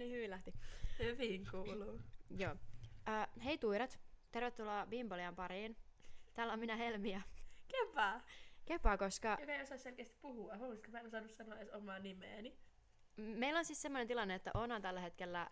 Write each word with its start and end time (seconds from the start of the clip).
niin 0.00 0.12
hyvin 0.12 0.30
lähti. 0.30 0.54
Hyvin 0.98 1.46
kuuluu. 1.50 2.00
Joo. 2.38 2.56
Äh, 3.08 3.28
hei 3.44 3.58
tuirat, 3.58 4.00
tervetuloa 4.30 4.86
Bimbolian 4.86 5.36
pariin. 5.36 5.76
Täällä 6.34 6.52
on 6.52 6.58
minä 6.58 6.76
Helmiä. 6.76 7.22
Kepä! 7.68 8.20
Kepaa, 8.64 8.98
koska 8.98 9.36
Joka 9.40 9.52
ei 9.52 9.62
osaa 9.62 9.78
selkeästi 9.78 10.16
puhua. 10.20 10.56
Haluaisitko 10.56 10.92
mä 10.92 11.00
en 11.00 11.10
saanut 11.10 11.32
sanoa 11.32 11.56
edes 11.56 11.70
omaa 11.70 11.98
nimeäni? 11.98 12.56
meillä 13.16 13.58
on 13.58 13.64
siis 13.64 13.82
semmoinen 13.82 14.08
tilanne, 14.08 14.34
että 14.34 14.50
Oona 14.54 14.74
on 14.76 14.82
tällä 14.82 15.00
hetkellä, 15.00 15.50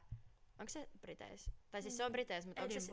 onko 0.59 0.69
se 0.69 0.89
Briteis? 1.01 1.51
Tai 1.71 1.83
siis 1.83 1.97
se 1.97 2.05
on 2.05 2.13
Briteis, 2.13 2.47
mutta 2.47 2.63
onko 2.63 2.81
se... 2.81 2.93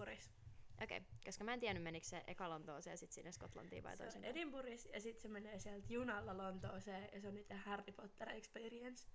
Okei, 0.83 0.97
okay, 0.97 1.09
koska 1.25 1.43
mä 1.43 1.53
en 1.53 1.59
tiennyt 1.59 1.83
menikö 1.83 2.05
se 2.05 2.23
eka 2.27 2.49
Lontooseen 2.49 2.93
ja 2.93 2.97
sitten 2.97 3.15
sinne 3.15 3.31
Skotlantiin 3.31 3.83
vai 3.83 3.97
Se 3.97 4.03
on 4.03 4.09
toisin. 4.09 4.23
Edinburghissa 4.23 4.89
ja 4.89 5.01
sitten 5.01 5.21
se 5.21 5.27
menee 5.27 5.59
sieltä 5.59 5.85
junalla 5.89 6.37
Lontooseen 6.37 7.09
ja 7.13 7.21
se 7.21 7.27
on 7.27 7.35
niiden 7.35 7.57
Harry 7.57 7.93
Potter 7.93 8.29
experience. 8.29 9.05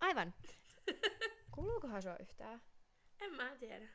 Aivan. 0.00 0.34
Kuuluukohan 1.54 2.02
sua 2.02 2.16
yhtään? 2.16 2.62
En 3.20 3.34
mä 3.34 3.56
tiedä. 3.56 3.88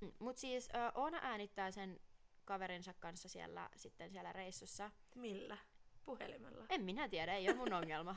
Mm, 0.00 0.12
Mut 0.18 0.36
siis 0.36 0.68
ö, 0.74 0.92
Oona 0.94 1.18
äänittää 1.22 1.70
sen 1.70 2.00
kaverinsa 2.44 2.94
kanssa 2.94 3.28
siellä, 3.28 3.70
sitten 3.76 4.10
siellä 4.10 4.32
reissussa. 4.32 4.90
Millä? 5.14 5.58
Puhelimella. 6.04 6.66
En 6.68 6.84
minä 6.84 7.08
tiedä, 7.08 7.34
ei 7.34 7.48
ole 7.48 7.56
mun 7.56 7.72
ongelma. 7.72 8.14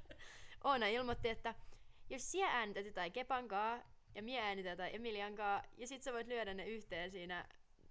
Oona 0.64 0.86
ilmoitti, 0.86 1.28
että 1.28 1.54
jos 2.10 2.30
sinä 2.30 2.50
äänität 2.50 2.86
jotain 2.86 3.12
Kepankaa 3.12 3.82
ja 4.14 4.22
minä 4.22 4.46
äänitän 4.46 4.70
jotain 4.70 4.94
Emiliankaa, 4.94 5.62
ja 5.76 5.86
sit 5.86 6.02
sä 6.02 6.12
voit 6.12 6.26
lyödä 6.26 6.54
ne 6.54 6.66
yhteen 6.66 7.10
siinä 7.10 7.48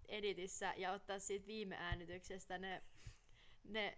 editissä 0.08 0.74
ja 0.78 0.92
ottaa 0.92 1.20
siitä 1.20 1.48
viime 1.48 1.76
äänityksestä 1.76 2.58
ne, 2.58 2.84
ne 3.64 3.98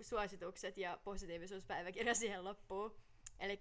suositukset 0.00 0.76
ja 0.76 0.98
positiivisuuspäiväkirja 1.04 2.14
siihen 2.14 2.44
loppuun. 2.44 2.96
Eli 3.40 3.60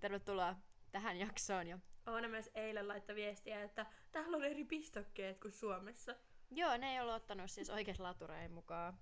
tervetuloa 0.00 0.56
tähän 0.92 1.16
jaksoon. 1.16 1.66
Ja 1.66 1.78
Oona 2.06 2.28
myös 2.28 2.50
eilen 2.54 2.88
laittoi 2.88 3.16
viestiä, 3.16 3.62
että 3.62 3.86
täällä 4.12 4.36
on 4.36 4.44
eri 4.44 4.64
pistokkeet 4.64 5.38
kuin 5.40 5.52
Suomessa. 5.52 6.14
Joo, 6.50 6.76
ne 6.76 6.92
ei 6.92 7.00
ollut 7.00 7.14
ottanut 7.14 7.50
siis 7.50 7.70
oikein 7.70 7.96
laturein 7.98 8.52
mukaan. 8.52 8.98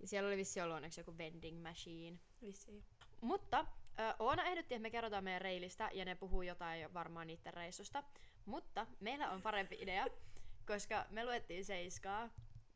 Ja 0.00 0.08
siellä 0.08 0.26
oli 0.26 0.36
vissi 0.36 0.60
ollut 0.60 0.76
onneksi 0.76 1.00
joku 1.00 1.18
vending 1.18 1.62
machine. 1.62 2.18
Vissiin. 2.42 2.84
Mutta 3.20 3.66
ö, 3.98 4.14
Oona 4.18 4.44
ehdotti, 4.44 4.74
että 4.74 4.82
me 4.82 4.90
kerrotaan 4.90 5.24
meidän 5.24 5.42
reilistä 5.42 5.90
ja 5.92 6.04
ne 6.04 6.14
puhuu 6.14 6.42
jotain 6.42 6.80
jo 6.80 6.94
varmaan 6.94 7.26
niiden 7.26 7.54
reissusta. 7.54 8.02
Mutta 8.44 8.86
meillä 9.00 9.30
on 9.30 9.42
parempi 9.42 9.76
idea, 9.80 10.06
koska 10.72 11.06
me 11.10 11.24
luettiin 11.24 11.64
Seiskaa 11.64 12.30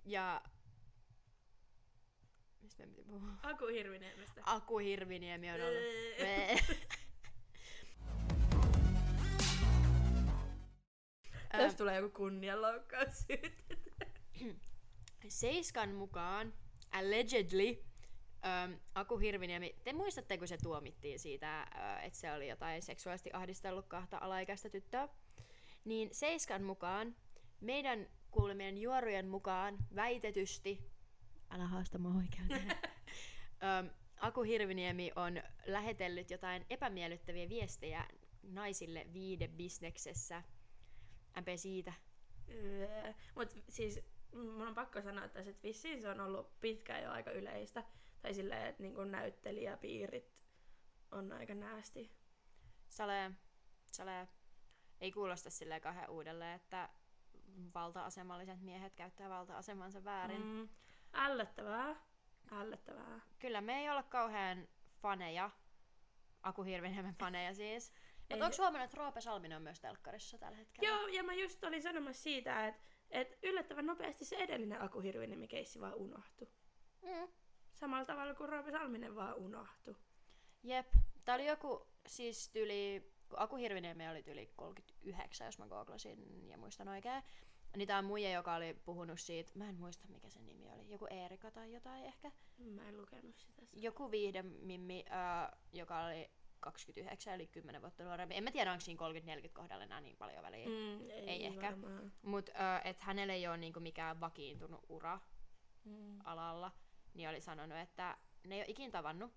ja... 0.05 0.43
Mistä 2.63 2.87
me 2.87 2.87
piti 2.87 3.05
puhua? 3.05 3.29
Aku 3.43 3.67
Hirviniemestä. 3.67 4.43
Aku 4.47 4.79
Hirviniemi 4.79 5.51
on 5.51 5.61
ollut. 5.61 5.83
Ää. 11.63 11.75
Tulee 11.75 11.97
joku 11.97 12.17
kunnianloukkaus. 12.17 13.27
Seiskan 15.29 15.95
mukaan, 15.95 16.53
allegedly, 16.93 17.85
ähm, 18.47 18.73
Aku 18.95 19.19
Hirviniemi, 19.19 19.75
te 19.85 19.93
muistatte, 19.93 20.39
kun 20.39 20.49
se 20.49 20.57
tuomittiin 20.63 21.19
siitä, 21.19 21.61
äh, 21.61 22.05
että 22.05 22.19
se 22.19 22.33
oli 22.33 22.49
jotain 22.49 22.83
seksuaalisesti 22.83 23.31
ahdistellut 23.33 23.87
kahta 23.87 24.19
alaikäistä 24.21 24.69
tyttöä? 24.69 25.09
Niin 25.85 26.09
Seiskan 26.13 26.63
mukaan, 26.63 27.17
meidän 27.61 28.09
kuulemien 28.31 28.79
juorujen 28.79 29.29
mukaan 29.29 29.79
väitetysti, 29.95 30.91
älä 31.51 31.67
haasta 31.67 31.99
mua 31.99 32.15
oikein, 32.15 32.49
ähm, 33.65 33.87
Aku 34.17 34.43
Hirviniemi 34.43 35.13
on 35.17 35.43
lähetellyt 35.67 36.31
jotain 36.31 36.67
epämiellyttäviä 36.71 37.49
viestejä 37.49 38.07
naisille 38.43 39.07
viidebisneksessä. 39.13 40.43
MP 41.41 41.49
siitä. 41.57 41.93
Öö, 42.51 43.13
Mut 43.35 43.51
siis 43.69 44.01
mun 44.35 44.69
on 44.69 44.75
pakko 44.75 45.03
sanoa 45.03 45.29
tässä, 45.29 45.51
että 45.51 45.63
vissiin 45.63 46.03
se 46.03 46.09
on 46.09 46.21
ollut 46.21 46.61
pitkään 46.61 47.03
jo 47.03 47.11
aika 47.11 47.31
yleistä. 47.31 47.85
Tai 48.23 48.35
silleen, 48.35 48.67
että 48.67 48.83
niin 48.83 49.11
näyttelijäpiirit 49.11 50.45
on 51.11 51.33
aika 51.33 51.55
näästi. 51.55 52.13
Sale, 52.89 53.31
sale 53.87 54.29
ei 55.01 55.13
kuulosta 55.13 55.51
silleen 55.51 55.81
kauhean 55.81 56.11
uudelleen, 56.11 56.57
että 56.57 56.89
valta-asemalliset 57.75 58.61
miehet 58.61 58.95
käyttää 58.95 59.29
valta-asemansa 59.29 60.05
väärin. 60.05 60.43
Mm. 60.43 60.47
Mm, 60.47 60.69
ällöttävää. 61.13 61.97
Ällöttävää. 62.53 63.21
Kyllä 63.39 63.61
me 63.61 63.81
ei 63.81 63.91
olla 63.91 64.03
kauhean 64.03 64.69
faneja, 65.03 65.51
Aku 66.43 66.63
Hirviniemen 66.63 67.15
faneja 67.15 67.55
siis. 67.55 67.93
Mutta 68.31 68.45
onko 68.45 68.57
huomannut, 68.59 68.85
että 68.85 68.97
Roope 68.97 69.21
Salminen 69.21 69.57
on 69.57 69.63
myös 69.63 69.81
telkkarissa 69.81 70.39
tällä 70.39 70.57
hetkellä? 70.57 70.89
Joo, 70.89 71.07
ja 71.07 71.23
mä 71.23 71.35
just 71.35 71.65
olin 71.65 71.83
sanomassa 71.83 72.23
siitä, 72.23 72.67
että, 72.67 72.83
että 73.11 73.37
yllättävän 73.43 73.87
nopeasti 73.87 74.25
se 74.25 74.37
edellinen 74.37 74.83
Aku 74.83 75.01
Hirviniemen 75.01 75.49
keissi 75.49 75.81
vaan 75.81 75.95
unohtui. 75.95 76.49
Mm. 77.03 77.29
Samalla 77.75 78.05
tavalla 78.05 78.35
kuin 78.35 78.49
Roope 78.49 78.71
Salminen 78.71 79.15
vaan 79.15 79.35
unohtui. 79.35 79.95
Jep. 80.63 80.87
Tää 81.25 81.35
oli 81.35 81.47
joku, 81.47 81.87
siis 82.07 82.49
tyli, 82.49 83.13
kun 83.29 83.39
Aku 83.39 83.57
Hirviniemi 83.57 84.09
oli 84.09 84.25
yli 84.27 84.51
39, 84.57 85.45
jos 85.45 85.59
mä 85.59 85.67
googlasin 85.67 86.49
ja 86.49 86.59
muistan 86.59 86.89
oikein. 86.89 87.23
Niin 87.77 87.89
tää 87.89 87.99
on 87.99 88.05
muija, 88.05 88.33
joka 88.33 88.55
oli 88.55 88.75
puhunut 88.85 89.21
siitä, 89.21 89.53
mä 89.55 89.69
en 89.69 89.75
muista 89.75 90.09
mikä 90.09 90.29
sen 90.29 90.47
nimi 90.47 90.71
oli, 90.71 90.91
joku 90.91 91.07
Eerika 91.11 91.51
tai 91.51 91.73
jotain 91.73 92.05
ehkä. 92.05 92.33
Mä 92.59 92.89
en 92.89 92.97
lukenut 92.97 93.39
sitä. 93.39 93.63
Joku 93.73 94.11
viihdemimmi, 94.11 95.05
äh, 95.11 95.59
joka 95.73 96.05
oli 96.05 96.31
29 96.65 97.35
eli 97.35 97.47
10 97.47 97.83
vuotta 97.83 98.05
nuorempi. 98.05 98.35
En 98.37 98.45
mä 98.45 98.51
tiedä, 98.51 98.73
onko 98.73 98.81
siinä 98.81 99.09
30-40 99.47 99.49
kohdalla 99.53 99.85
enää 99.85 100.01
niin 100.01 100.17
paljon 100.17 100.43
väliä. 100.43 100.67
Mm. 100.67 101.11
Ei, 101.11 101.29
Ei 101.31 101.47
ehkä. 101.47 101.77
Mutta 102.23 102.53
että 102.85 103.05
hänellä 103.05 103.35
ei 103.35 103.49
ole 103.49 103.57
niinku 103.57 103.81
mikään 103.81 104.21
vakiintunut 104.21 104.85
ura 104.89 105.21
Mm. 105.85 106.21
alalla, 106.25 106.73
niin 107.15 107.29
oli 107.29 107.41
sanonut, 107.41 107.79
että 107.79 108.17
ne 108.47 108.55
ei 108.55 108.61
ole 108.61 108.67
ikin 108.69 108.91
tavannut, 108.91 109.33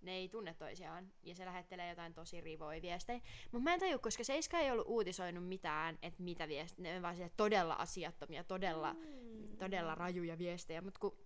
ne 0.00 0.12
ei 0.12 0.28
tunne 0.28 0.54
toisiaan, 0.54 1.12
ja 1.22 1.34
se 1.34 1.44
lähettelee 1.44 1.88
jotain 1.88 2.14
tosi 2.14 2.40
rivoja 2.40 2.82
viestejä. 2.82 3.20
Mutta 3.52 3.64
mä 3.64 3.74
en 3.74 3.80
tajua, 3.80 3.98
koska 3.98 4.24
Seiska 4.24 4.58
ei 4.58 4.70
ollut 4.70 4.86
uutisoinut 4.88 5.48
mitään, 5.48 5.98
että 6.02 6.22
mitä 6.22 6.48
viestejä, 6.48 6.82
ne 6.82 6.96
on 6.96 7.02
vaan 7.02 7.16
siellä 7.16 7.32
todella 7.36 7.74
asiattomia, 7.74 8.44
todella, 8.44 8.92
mm. 8.92 9.56
todella 9.58 9.94
rajuja 9.94 10.38
viestejä, 10.38 10.80
mutta 10.80 11.00
kun 11.00 11.18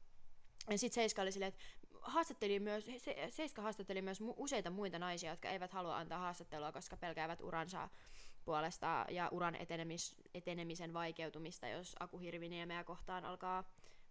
ja 0.71 0.79
sitten 0.79 0.95
Seiska 0.95 1.23
oli 1.23 1.33
silleen, 1.33 1.49
että 1.49 1.61
haastatteli 2.03 2.61
myös, 2.61 2.91
se, 2.97 3.27
Seiska 3.29 3.63
haastatteli 3.63 4.03
myös 4.03 4.19
useita 4.37 4.71
muita 4.71 4.99
naisia, 4.99 5.31
jotka 5.31 5.51
eivät 5.51 5.73
halua 5.73 5.97
antaa 5.97 6.19
haastattelua, 6.19 6.73
koska 6.73 6.97
pelkäävät 6.97 7.41
uransa 7.41 7.89
puolesta 8.45 9.07
ja 9.11 9.29
uran 9.33 9.55
etenemis, 9.55 10.17
etenemisen 10.35 10.95
vaikeutumista, 10.95 11.69
jos 11.69 11.97
Aku 12.01 12.19
Hirviniemeä 12.19 12.85
kohtaan 12.85 13.25
alkaa 13.25 13.65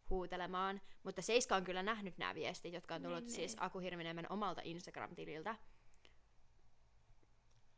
huutelemaan. 0.10 0.82
Mutta 1.04 1.22
Seiska 1.22 1.56
on 1.56 1.64
kyllä 1.64 1.84
nähnyt 1.84 2.18
nämä 2.18 2.36
viestit, 2.36 2.74
jotka 2.74 2.96
on 2.96 3.02
tullut 3.02 3.24
Niin, 3.24 3.32
siis 3.32 3.56
niin. 3.56 3.64
Aku 3.64 3.80
Hirviniemen 3.80 4.32
omalta 4.32 4.62
Instagram-tililtä. 4.64 5.56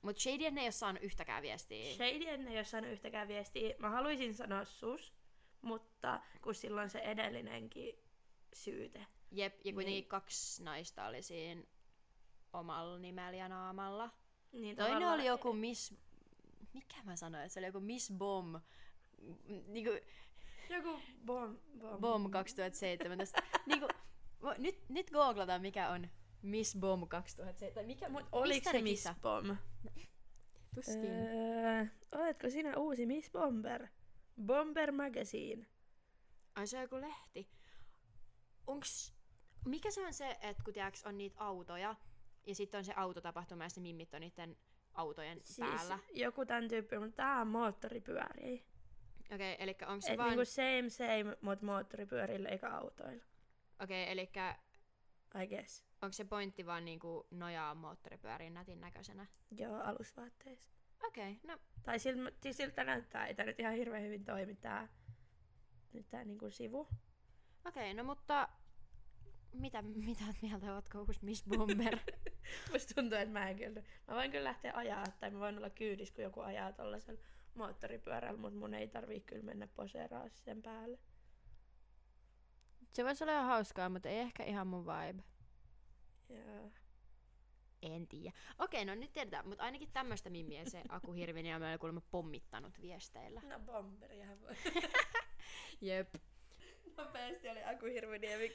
Mutta 0.02 0.22
Shady 0.22 0.44
ei 0.44 0.66
ole 0.66 0.72
saanut 0.72 1.04
yhtäkään 1.04 1.44
viestiä. 1.44 1.96
Shady 1.96 2.50
ei 2.50 2.58
ole 2.58 2.64
saanut 2.64 2.92
yhtäkään 2.92 3.28
viestiä. 3.28 3.76
Mä 3.80 3.90
haluaisin 3.90 4.34
sanoa 4.34 4.66
sus, 4.66 5.14
mutta 5.62 6.22
kun 6.42 6.56
silloin 6.56 6.90
se 6.90 7.00
edellinenkin 7.00 7.96
syyte. 8.54 9.06
Jep, 9.34 9.54
ja 9.66 9.74
kuitenkin 9.74 10.02
Niin. 10.02 10.08
kaksi 10.08 10.64
naista 10.64 11.06
oli 11.06 11.22
siinä 11.22 11.64
omalla 12.54 12.98
nimellä 13.00 13.38
ja 13.38 13.48
naamalla. 13.50 14.10
Niin 14.52 14.76
Toinen 14.76 14.94
tavallaan- 14.94 15.14
oli 15.20 15.26
joku 15.26 15.54
Miss... 15.54 15.94
Mikä 16.74 16.96
mä 17.04 17.16
sanoin? 17.16 17.44
että 17.44 17.54
Se 17.54 17.60
oli 17.60 17.68
joku 17.68 17.80
Miss 17.80 18.12
Bomb. 18.18 18.56
Niinku, 19.68 19.92
Joku 20.70 21.00
bom, 21.26 21.58
bom. 21.80 22.02
Bomb 22.02 22.32
2017. 22.32 23.42
niinku, 23.68 23.88
vo- 24.44 24.56
nyt, 24.58 24.90
nyt 24.90 25.10
googlataan, 25.12 25.62
mikä 25.62 25.90
on 25.90 26.10
Miss 26.42 26.76
Bomb 26.76 27.10
2007. 27.10 27.86
Mikä, 27.86 28.10
Mut 28.10 28.26
oliko 28.32 28.72
se 28.72 28.82
Miss 28.82 29.02
kisa? 29.04 29.16
Bom? 29.22 29.58
Tuskin. 30.76 31.06
Öö, 31.06 31.86
oletko 32.12 32.50
sinä 32.50 32.78
uusi 32.78 33.06
Miss 33.06 33.32
Bomber? 33.32 33.88
Bomber 34.46 34.92
Magazine. 34.92 35.68
Ai 36.56 36.68
se 36.68 36.78
on 36.78 36.82
joku 36.84 37.02
lehti. 37.02 37.50
Onks... 38.68 39.13
Mikä 39.66 39.92
se 39.92 40.06
on 40.06 40.14
se, 40.14 40.38
että 40.42 40.64
kun 40.64 40.74
tiiäks, 40.74 41.04
on 41.04 41.18
niitä 41.18 41.40
autoja, 41.40 41.96
ja 42.46 42.56
sitten 42.56 42.78
on 42.78 42.86
se 42.86 42.94
autotapahtuma, 42.96 43.64
ja 43.64 43.70
se 43.70 43.82
mimmit 43.82 44.14
on 44.14 44.22
niiden 44.22 44.58
autojen 44.94 45.42
Siis 45.44 45.70
päällä. 45.70 46.00
joku 46.14 46.46
tän 46.46 46.68
tyyppi, 46.68 47.00
mutta 47.00 47.16
tää 47.16 47.42
on 47.42 47.48
moottoripyöriä. 47.48 48.62
Okei, 49.34 49.54
okay, 49.54 49.56
eli 49.60 49.76
onko 49.88 50.02
se 50.02 50.12
Et 50.12 50.18
vaan... 50.18 50.30
niinku 50.30 50.46
same 50.46 50.90
same, 50.90 51.38
mut 51.42 51.62
moottoripyörillä 51.62 52.50
eikä 52.50 52.70
autoilla. 52.70 53.24
Okei, 53.84 54.04
okay, 54.04 54.12
eli 54.12 54.30
I 55.44 55.48
guess. 55.48 55.84
onko 56.02 56.14
se 56.14 56.26
pointti 56.26 56.66
vaan 56.66 56.86
niinku 56.86 57.28
nojaa 57.32 57.76
moottoripyöriin 57.76 58.54
nätin 58.54 58.82
näköisenä? 58.82 59.28
Joo, 59.58 59.82
alusvaatteissa. 59.82 60.72
Okei, 61.08 61.32
okay, 61.32 61.56
no 61.56 61.60
Tai 61.84 62.00
siltä, 62.00 62.32
siis 62.42 62.58
siltä 62.58 62.84
näyttää, 62.84 63.28
ei 63.28 63.36
tää 63.36 63.46
nyt 63.46 63.60
ihan 63.60 63.74
hirveän 63.74 64.04
hyvin 64.04 64.26
toimi 64.26 64.56
tää, 64.56 64.88
nyt 65.94 66.10
tää 66.10 66.24
niinku 66.24 66.50
sivu. 66.50 66.88
Okei, 67.66 67.94
no 67.94 68.04
mutta 68.04 68.50
mitä, 69.54 69.82
mitä 69.82 70.24
mieltä 70.42 70.76
ootko 70.76 71.00
uusi 71.00 71.20
Miss 71.26 71.44
Bomber? 71.44 72.00
Musta 72.72 72.94
tuntuu, 72.96 73.18
että 73.18 73.34
mä 73.34 73.50
en 73.50 73.56
kyllä... 73.56 73.82
Mä 74.08 74.16
voin 74.16 74.32
kyllä 74.32 74.44
lähteä 74.44 74.74
ajaa, 74.76 75.06
tai 75.20 75.32
mä 75.32 75.40
voin 75.40 75.58
olla 75.58 75.70
kyydissä, 75.70 76.16
kun 76.16 76.24
joku 76.24 76.40
ajaa 76.40 76.72
tollasen 76.72 77.20
moottoripyörällä, 77.56 78.40
mutta 78.40 78.60
mun 78.60 78.74
ei 78.74 78.88
tarvii 78.88 79.20
kyllä 79.20 79.44
mennä 79.44 79.68
poseeraa 79.68 80.30
sen 80.30 80.62
päälle. 80.62 81.00
Se 82.94 83.04
voisi 83.04 83.24
olla 83.24 83.34
ihan 83.34 83.46
hauskaa, 83.46 83.90
mutta 83.90 84.10
ei 84.10 84.20
ehkä 84.20 84.44
ihan 84.44 84.68
mun 84.68 84.86
vibe. 84.86 85.24
Joo. 86.30 86.72
En 87.82 88.08
tiedä. 88.08 88.38
Okei, 88.60 88.86
no 88.86 88.96
nyt 88.96 89.14
tiedetään, 89.14 89.48
mutta 89.48 89.64
ainakin 89.64 89.92
tämmöistä 89.94 90.30
mimmiä 90.30 90.66
se 90.66 90.82
Aku 90.90 91.12
Hirvinen 91.12 91.56
on 91.56 91.62
meillä 91.62 91.78
kuulemma 91.78 92.02
pommittanut 92.12 92.82
viesteillä. 92.82 93.42
No 93.50 93.60
bomberihän 93.60 94.42
voi. 94.42 94.56
Jep. 95.82 96.16
Nopeasti 96.98 97.50
oli 97.50 97.64
Aku 97.64 97.86
Hirviniemi. 97.86 98.52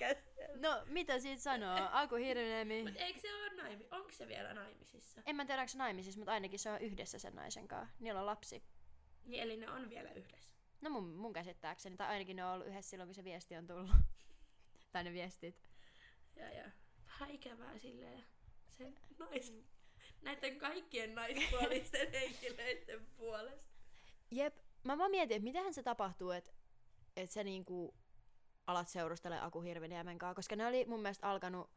No, 0.55 0.83
mitä 0.87 1.19
siitä 1.19 1.43
sanoo? 1.43 1.89
Aku 1.93 2.15
Hirviniemi. 2.15 2.83
Mut 2.83 2.97
eikö 2.97 3.21
se 3.21 3.35
ole 3.35 3.55
naimi? 3.55 3.87
Onko 3.91 4.13
se 4.13 4.29
vielä 4.29 4.55
naimisissa? 4.55 5.23
En 5.27 5.37
mä 5.37 5.45
tiedä, 5.45 5.61
onko 5.61 5.69
se 5.69 5.79
naimisissa, 5.79 6.19
mutta 6.21 6.33
ainakin 6.33 6.59
se 6.59 6.71
on 6.71 6.81
yhdessä 6.81 7.19
sen 7.19 7.35
naisen 7.35 7.69
kanssa. 7.69 7.97
Niillä 8.01 8.21
on 8.21 8.27
lapsi. 8.27 8.63
Niin, 9.25 9.43
eli 9.43 9.57
ne 9.57 9.71
on 9.71 9.91
vielä 9.91 10.11
yhdessä. 10.11 10.57
No 10.81 10.91
mun, 10.91 11.05
mun 11.05 11.33
käsittääkseni, 11.33 11.97
tai 11.97 12.07
ainakin 12.09 12.37
ne 12.37 12.45
on 12.45 12.53
ollut 12.53 12.67
yhdessä 12.67 12.91
silloin, 12.91 13.09
kun 13.09 13.15
se 13.15 13.25
viesti 13.25 13.57
on 13.57 13.67
tullut. 13.67 13.91
tai 14.93 15.05
ne 15.05 15.13
viestit. 15.13 15.63
Ja, 16.37 16.51
ja. 16.51 16.71
Vähän 17.07 17.31
ikävää 17.31 17.79
silleen 17.79 18.25
sen 18.69 18.99
nais... 19.19 19.53
Näiden 20.23 20.59
kaikkien 20.59 21.15
naispuolisten 21.15 22.13
henkilöiden 22.21 23.07
puolesta. 23.17 23.69
Jep, 24.31 24.55
mä 24.85 24.99
vaan 24.99 25.11
mietin, 25.11 25.37
että 25.37 25.45
mitähän 25.45 25.75
se 25.75 25.83
tapahtuu, 25.83 26.31
että 26.31 26.51
et 27.17 27.31
sä 27.31 27.45
niinku 27.45 27.95
alat 28.69 28.89
seurustella 28.89 29.45
Aku 29.45 29.61
Hirviniemen 29.61 30.19
kanssa, 30.19 30.35
koska 30.35 30.57
ne 30.57 30.67
oli 30.67 30.85
mun 30.89 31.03
mielestä 31.03 31.29
alkanut 31.29 31.71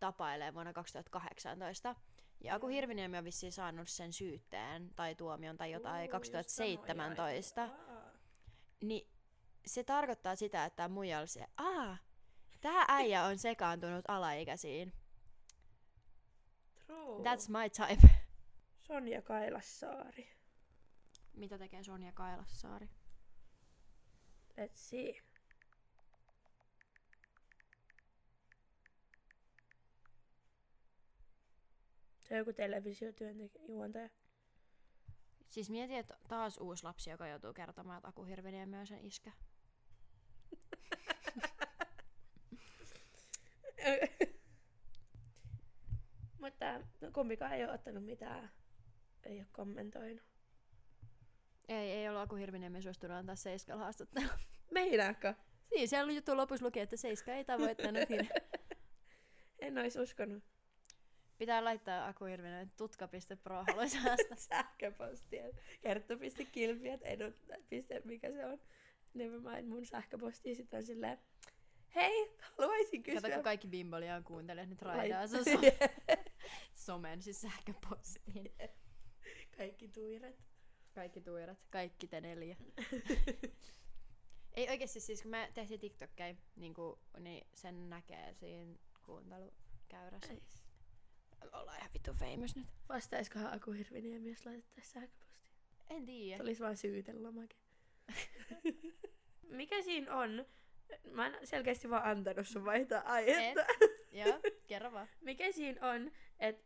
tapailemaan 0.00 0.54
vuonna 0.54 0.72
2018. 0.72 1.94
Ja 2.40 2.54
Aku 2.54 2.66
Hirviniemi 2.66 3.18
on 3.18 3.24
vissiin 3.24 3.52
saanut 3.52 3.88
sen 3.88 4.12
syytteen 4.12 4.94
tai 4.94 5.14
tuomion 5.14 5.56
tai 5.56 5.72
jotain 5.72 6.08
Uu, 6.08 6.10
2017. 6.10 7.62
just 7.62 7.76
samoja. 7.76 7.98
Aa. 7.98 8.12
Niin 8.82 9.08
se 9.66 9.84
tarkoittaa 9.84 10.36
sitä, 10.36 10.64
että 10.64 10.76
tämä 10.76 10.88
muija 10.88 11.18
oli 11.18 11.26
se, 11.26 11.46
aa, 11.56 11.96
tää 12.60 12.84
äijä 12.88 13.24
on 13.24 13.38
sekaantunut 13.38 14.04
alaikäisiin. 14.08 14.92
True. 16.86 17.22
That's 17.22 17.48
my 17.48 17.70
type. 17.70 18.08
Sonja 18.80 19.22
Kailassaari. 19.22 20.28
Mitä 21.32 21.58
tekee 21.58 21.84
Sonja 21.84 22.12
Kailassaari? 22.12 22.88
Let's 24.60 24.74
see. 24.74 25.27
Se 32.28 32.34
on 32.34 32.38
joku 32.38 32.52
televisiotyöntekijä. 32.52 33.64
Siis 35.46 35.70
mieti, 35.70 35.94
että 35.94 36.16
taas 36.28 36.58
uusi 36.58 36.84
lapsi, 36.84 37.10
joka 37.10 37.28
joutuu 37.28 37.52
kertomaan, 37.52 37.98
että 37.98 38.08
Aku 38.08 38.24
Hirviniemi 38.24 38.76
on 38.76 38.86
sen 38.86 39.04
iskä. 39.04 39.32
Mutta 46.40 46.78
no, 47.00 47.10
kumpikaan 47.12 47.52
ei 47.52 47.64
ole 47.64 47.72
ottanut 47.72 48.04
mitään. 48.04 48.50
Ei 49.24 49.38
ole 49.38 49.46
kommentoinut. 49.52 50.22
Ei, 51.68 51.90
ei 51.90 52.08
ollut 52.08 52.22
Aku 52.22 52.34
Hirviniemi 52.34 52.82
suostunut 52.82 53.16
antaa 53.16 53.36
Seiskalla 53.36 53.82
haastattelua. 53.82 54.38
Meinaako? 54.70 55.34
Niin, 55.74 55.88
siellä 55.88 56.12
juttu 56.12 56.36
lopussa 56.36 56.66
luki, 56.66 56.80
että 56.80 56.96
Seiska 56.96 57.32
ei 57.32 57.44
tavoittanut. 57.44 58.02
hir- 58.02 58.58
En 59.58 59.78
olisi 59.78 60.00
uskonut. 60.00 60.44
Pitää 61.38 61.64
laittaa 61.64 62.06
Aku 62.06 62.24
Hirviniemi 62.24 62.70
tutka.pro 62.76 63.64
haluaisi 63.68 63.96
haastaa. 63.96 64.36
Sähköpostia. 64.50 65.44
Kertto.kilpi, 65.80 66.88
että 66.88 67.08
en 67.08 67.34
piste, 67.68 68.02
mikä 68.04 68.32
se 68.32 68.46
on. 68.46 68.60
Never 69.14 69.40
mind 69.40 69.68
mun 69.68 69.86
sähköpostia 69.86 70.54
sitten 70.54 70.78
on 70.78 70.86
silleen, 70.86 71.18
hei, 71.94 72.36
haluaisin 72.58 73.02
kysyä. 73.02 73.20
Kato, 73.20 73.34
kun 73.34 73.44
kaikki 73.44 73.68
bimboliaan 73.68 74.24
kuuntelee, 74.24 74.66
nyt 74.66 74.82
raidaa 74.82 75.26
sun 75.26 75.44
so- 75.44 75.60
somen, 76.86 77.22
siis 77.22 77.40
sähköpostiin. 77.40 78.54
Kaikki 79.58 79.88
tuiret. 79.88 80.36
Kaikki 80.94 81.20
tuirat, 81.20 81.58
kaikki 81.70 82.06
te 82.06 82.20
neljä. 82.20 82.56
Ei 84.54 84.68
oikeesti 84.68 85.00
siis, 85.00 85.22
kun 85.22 85.30
me 85.30 85.50
tehtiin 85.54 85.80
TikTokkeja, 85.80 86.34
niin, 86.56 86.74
kuin, 86.74 86.98
niin 87.20 87.46
sen 87.54 87.90
näkee 87.90 88.34
siinä 88.34 88.74
kuuntelukäyrässä. 89.06 90.34
Ollaan 91.52 91.78
ihan 91.78 91.90
vittu 91.94 92.12
famous 92.12 92.56
nyt. 92.56 92.66
Vastaiskohan 92.88 93.52
Aku 93.54 93.70
Hirviniemi, 93.70 94.28
jos 94.30 94.46
laitettaisiin 94.46 94.92
sähköpostia? 94.92 95.38
En 95.90 96.06
tiedä. 96.06 96.38
Tulisi 96.38 96.62
vaan 96.62 96.76
syytelomake. 96.76 97.56
Mikä 99.42 99.82
siinä 99.82 100.14
on? 100.16 100.46
Mä 101.12 101.26
en 101.26 101.46
selkeästi 101.46 101.90
vaan 101.90 102.04
antanut 102.04 102.48
sun 102.48 102.64
vaihtaa 102.64 103.02
aihetta. 103.04 103.66
Joo, 104.12 104.40
kerro 104.66 104.92
vaan. 104.92 105.08
Mikä 105.20 105.52
siinä 105.52 105.90
on, 105.92 106.10
että 106.40 106.64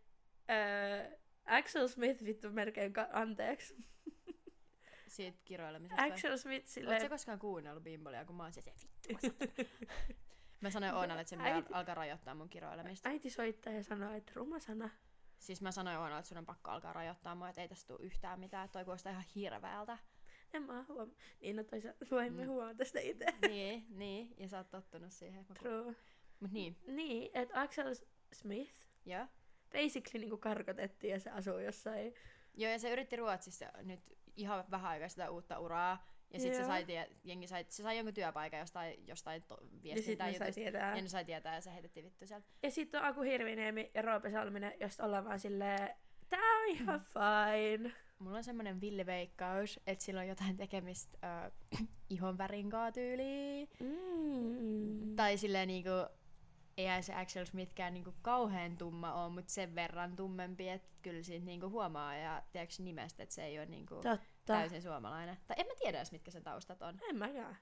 äh, 0.51 1.13
Axel 1.59 1.89
Smith 1.89 2.25
vittu 2.25 2.51
melkein 2.51 2.93
ka- 2.93 3.09
anteeksi. 3.13 3.77
Siitä 5.09 5.39
kiroilemisesta. 5.45 6.03
Axel 6.03 6.37
Smith 6.37 6.55
Oletko 6.57 6.71
silleen, 6.73 7.11
koskaan 7.11 7.39
kuunnellut 7.39 7.85
bimbolia, 7.85 8.25
kun 8.25 8.37
mä 8.37 8.43
oon 8.43 8.53
se, 8.53 8.63
se 8.77 8.87
vittu. 9.09 9.29
osata." 10.69 10.81
Mä 10.81 10.87
sanoin 10.87 10.95
Oonalle, 10.95 11.21
että 11.21 11.31
se 11.31 11.37
Äiti- 11.37 11.69
alkaa 11.73 11.95
rajoittaa 11.95 12.35
mun 12.35 12.49
kiroilemista. 12.49 13.09
äiti 13.09 13.31
soittaa 13.31 13.73
ja 13.73 13.83
sanoo, 13.83 14.13
että 14.15 14.33
ruma 14.35 14.59
sana. 14.59 14.91
Siis 15.39 15.63
mä 15.63 15.73
sanoin 15.73 15.97
Oonalle, 15.99 16.19
että 16.19 16.29
sun 16.29 16.39
on 16.39 16.47
pakko 16.47 16.71
alkaa 16.71 16.93
rajoittaa 16.93 17.35
mua, 17.35 17.49
että 17.49 17.61
ei 17.63 17.69
tästä 17.69 17.87
tule 17.95 18.07
yhtään 18.07 18.41
mitään. 18.41 18.65
Että 18.65 18.73
toi 18.73 18.85
kuulostaa 18.85 19.13
ihan 19.13 19.25
hirveältä. 19.35 19.99
En 20.55 20.63
mä 20.63 20.85
huom... 20.89 21.11
Niin, 21.41 21.57
no 21.57 21.65
toisaalta 21.65 22.07
voimme 22.11 22.43
Mm. 22.43 22.49
huomata 22.49 22.85
sitä 22.85 23.01
itse. 23.01 23.25
niin, 23.49 23.87
niin. 23.89 24.35
Ja 24.39 24.49
sä 24.49 24.59
oot 24.59 24.71
tottunut 24.71 25.13
siihen. 25.13 25.39
Mä 25.49 25.55
ku- 25.55 25.55
True. 25.55 25.97
Mut 26.41 26.51
niin, 26.53 26.77
Niin, 26.87 27.31
että 27.35 27.61
Axel 27.61 27.95
Smith 28.33 28.75
joo. 29.07 29.27
basically 29.73 30.19
niinku 30.21 30.37
karkotettiin 30.37 31.11
ja 31.11 31.21
se 31.21 31.31
asuu 31.31 31.59
jossain. 31.59 32.15
Joo, 32.55 32.73
ja 32.73 32.79
se 32.79 32.93
yritti 32.93 33.17
Ruotsissa 33.17 33.67
nyt 33.83 34.01
ihan 34.37 34.65
vähän 34.71 34.91
aikaa 34.91 35.09
sitä 35.09 35.31
uutta 35.31 35.59
uraa. 35.59 36.12
Ja 36.33 36.41
sitten 36.41 36.61
se 36.61 36.67
sai, 36.67 36.85
tie, 36.85 37.11
jengi 37.25 37.47
sai, 37.47 37.65
se 37.69 37.83
sai 37.83 37.97
jonkun 37.97 38.15
työpaikan 38.15 38.61
jostain, 38.61 39.07
jostain 39.07 39.43
to, 39.43 39.55
Ja 39.55 39.61
sitten 39.63 39.83
viestintää 39.95 40.27
sai 40.27 40.35
jutusta. 40.35 40.61
tietää. 40.61 40.97
Ja 40.97 41.03
ne 41.03 41.09
sai 41.09 41.25
tietää 41.25 41.55
ja 41.55 41.61
se 41.61 41.73
heitettiin 41.73 42.07
vittu 42.07 42.27
sieltä. 42.27 42.47
Ja 42.63 42.71
sitten 42.71 43.01
on 43.01 43.07
Aku 43.07 43.21
Hirviniemi 43.21 43.91
ja 43.95 44.03
Roope 44.03 44.31
Salminen, 44.31 44.73
josta 44.81 45.05
ollaan 45.05 45.25
vaan 45.25 45.41
silleen, 45.41 45.97
tää 46.29 46.53
on 46.61 46.69
ihan 46.69 47.01
fine. 47.01 47.93
Mulla 48.19 48.37
on 48.37 48.45
semmonen 48.45 48.81
villiveikkaus, 48.81 49.81
että 49.87 50.05
sillä 50.05 50.21
on 50.21 50.29
jotain 50.29 50.57
tekemistä 50.57 51.19
äh, 51.25 51.53
ihon 52.11 52.39
värin 52.39 52.71
tyyliin. 52.95 53.69
Mm. 53.81 55.17
Tai 55.17 55.37
silleen 55.39 55.69
niinku, 55.69 55.91
eihän 56.77 57.03
se 57.03 57.15
Axel 57.15 57.45
Smithkään 57.45 57.95
niinku 57.95 58.15
kauhean 58.23 58.77
tumma 58.77 59.13
on, 59.25 59.33
mutta 59.33 59.53
sen 59.53 59.75
verran 59.75 60.17
tummempi, 60.17 60.69
että 60.69 60.89
kyllä 61.03 61.23
siitä 61.23 61.47
niinku 61.47 61.71
huomaa 61.71 62.17
ja 62.17 62.43
tiedätkö 62.53 62.83
nimestä, 62.83 63.23
että 63.23 63.35
se 63.35 63.45
ei 63.45 63.59
ole 63.59 63.67
niinku 63.67 63.95
Totta. 63.95 64.19
Täysin 64.45 64.83
suomalainen. 64.83 65.37
Tai 65.47 65.57
en 65.61 65.67
mä 65.67 65.73
tiedä 65.79 65.99
edes, 65.99 66.13
mitkä 66.13 66.31
sen 66.31 66.43
taustat 66.43 66.83
on. 66.83 66.99
En 67.09 67.17
mäkään. 67.17 67.59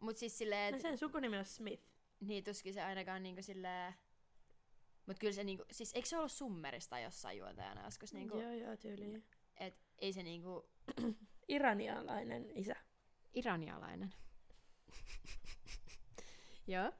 Mut 0.00 0.16
siis 0.16 0.38
silleen, 0.38 0.72
No 0.72 0.76
et, 0.76 0.82
sen 0.82 0.98
sukunimi 0.98 1.38
on 1.38 1.44
Smith. 1.44 1.82
niin 2.20 2.44
tuskin 2.44 2.74
se 2.74 2.82
ainakaan 2.82 3.22
niinku 3.22 3.42
silleen... 3.42 3.94
Mut 5.06 5.18
kyllä 5.18 5.32
se 5.32 5.44
niinku, 5.44 5.64
siis 5.70 5.92
eikö 5.94 6.08
se 6.08 6.18
ollut 6.18 6.32
summerista 6.32 6.98
jossain 6.98 7.38
juontajana 7.38 7.84
joskus 7.84 8.12
niinku, 8.14 8.38
Joo, 8.38 8.52
joo, 8.52 8.76
tyyliin. 8.76 9.24
et 9.56 9.74
ei 9.98 10.12
se 10.12 10.22
niinku 10.22 10.68
Iranialainen 11.48 12.50
isä. 12.54 12.76
iranialainen. 13.34 14.14
Joo. 16.66 16.92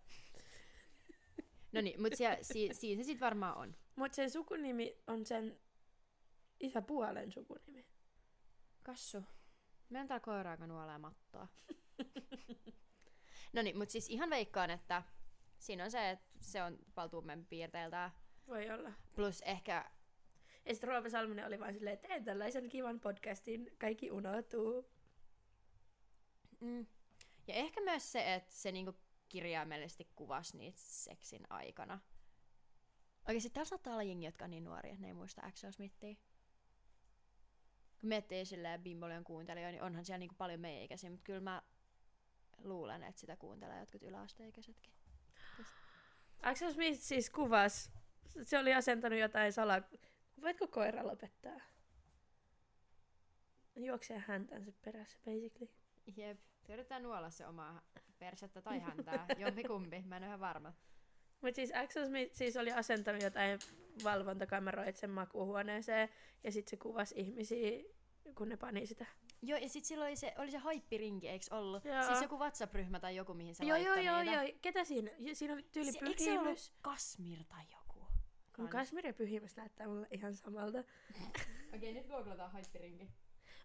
No 1.72 1.80
niin, 1.80 2.02
mut 2.02 2.12
siellä, 2.14 2.38
si, 2.42 2.68
siinä 2.72 3.02
se 3.02 3.06
sit 3.06 3.20
varmaan 3.20 3.56
on. 3.56 3.76
Mutta 3.96 4.16
sen 4.16 4.30
sukunimi 4.30 4.96
on 5.06 5.26
sen 5.26 5.60
isäpuolen 6.60 7.32
sukunimi. 7.32 7.86
Kassu. 8.88 9.24
Meillä 9.88 10.02
on 10.02 10.08
täällä 10.08 10.24
koira, 10.24 10.50
joka 10.50 10.66
nuolee 10.66 10.98
mattoa. 10.98 11.48
no 13.52 13.62
niin, 13.62 13.78
mutta 13.78 13.92
siis 13.92 14.08
ihan 14.08 14.30
veikkaan, 14.30 14.70
että 14.70 15.02
siinä 15.58 15.84
on 15.84 15.90
se, 15.90 16.10
että 16.10 16.28
se 16.40 16.62
on 16.62 16.78
paljon 16.94 17.10
tummempi 17.10 17.46
piirteiltään. 17.48 18.10
Voi 18.46 18.70
olla. 18.70 18.92
Plus 19.14 19.40
ehkä, 19.40 19.90
Ja 20.64 20.74
sitten 20.74 20.88
Roope 20.88 21.10
Salminen 21.10 21.46
oli 21.46 21.60
vaan 21.60 21.74
silleen, 21.74 21.98
teen 21.98 22.24
tällaisen 22.24 22.68
kivan 22.68 23.00
podcastin, 23.00 23.70
kaikki 23.78 24.10
unohtuu. 24.10 24.90
mm, 26.60 26.86
ja 27.46 27.54
ehkä 27.54 27.80
myös 27.80 28.12
se, 28.12 28.34
että 28.34 28.54
se 28.54 28.72
niinku 28.72 28.94
kirjaimellisesti 29.28 30.08
kuvasi 30.16 30.56
niitä 30.56 30.78
seksin 30.80 31.46
aikana. 31.50 32.00
Oikeesti 33.28 33.50
täällä 33.50 33.68
saattaa 33.68 33.92
olla 33.92 34.02
jengi, 34.02 34.26
jotka 34.26 34.44
on 34.44 34.50
niin 34.50 34.64
nuoria, 34.64 34.92
että 34.92 35.02
ne 35.02 35.08
ei 35.08 35.14
muista 35.14 35.42
Axel 35.44 35.72
Smithia. 35.72 36.16
Kun 38.00 38.08
miettii 38.08 38.44
silleen 38.44 38.82
Bimbolion 38.82 39.24
kuuntelijoita, 39.24 39.72
niin 39.72 39.82
onhan 39.82 40.04
siellä 40.04 40.18
niinku 40.18 40.34
paljon 40.38 40.60
meidän 40.60 40.82
ikäisiä, 40.82 41.10
mutta 41.10 41.24
kyllä 41.24 41.40
mä 41.40 41.62
luulen, 42.64 43.02
että 43.02 43.20
sitä 43.20 43.36
kuuntelee 43.36 43.80
jotkut 43.80 44.02
yläasteikäisetkin. 44.02 44.92
Axel 46.42 46.72
Smith 46.72 47.00
siis 47.00 47.30
kuvas. 47.30 47.92
Se 48.42 48.58
oli 48.58 48.74
asentanut 48.74 49.18
jotain 49.18 49.52
salaa. 49.52 49.82
Voitko 50.42 50.66
koira 50.66 51.06
lopettaa? 51.06 51.60
Juoksee 53.76 54.18
häntänsä 54.18 54.72
perässä, 54.84 55.18
basically. 55.24 55.70
Jep. 56.16 56.38
Se 56.66 56.72
yrittää 56.72 57.00
nuolla 57.00 57.30
se 57.30 57.46
omaa 57.46 57.82
persettä 58.18 58.62
tai 58.62 58.80
häntää. 58.80 59.26
Jompi 59.38 59.64
kumpi, 59.64 60.02
mä 60.02 60.16
en 60.16 60.22
ole 60.22 60.26
ihan 60.26 60.40
varma. 60.40 60.72
Mutta 61.40 61.56
siis 61.56 61.72
Axel 61.74 62.06
Smith 62.06 62.34
siis 62.34 62.56
oli 62.56 62.72
asentanut 62.72 63.22
jotain 63.22 63.58
valvontakameroita 64.04 64.98
sen 65.00 65.10
makuuhuoneeseen 65.10 66.08
ja 66.44 66.52
sitten 66.52 66.70
se 66.70 66.76
kuvasi 66.76 67.14
ihmisiä, 67.18 67.84
kun 68.34 68.48
ne 68.48 68.56
pani 68.56 68.86
sitä. 68.86 69.06
Joo, 69.42 69.58
ja 69.58 69.68
sit 69.68 69.84
silloin 69.84 70.08
oli 70.08 70.16
se, 70.16 70.34
oli 70.38 70.50
se 70.50 70.58
haippirinki, 70.58 71.28
eiks 71.28 71.48
ollut? 71.48 71.84
Joo. 71.84 72.02
Siis 72.02 72.22
joku 72.22 72.38
WhatsApp-ryhmä 72.38 73.00
tai 73.00 73.16
joku, 73.16 73.34
mihin 73.34 73.54
se 73.54 73.64
joo, 73.64 73.76
joo, 73.76 73.96
joo, 73.96 74.18
niitä. 74.22 74.44
joo. 74.44 74.52
Ketä 74.62 74.84
siinä? 74.84 75.10
Siinä 75.32 75.54
oli 75.54 75.62
tyyli 75.62 75.92
Se, 75.92 75.98
eikö 76.06 76.24
se 76.24 76.38
ollut. 76.38 76.72
Kasmir 76.82 77.38
tai 77.48 77.64
joku? 77.72 78.06
Mun 78.58 78.68
Kasmir 78.68 79.06
ja 79.06 79.14
pyhimys 79.14 79.56
näyttää 79.56 79.86
mulle 79.86 80.06
ihan 80.10 80.34
samalta. 80.34 80.84
Okei, 81.74 81.94
nyt 81.94 82.06
googlataan 82.06 82.50
haippirinki. 82.50 83.04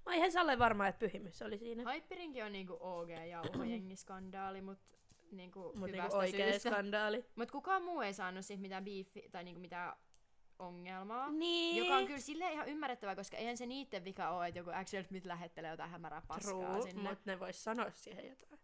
Mä 0.06 0.12
oon 0.12 0.14
ihan 0.14 0.32
salle 0.32 0.60
varma, 0.60 0.88
että 0.88 1.00
pyhimys 1.00 1.42
oli 1.42 1.58
siinä. 1.58 1.84
Haippirinki 1.84 2.42
on 2.42 2.52
niinku 2.52 2.78
OG 2.80 3.10
jauhojengiskandaali, 3.30 4.62
mut 4.62 4.80
niinku 5.38 5.60
Mut 5.76 5.90
hyvästä 5.90 6.02
niinku 6.02 6.18
oikea 6.18 6.52
syystä. 6.52 6.70
skandaali. 6.70 7.26
Mut 7.36 7.52
kukaan 7.52 7.84
muu 7.84 8.02
ei 8.02 8.14
saanut 8.14 8.46
siitä 8.46 8.62
mitään 8.62 8.84
biifi 8.84 9.30
tai 9.32 9.44
niinku 9.44 9.62
mitään 9.62 9.94
ongelmaa. 10.60 11.32
Niin. 11.32 11.76
Joka 11.78 11.96
on 11.98 12.06
kyllä 12.06 12.20
silleen 12.20 12.54
ihan 12.54 12.68
ymmärrettävää, 12.70 13.16
koska 13.16 13.38
eihän 13.38 13.58
se 13.58 13.66
niitten 13.66 14.04
vika 14.04 14.30
ole, 14.30 14.48
että 14.48 14.60
joku 14.60 14.72
Axel 14.74 15.04
Smith 15.04 15.26
lähettelee 15.26 15.72
jotain 15.72 15.90
hämärää 15.92 16.22
paskaa 16.28 16.52
True, 16.54 16.82
sinne. 16.82 17.10
mutta 17.10 17.24
ne 17.26 17.40
vois 17.40 17.64
sanoa 17.64 17.92
siihen 17.92 18.28
jotain. 18.30 18.60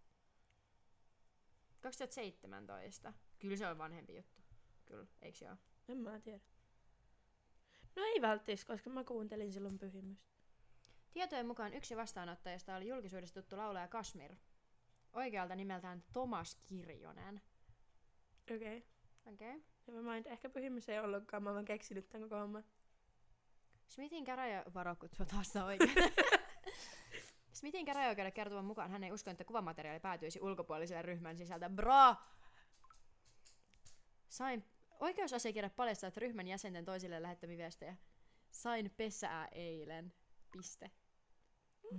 2017. 1.81 3.13
Kyllä 3.39 3.55
se 3.55 3.67
on 3.67 3.77
vanhempi 3.77 4.15
juttu. 4.15 4.41
Kyllä, 4.85 5.05
eiks 5.21 5.41
joo? 5.41 5.55
En 5.87 5.97
mä 5.97 6.19
tiedä. 6.19 6.39
No 7.95 8.03
ei 8.03 8.21
välttis, 8.21 8.65
koska 8.65 8.89
mä 8.89 9.03
kuuntelin 9.03 9.53
silloin 9.53 9.79
pyhimystä. 9.79 10.29
Tietojen 11.13 11.47
mukaan 11.47 11.73
yksi 11.73 11.97
vastaanottajista 11.97 12.75
oli 12.75 12.87
julkisuudessa 12.87 13.41
tuttu 13.41 13.57
laulaja 13.57 13.87
Kasmir. 13.87 14.35
Oikealta 15.13 15.55
nimeltään 15.55 16.03
Tomas 16.13 16.55
Kirjonen. 16.55 17.41
Okei. 18.43 18.77
Okay. 18.77 19.33
Okei. 19.33 19.55
Okay. 19.55 19.61
Never 19.87 20.03
mind, 20.03 20.25
ehkä 20.25 20.49
pyhimys 20.49 20.89
ei 20.89 20.99
ollutkaan, 20.99 21.43
mä 21.43 21.49
oon 21.49 21.55
vaan 21.55 21.65
keksinyt 21.65 22.09
tän 22.09 22.21
koko 22.21 22.39
homman. 22.39 22.63
Smithin 23.87 24.25
käräjävarokut, 24.25 25.13
se 25.13 25.23
on 25.23 25.27
taas 25.27 25.55
oikein. 25.55 25.93
Smithin 27.53 27.85
käräjäoikeudelle 27.85 28.31
kertovan 28.31 28.65
mukaan 28.65 28.91
hän 28.91 29.03
ei 29.03 29.11
usko, 29.11 29.29
että 29.29 29.43
kuvamateriaali 29.43 29.99
päätyisi 29.99 30.41
ulkopuoliselle 30.41 31.01
ryhmän 31.01 31.37
sisältä. 31.37 31.69
Bra! 31.69 32.15
Sain 34.29 34.65
oikeusasiakirja 34.99 35.69
paljastaa, 35.69 36.07
että 36.07 36.19
ryhmän 36.19 36.47
jäsenten 36.47 36.85
toisille 36.85 37.21
lähettämiä 37.21 37.57
viestejä. 37.57 37.95
Sain 38.51 38.91
pesää 38.97 39.47
eilen. 39.51 40.13
Piste. 40.51 40.91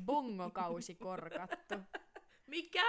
Bongokausi 0.05 0.95
korkattu. 0.95 1.75
Mikä? 2.51 2.85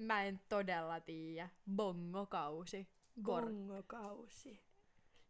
Mä 0.00 0.22
en 0.24 0.40
todella 0.48 1.00
tiedä. 1.00 1.48
Bongokausi. 1.74 2.88
Kor- 3.22 3.42
Bongokausi. 3.44 4.60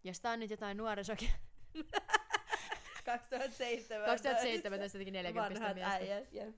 Jos 0.04 0.20
tää 0.20 0.32
on 0.32 0.40
nyt 0.40 0.50
jotain 0.50 0.76
nuorisokin. 0.76 1.30
2007. 3.04 4.06
2017 4.06 4.98
teki 4.98 5.10
40 5.10 5.54
Vanhat 5.60 5.74
miestä. 5.76 5.92
äijät. 5.92 6.54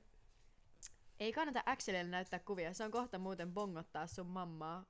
Ei 1.21 1.33
kannata 1.33 1.63
Axelille 1.67 2.05
näyttää 2.11 2.39
kuvia, 2.39 2.73
se 2.75 2.85
on 2.85 2.91
kohta 2.91 3.19
muuten 3.19 3.53
bongottaa 3.55 4.07
sun 4.07 4.27
mammaa 4.27 4.85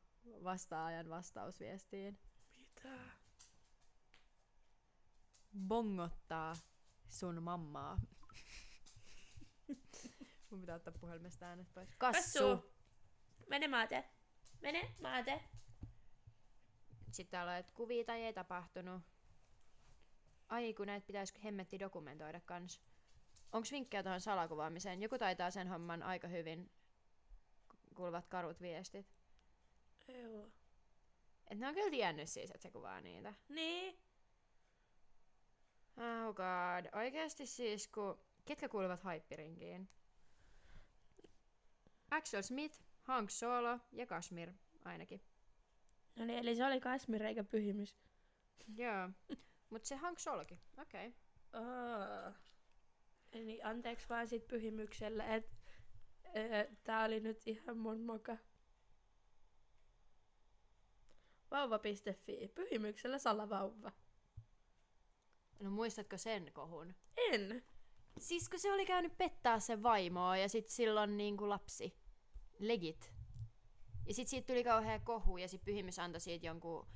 vastaajan 0.44 1.08
vastausviestiin. 1.10 2.18
Mitä? 2.58 2.88
Bongottaa 5.68 6.54
sun 7.08 7.42
mammaa. 7.42 7.98
Mun 10.52 10.60
pitää 10.60 10.76
ottaa 10.76 10.94
puhelimesta 11.00 11.46
äänet 11.46 11.74
pois. 11.74 11.88
Kassu! 11.98 12.38
Kassu! 12.38 12.72
Mene 13.48 13.68
maate. 13.68 14.04
Mene 14.60 14.94
maate. 15.00 15.40
Sitten 17.10 17.30
täällä 17.30 17.52
on, 17.52 17.58
että 17.58 17.72
kuvia 17.72 18.04
tai 18.04 18.22
ei 18.22 18.32
tapahtunut. 18.32 19.02
Ai 20.48 20.74
kun 20.74 20.86
näitä 20.86 21.06
pitäisi 21.06 21.44
hemmetti 21.44 21.78
dokumentoida 21.78 22.40
kans. 22.40 22.82
Onks 23.52 23.72
vinkkejä 23.72 24.02
tuohon 24.02 24.20
salakuvaamiseen? 24.20 25.02
Joku 25.02 25.18
taitaa 25.18 25.50
sen 25.50 25.68
homman 25.68 26.02
aika 26.02 26.28
hyvin. 26.28 26.70
Kuuluvat 27.94 28.26
karut 28.26 28.60
viestit. 28.60 29.06
Joo. 30.08 30.50
Et 31.50 31.58
ne 31.58 31.68
on 31.68 31.74
kyllä 31.74 31.90
tiennyt 31.90 32.28
siis, 32.28 32.50
että 32.50 32.62
se 32.62 32.70
kuvaa 32.70 33.00
niitä. 33.00 33.34
Niin. 33.48 33.98
Oh 35.96 36.34
god. 36.34 36.98
Oikeasti 37.00 37.46
siis, 37.46 37.88
kun... 37.88 38.18
Ketkä 38.44 38.68
kuuluvat 38.68 39.02
haippirinkiin? 39.02 39.88
Axel 42.12 42.42
Smith, 42.42 42.80
Hank 43.02 43.30
Solo 43.30 43.78
ja 43.92 44.06
Kasmir 44.06 44.52
ainakin. 44.84 45.22
No 46.16 46.24
niin, 46.24 46.38
eli 46.38 46.56
se 46.56 46.64
oli 46.64 46.80
Kasmir 46.80 47.22
eikä 47.22 47.44
pyhimys. 47.44 47.96
Joo. 48.76 49.10
Mut 49.70 49.84
se 49.84 49.96
Hank 49.96 50.18
Solokin. 50.18 50.60
Okei. 50.82 51.06
Okay. 51.06 51.20
Oh. 51.62 52.34
Eli 53.32 53.62
anteeksi 53.62 54.08
vaan 54.08 54.28
sit 54.28 54.48
pyhimykselle, 54.48 55.34
että 55.34 55.56
tää 56.84 57.04
oli 57.04 57.20
nyt 57.20 57.46
ihan 57.46 57.76
mun 57.76 58.00
moka. 58.00 58.36
Vauva.fi. 61.50 62.48
Pyhimyksellä 62.54 63.18
salavauva. 63.18 63.92
No 65.60 65.70
muistatko 65.70 66.16
sen 66.16 66.52
kohun? 66.52 66.94
En. 67.16 67.64
Siis 68.18 68.48
kun 68.48 68.58
se 68.58 68.72
oli 68.72 68.86
käynyt 68.86 69.18
pettää 69.18 69.60
sen 69.60 69.82
vaimoa 69.82 70.36
ja 70.36 70.48
sit 70.48 70.68
silloin 70.68 71.16
niinku 71.16 71.48
lapsi. 71.48 72.01
Legit. 72.62 73.12
Ja 74.06 74.14
sit 74.14 74.28
siitä 74.28 74.46
tuli 74.46 74.64
kauhea 74.64 74.98
kohu 74.98 75.36
ja 75.36 75.48
sit 75.48 75.64
pyhimys 75.64 75.98
antoi 75.98 76.20
siitä 76.20 76.46
jonkun... 76.46 76.86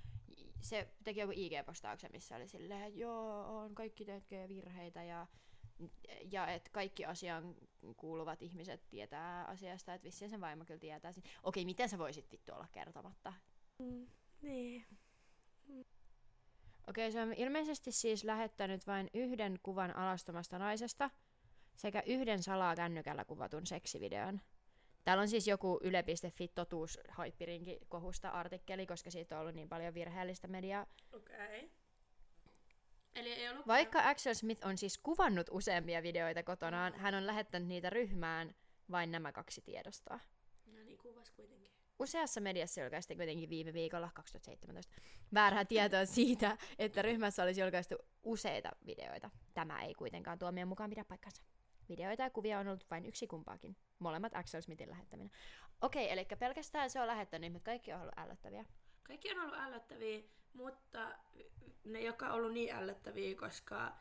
Se 0.61 0.89
teki 1.05 1.21
joku 1.21 1.33
IG-postauksen, 1.33 2.13
missä 2.13 2.37
oli 2.37 2.49
silleen, 2.49 2.83
että 2.83 2.99
joo, 2.99 3.59
on 3.59 3.75
kaikki 3.75 4.05
tekee 4.05 4.49
virheitä 4.49 5.03
ja, 5.03 5.27
ja 6.31 6.47
että 6.47 6.71
kaikki 6.73 7.05
asiaan 7.05 7.55
kuuluvat 7.97 8.43
ihmiset 8.43 8.89
tietää 8.89 9.45
asiasta, 9.45 9.95
että 9.95 10.05
vissiin 10.05 10.31
sen 10.31 10.41
vaimo 10.41 10.65
kyllä 10.65 10.81
tietää. 10.81 11.13
sen. 11.13 11.23
Okei, 11.43 11.65
miten 11.65 11.89
sä 11.89 11.99
voisit 11.99 12.33
vittu 12.33 12.53
olla 12.53 12.69
kertomatta? 12.73 13.33
Niin. 14.43 14.87
Okei, 16.89 17.13
se 17.13 17.23
on 17.23 17.33
ilmeisesti 17.33 17.93
siis 17.93 18.25
lähettänyt 18.25 18.87
vain 18.87 19.11
yhden 19.15 19.59
kuvan 19.63 19.97
alastomasta 19.97 20.59
naisesta 20.59 21.11
sekä 21.77 22.03
yhden 22.07 22.43
salaa 22.43 22.75
kännykällä 22.75 23.25
kuvatun 23.25 23.67
seksivideon. 23.67 24.41
Täällä 25.07 25.23
on 25.23 25.29
siis 25.29 25.49
joku 25.49 25.81
yle.fi 25.83 26.49
totuus 26.49 26.99
haippirinki 27.09 27.79
kohusta 27.89 28.29
artikkeli, 28.29 28.87
koska 28.87 29.11
siitä 29.11 29.35
on 29.37 29.41
ollut 29.41 29.55
niin 29.55 29.69
paljon 29.69 29.95
virheellistä 29.95 30.49
mediaa. 30.49 30.87
Okei. 31.13 31.37
Okay. 31.37 31.71
Eli 33.15 33.33
ei 33.33 33.49
ollut... 33.49 33.67
Vaikka 33.67 34.09
Axel 34.09 34.35
Smith 34.35 34.67
on 34.67 34.79
siis 34.79 34.99
kuvannut 34.99 35.47
useampia 35.51 36.03
videoita 36.03 36.43
kotonaan, 36.43 36.95
hän 36.95 37.15
on 37.15 37.27
lähettänyt 37.27 37.69
niitä 37.69 37.91
ryhmään 37.91 38.55
vain 38.91 39.13
nämä 39.13 39.33
kaksi 39.33 39.61
tiedostoa. 39.61 40.21
No 40.67 40.83
niin, 40.85 40.99
kuvas 40.99 41.31
kuitenkin. 41.31 41.73
Useassa 41.99 42.41
mediassa 42.41 42.81
julkaistiin 42.81 43.19
kuitenkin 43.19 43.51
viime 43.51 43.73
viikolla 43.73 44.11
2017 44.15 44.95
väärää 45.35 45.65
tietoa 45.65 46.07
siitä, 46.17 46.57
että 46.79 47.03
ryhmässä 47.03 47.43
olisi 47.43 47.61
julkaistu 47.61 47.95
useita 48.23 48.71
videoita. 48.87 49.31
Tämä 49.55 49.83
ei 49.83 49.95
kuitenkaan 49.95 50.39
tuomion 50.39 50.69
mukaan 50.69 50.91
pidä 50.91 51.05
paikkansa. 51.05 51.43
Videoita 51.89 52.23
ja 52.23 52.31
kuvia 52.31 52.59
on 52.59 52.69
ollut 52.69 52.87
vain 52.91 53.07
yksi 53.07 53.27
kumpaakin. 53.27 53.77
Molemmat 53.99 54.35
Axel 54.35 54.61
Smithin 54.61 54.91
lähettäminä. 54.91 55.31
Okei, 55.81 56.11
eli 56.11 56.27
pelkästään 56.39 56.91
se 56.91 57.01
on 57.01 57.07
lähettänyt, 57.07 57.53
mutta 57.53 57.71
kaikki 57.71 57.93
on 57.93 58.01
ollut 58.01 58.19
ällöttäviä. 58.19 58.65
Kaikki 59.03 59.31
on 59.33 59.41
ollut 59.41 59.59
ällöttäviä, 59.59 60.21
mutta 60.53 61.09
ne, 61.85 62.01
jotka 62.01 62.27
on 62.27 62.33
ollut 62.33 62.53
niin 62.53 62.75
ällöttäviä, 62.75 63.37
koska 63.37 63.93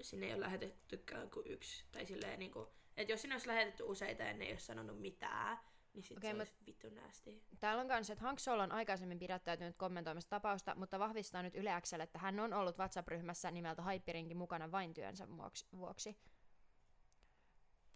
sinne 0.00 0.26
ei 0.26 0.32
ole 0.32 0.40
lähetettykään 0.40 1.30
kuin 1.30 1.46
yksi. 1.46 1.84
Tai 1.92 2.06
silleen 2.06 2.38
niin 2.38 2.52
kuin, 2.52 2.68
että 2.96 3.12
jos 3.12 3.22
sinne 3.22 3.34
olisi 3.34 3.48
lähetetty 3.48 3.82
useita 3.82 4.22
ja 4.22 4.32
ne 4.32 4.44
ei 4.44 4.52
ole 4.52 4.58
sanonut 4.58 5.00
mitään, 5.00 5.58
niin 5.94 6.02
sit 6.02 6.16
Okei, 6.16 6.30
se 6.30 6.36
olisi 6.36 6.54
vittu 6.66 6.88
näästi. 6.90 7.42
Täällä 7.60 7.80
on 7.80 7.86
myös, 7.86 8.10
että 8.10 8.24
Hank 8.24 8.38
Solo 8.38 8.62
on 8.62 8.72
aikaisemmin 8.72 9.18
pidättäytynyt 9.18 9.76
kommentoimasta 9.76 10.30
tapausta, 10.30 10.74
mutta 10.74 10.98
vahvistaa 10.98 11.42
nyt 11.42 11.54
Yle 11.54 11.80
Xlle, 11.80 12.02
että 12.02 12.18
hän 12.18 12.40
on 12.40 12.52
ollut 12.52 12.78
WhatsApp-ryhmässä 12.78 13.50
nimeltä 13.50 13.82
Hyperinkin 13.82 14.36
mukana 14.36 14.72
vain 14.72 14.94
työnsä 14.94 15.28
vuoksi. 15.72 16.16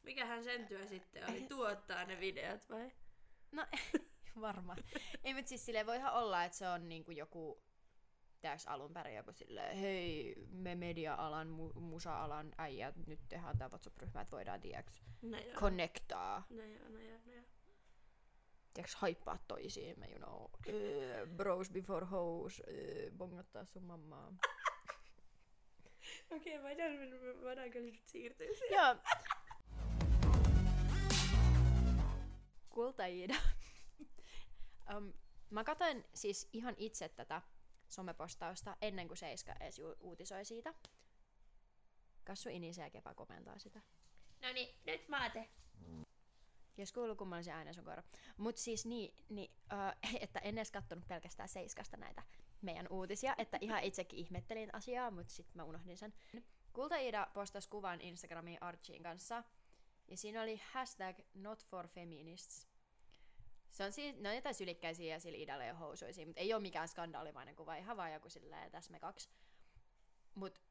Mikähän 0.02 0.44
sen 0.44 0.66
työ 0.66 0.87
sitten 0.87 1.30
oli? 1.30 1.40
Tuottaa 1.49 2.04
ne 2.04 2.21
videot 2.21 2.68
vai? 2.71 2.90
No, 3.52 3.66
varmaan. 4.40 4.78
Ei, 5.25 5.35
mutta 5.35 5.49
siis 5.49 5.66
silleen 5.66 5.87
voihan 5.87 6.12
olla, 6.12 6.44
että 6.44 6.59
se 6.59 6.68
on 6.68 6.88
niinku 6.88 7.11
joku, 7.11 7.62
tiedätkö 8.40 8.71
alun 8.71 8.92
perin 8.92 9.14
joku 9.16 9.32
silleen, 9.32 9.76
hei, 9.76 10.35
me 10.50 10.75
media-alan, 10.75 11.49
mu- 11.49 11.80
musa-alan 11.80 12.52
äijät, 12.59 12.97
nyt 13.06 13.21
tehdään 13.28 13.59
tämä 13.59 13.68
WhatsApp-ryhmä, 13.68 14.21
että 14.21 14.37
voidaan, 14.37 14.61
tiedätkö, 14.61 14.92
No 15.23 15.38
joo. 15.38 15.54
connectaa. 15.61 16.47
No 16.50 16.62
joo, 16.62 16.88
no 16.88 16.99
joo, 17.00 17.18
no 17.26 17.32
joo. 17.32 17.44
tiiäks, 18.75 18.94
haippaa 18.94 19.38
toisiimme, 19.49 20.06
you 20.06 20.18
know. 20.18 20.42
Uh, 20.44 21.28
bros 21.37 21.71
before 21.71 22.06
hoes, 22.06 22.61
uh, 22.61 23.16
bongottaa 23.16 23.64
sun 23.64 23.82
mammaa. 23.85 24.32
Okei, 26.37 26.59
okay, 26.59 26.76
mä 26.76 26.85
en 26.85 27.11
voidaan 27.42 27.71
kyllä 27.71 27.87
nyt 27.87 28.00
siirtyä 28.06 28.47
siihen. 28.47 28.76
Joo. 28.76 28.97
Kulta 32.73 33.07
Iida. 33.07 33.35
um, 34.97 35.12
mä 35.50 35.64
katsoin 35.64 36.05
siis 36.14 36.49
ihan 36.52 36.75
itse 36.79 37.09
tätä 37.09 37.43
somepostausta 37.88 38.76
ennen 38.81 39.09
kuin 39.09 39.19
Seiska 39.19 39.52
edes 39.61 39.79
ju- 39.79 39.97
uutisoi 40.00 40.45
siitä. 40.45 40.75
Kassu 42.25 42.49
Inise 42.49 42.83
ja 42.83 42.91
Kepa 42.91 43.14
komentaa 43.14 43.59
sitä. 43.59 43.81
No 44.43 44.52
niin, 44.52 44.75
nyt 44.87 45.09
maate. 45.09 45.49
Jos 46.76 46.93
kuuluu 46.93 47.17
kummallisen 47.17 47.55
äänen 47.55 47.75
sun 47.75 47.85
koira. 47.85 48.02
Mut 48.37 48.57
siis 48.57 48.87
niin, 48.87 49.14
niin 49.29 49.50
uh, 49.73 50.12
että 50.23 50.38
en 50.38 50.59
edes 50.59 50.71
kattonut 50.71 51.09
pelkästään 51.09 51.49
Seiskasta 51.49 51.97
näitä 51.97 52.23
meidän 52.62 52.87
uutisia, 52.91 53.35
että 53.38 53.59
ihan 53.61 53.83
itsekin 53.88 54.19
ihmettelin 54.19 54.75
asiaa, 54.75 55.11
mutta 55.11 55.33
sitten 55.33 55.57
mä 55.57 55.64
unohdin 55.64 55.97
sen. 55.97 56.14
Kulta 56.73 56.97
Iida 56.97 57.29
postasi 57.35 57.69
kuvan 57.69 58.00
Instagramiin 58.00 58.62
Archien 58.62 59.02
kanssa, 59.02 59.45
ja 60.12 60.16
siinä 60.16 60.42
oli 60.42 60.61
hashtag 60.73 61.16
not 61.35 61.64
for 61.64 61.88
feminists. 61.88 62.69
Se 63.71 63.85
on 63.85 63.92
siis, 63.92 64.16
ne 64.16 64.28
on 64.28 64.35
jotain 64.35 64.54
sylikkäisiä 64.54 65.14
ja 65.14 65.21
sillä 65.21 65.38
Iidalla 65.38 65.64
jo 65.64 65.75
housuisia, 65.75 66.26
mutta 66.26 66.40
ei 66.40 66.54
ole 66.54 66.62
mikään 66.62 66.88
skandaalimainen 66.88 67.57
kuva, 67.57 67.76
ihan 67.76 67.97
vaan 67.97 68.12
joku 68.12 68.28
silleen 68.28 68.71
tässä 68.71 68.92
me 68.92 69.00
kaksi. 69.00 69.31
Mut 70.35 70.62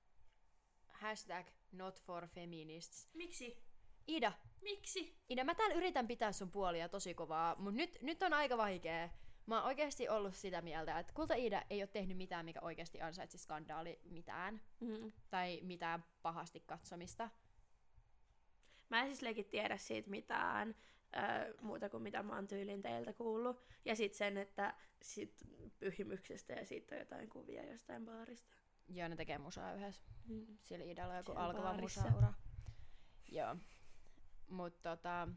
hashtag 0.88 1.48
not 1.71 2.01
for 2.01 2.27
feminists. 2.27 3.10
Miksi? 3.13 3.63
Ida, 4.07 4.31
Miksi? 4.62 5.17
Ida, 5.29 5.43
mä 5.43 5.55
täällä 5.55 5.75
yritän 5.75 6.07
pitää 6.07 6.31
sun 6.31 6.51
puolia 6.51 6.89
tosi 6.89 7.13
kovaa, 7.13 7.55
mutta 7.55 7.77
nyt, 7.77 7.98
nyt 8.01 8.24
on 8.24 8.33
aika 8.33 8.57
vaikea. 8.57 9.10
Mä 9.45 9.57
oon 9.57 9.67
oikeasti 9.67 10.10
ollut 10.10 10.36
sitä 10.36 10.62
mieltä, 10.62 11.00
että 11.00 11.13
Kulta 11.13 11.36
Iida 11.36 11.63
ei 11.69 11.81
ole 11.81 11.88
tehnyt 11.88 12.17
mitään, 12.17 12.45
mikä 12.45 12.60
oikeasti 12.62 13.01
ansaitsi 13.01 13.38
skandaali 13.38 14.00
mitään. 14.03 14.62
Mm. 14.79 15.12
Tai 15.29 15.60
mitään 15.63 16.03
pahasti 16.21 16.60
katsomista. 16.60 17.29
Mä 18.91 19.01
en 19.01 19.07
siis 19.07 19.21
leikit 19.21 19.50
tiedä 19.50 19.77
siitä 19.77 20.10
mitään 20.10 20.75
ö, 21.15 21.53
muuta 21.62 21.89
kuin 21.89 22.03
mitä 22.03 22.24
mä 22.24 22.36
oon 22.36 22.48
tyylin 22.48 22.81
teiltä 22.81 23.13
kuullut. 23.13 23.63
Ja 23.86 23.95
sit 23.95 24.13
sen, 24.13 24.38
että 24.38 24.74
sit 25.01 25.43
pyhimyksestä 25.79 26.53
ja 26.53 26.65
siitä 26.65 26.95
on 26.95 27.00
jotain 27.00 27.29
kuvia 27.29 27.71
jostain 27.71 28.05
baarista. 28.05 28.55
Joo, 28.88 29.07
ne 29.07 29.15
tekee 29.15 29.38
musaa 29.38 29.74
yhdessä. 29.74 30.03
Mm. 30.25 30.57
Sillä 30.62 30.86
Idalla 30.86 31.15
joku 31.15 31.31
Siellä 31.31 31.43
alkava 31.45 31.63
baarissa. 31.63 32.01
musaura. 32.01 32.33
Joo. 33.31 33.55
Mut 34.50 34.81
tota... 34.81 35.27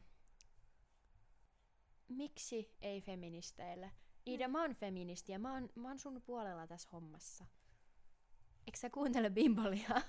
Miksi 2.09 2.77
ei 2.81 3.01
feministeille? 3.01 3.91
Ida, 4.27 4.49
mä 4.49 4.61
oon 4.63 4.75
feministi 4.75 5.33
ja 5.33 5.39
mä 5.39 5.53
oon, 5.53 5.69
mä 5.75 5.89
oon 5.89 5.99
sun 5.99 6.23
puolella 6.23 6.67
tässä 6.67 6.89
hommassa. 6.93 7.45
Eikö 8.67 8.79
sä 8.79 8.91
kuuntele 8.91 9.31
bimbolia? 9.31 9.89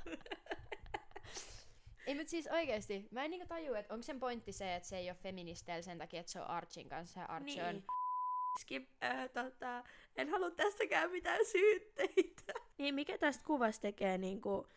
ei 2.08 2.16
mut 2.16 2.28
siis 2.28 2.48
oikeesti, 2.48 3.08
mä 3.12 3.24
en 3.24 3.32
niinku 3.32 3.48
taju, 3.48 3.74
että 3.74 3.94
onko 3.94 4.04
sen 4.04 4.20
pointti 4.20 4.52
se, 4.52 4.76
että 4.76 4.90
se 4.90 4.98
ei 4.98 5.10
ole 5.10 5.16
feministeillä 5.16 5.82
sen 5.82 5.98
takia, 5.98 6.20
että 6.20 6.32
se 6.32 6.42
on 6.42 6.48
Archin 6.48 6.90
kanssa 6.90 7.20
ja 7.20 7.26
Archie 7.26 7.64
on... 7.64 7.76
Niin. 7.76 7.86
Skip, 8.60 8.90
äh, 9.04 9.30
tota, 9.30 9.84
en 10.16 10.30
halua 10.30 10.52
tästäkään 10.52 11.12
mitään 11.12 11.46
syytteitä. 11.46 12.54
Niin, 12.78 12.96
mikä 12.96 13.18
tästä 13.18 13.44
kuvasta 13.46 13.82
tekee 13.82 14.18
niinku 14.18 14.68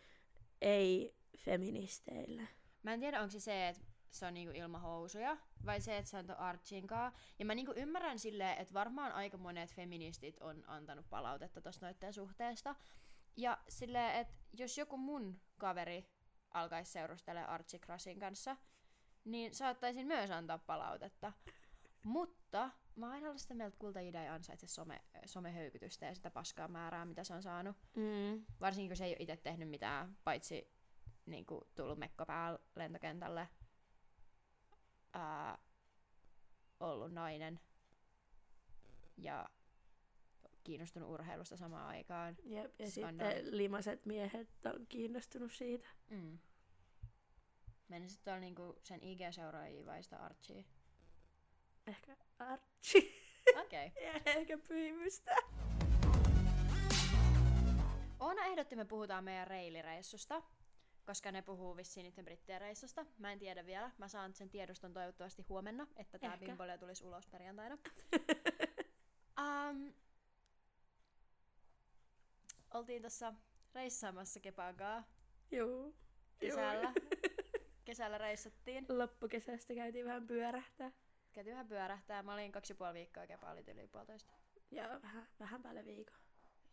ei-feministeille? 0.61 2.49
Mä 2.83 2.93
en 2.93 3.01
tiedä, 3.01 3.21
onko 3.21 3.31
se 3.31 3.41
se, 3.41 3.69
että 3.69 3.83
se 4.11 4.27
on 4.27 4.35
niinku 4.35 4.55
ilman 4.57 4.81
housuja, 4.81 5.37
vai 5.67 5.81
se, 5.81 5.97
että 5.97 6.11
se 6.11 6.17
on 6.17 6.27
ton 6.27 6.37
Archin 6.37 6.87
kaa. 6.87 7.13
Ja 7.39 7.45
mä 7.45 7.55
niinku 7.55 7.73
ymmärrän 7.77 8.19
silleen, 8.19 8.59
että 8.59 8.75
varmaan 8.75 9.13
aika 9.13 9.37
monet 9.37 9.75
feministit 9.75 10.41
on 10.41 10.65
antanut 10.67 11.11
palautetta 11.11 11.61
tosta 11.61 11.87
noitten 11.87 12.13
suhteesta. 12.13 12.77
Ja 13.37 13.59
silleen, 13.69 14.15
että 14.15 14.35
jos 14.53 14.79
joku 14.79 14.97
mun 14.97 15.41
kaveri 15.59 16.07
alkaisi 16.61 16.93
seurustella 16.93 17.45
Archie 17.45 17.81
Crushin 17.81 18.19
kanssa, 18.21 18.57
niin 19.25 19.55
saattaisin 19.55 20.07
myös 20.07 20.31
antaa 20.31 20.59
palautetta. 20.59 21.33
Mutta 22.03 22.71
mä 22.97 23.07
oon 23.07 23.15
aina 23.15 23.29
ollut 23.29 23.41
sitä 23.41 23.55
mieltä, 23.55 23.69
että 23.69 23.79
Kulta 23.79 24.01
Ida 24.01 24.23
ei 24.23 24.29
ansaitse 24.29 24.67
some, 24.67 25.01
somehöykytystä 25.27 26.07
ja 26.07 26.15
sitä 26.15 26.31
paskaa 26.31 26.69
määrää, 26.69 27.05
mitä 27.05 27.25
se 27.25 27.35
on 27.35 27.43
saanut. 27.43 27.77
Mm. 27.97 28.45
Varsinkin 28.61 28.89
kun 28.89 28.97
se 28.97 29.05
ei 29.05 29.11
ole 29.11 29.17
itse 29.21 29.37
tehnyt 29.37 29.69
mitään, 29.69 30.17
paitsi 30.25 30.71
niin 31.27 31.47
kuin, 31.47 31.61
tullut 31.75 31.99
mekko 31.99 32.27
päällä 32.27 32.59
lentokentälle, 32.77 33.49
ää, 35.13 35.59
ollut 36.81 37.13
nainen 37.13 37.61
ja 39.17 39.49
kiinnostunut 40.65 41.11
urheilusta 41.11 41.57
samaan 41.57 41.87
aikaan. 41.87 42.37
Jep, 42.45 42.81
ja 42.81 42.91
Skandaali. 42.91 43.35
sitten 43.35 43.57
limaset 43.57 44.07
miehet 44.07 44.49
on 44.67 44.87
kiinnostunut 44.89 45.53
siitä. 45.53 45.89
Mm. 46.11 46.39
Menisit 47.89 48.15
sitten 48.15 48.33
olla 48.33 48.41
niinku 48.41 48.79
sen 48.85 49.01
IG-seuraajia 49.03 49.87
vai 49.87 50.03
sitä 50.03 50.17
Archie? 50.17 50.65
Ehkä 51.87 52.17
Archie. 52.39 53.03
Okei. 53.63 53.87
Okay. 53.87 54.03
ja 54.05 54.13
ehkä 54.27 54.59
pyhimystä. 54.59 55.37
Oona 58.21 58.45
ehdotti, 58.45 58.77
me 58.77 58.85
puhutaan 58.85 59.25
meidän 59.25 59.47
reilireissusta, 59.47 60.43
koska 61.07 61.33
ne 61.33 61.43
puhuu 61.43 61.77
vissiin 61.77 62.05
niiden 62.05 62.25
brittien 62.25 62.61
reissusta. 62.61 63.07
Mä 63.19 63.33
en 63.33 63.39
tiedä 63.39 63.67
vielä. 63.67 63.91
Mä 63.99 64.09
saan 64.09 64.35
sen 64.35 64.51
tiedoston 64.51 64.93
toivottavasti 64.93 65.45
huomenna, 65.49 65.87
että 65.97 66.19
tää 66.19 66.35
Ehkä. 66.35 66.47
bimbolia 66.47 66.79
tulisi 66.79 67.05
ulos 67.05 67.27
perjantaina. 67.27 67.79
Um, 69.39 69.93
oltiin 72.75 73.03
tuossa 73.03 73.35
reissaamassa 73.75 74.41
Kepankaa 74.41 75.05
Juu. 75.51 75.95
kesällä. 76.39 76.93
kesällä 77.89 78.19
reissattiin. 78.19 78.87
Loppukesästä 78.89 79.75
käytiin 79.75 80.07
vähän 80.07 80.27
pyörähtää. 80.27 80.93
Käytiin 81.33 81.55
vähän 81.55 81.69
pyörähtää. 81.69 82.23
Mä 82.23 82.35
olin 82.35 82.53
kaksi 82.53 82.73
ja 82.73 82.77
puoli 82.77 82.95
viikkoa, 82.95 83.27
Kepa 83.27 83.51
oli 83.51 83.65
yli 83.69 83.87
puolitoista. 83.87 84.33
Ja 84.71 85.01
vähän, 85.03 85.29
vähän 85.41 85.63
päälle 85.63 85.85
viikon. 85.85 86.17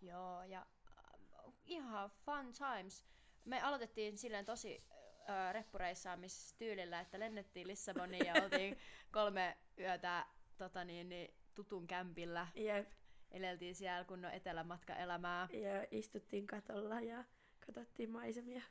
Joo, 0.02 0.44
ja 0.44 0.66
äh, 0.98 1.54
ihan 1.66 2.10
fun 2.10 2.54
times. 2.54 3.06
Me 3.46 3.62
aloitettiin 3.62 4.18
silleen 4.18 4.46
tosi 4.46 4.84
äh, 5.30 5.54
reppureissaamistyylillä, 5.54 7.00
että 7.00 7.20
lennettiin 7.20 7.68
Lissaboniin 7.68 8.26
ja 8.26 8.34
oltiin 8.44 8.78
kolme 9.12 9.58
yötä 9.80 10.26
tota 10.58 10.84
niin, 10.84 11.10
niin, 11.10 11.36
tutun 11.54 11.88
kämpillä. 11.88 12.48
Jep. 12.56 12.92
Eleltiin 13.32 13.76
siellä 13.76 14.04
kunnon 14.04 14.32
etelämatkaelämää. 14.32 15.48
Ja 15.52 15.88
istuttiin 15.92 16.48
katolla 16.48 17.02
ja 17.02 17.24
katsottiin 17.66 18.10
maisemia. 18.10 18.62